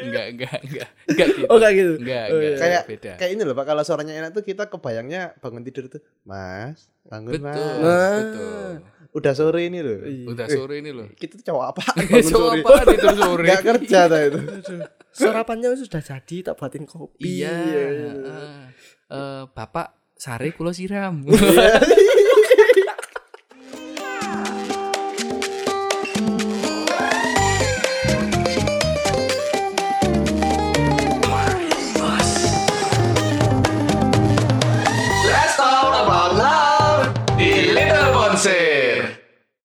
enggak, 0.00 0.26
enggak, 0.32 0.58
enggak, 0.60 0.88
enggak 1.06 1.26
gitu. 1.30 1.46
Oh, 1.46 1.58
kayak 1.58 1.74
gitu. 1.76 1.92
Enggak, 1.98 2.24
Oh, 2.26 2.36
enggak, 2.36 2.50
iya. 2.50 2.58
Kayak 2.58 2.82
beda. 2.86 3.12
kayak 3.16 3.30
ini 3.30 3.42
loh 3.44 3.54
Pak, 3.54 3.64
kalau 3.64 3.82
suaranya 3.82 4.12
enak 4.16 4.30
tuh 4.32 4.42
kita 4.42 4.66
kebayangnya 4.66 5.22
bangun 5.38 5.62
tidur 5.62 5.84
tuh, 5.86 6.02
Mas, 6.22 6.90
bangun 7.04 7.32
Betul, 7.32 7.44
Mas. 7.46 7.58
Nah. 7.78 8.16
betul. 8.18 8.72
Udah 9.10 9.32
sore 9.34 9.60
ini 9.66 9.78
loh. 9.80 9.98
Udah 10.28 10.46
sore 10.46 10.74
ini 10.78 10.90
loh. 10.90 11.06
Kita 11.12 11.34
tuh 11.34 11.46
cowok 11.46 11.64
apa? 11.70 11.82
bangun 11.98 12.22
Coba 12.22 12.30
sore. 12.30 12.58
apaan 12.60 12.86
itu 12.90 13.08
sore? 13.14 13.46
Gak 13.46 13.62
kerja 13.66 14.00
tuh 14.06 14.20
itu. 14.20 14.38
Sarapannya 15.20 15.74
sudah 15.74 15.98
jadi, 15.98 16.36
tak 16.40 16.54
buatin 16.54 16.86
kopi. 16.86 17.42
Iya. 17.42 17.50
heeh. 17.50 18.58
Eh, 19.10 19.42
Bapak 19.50 20.14
sare 20.14 20.54
kula 20.54 20.70
siram. 20.70 21.26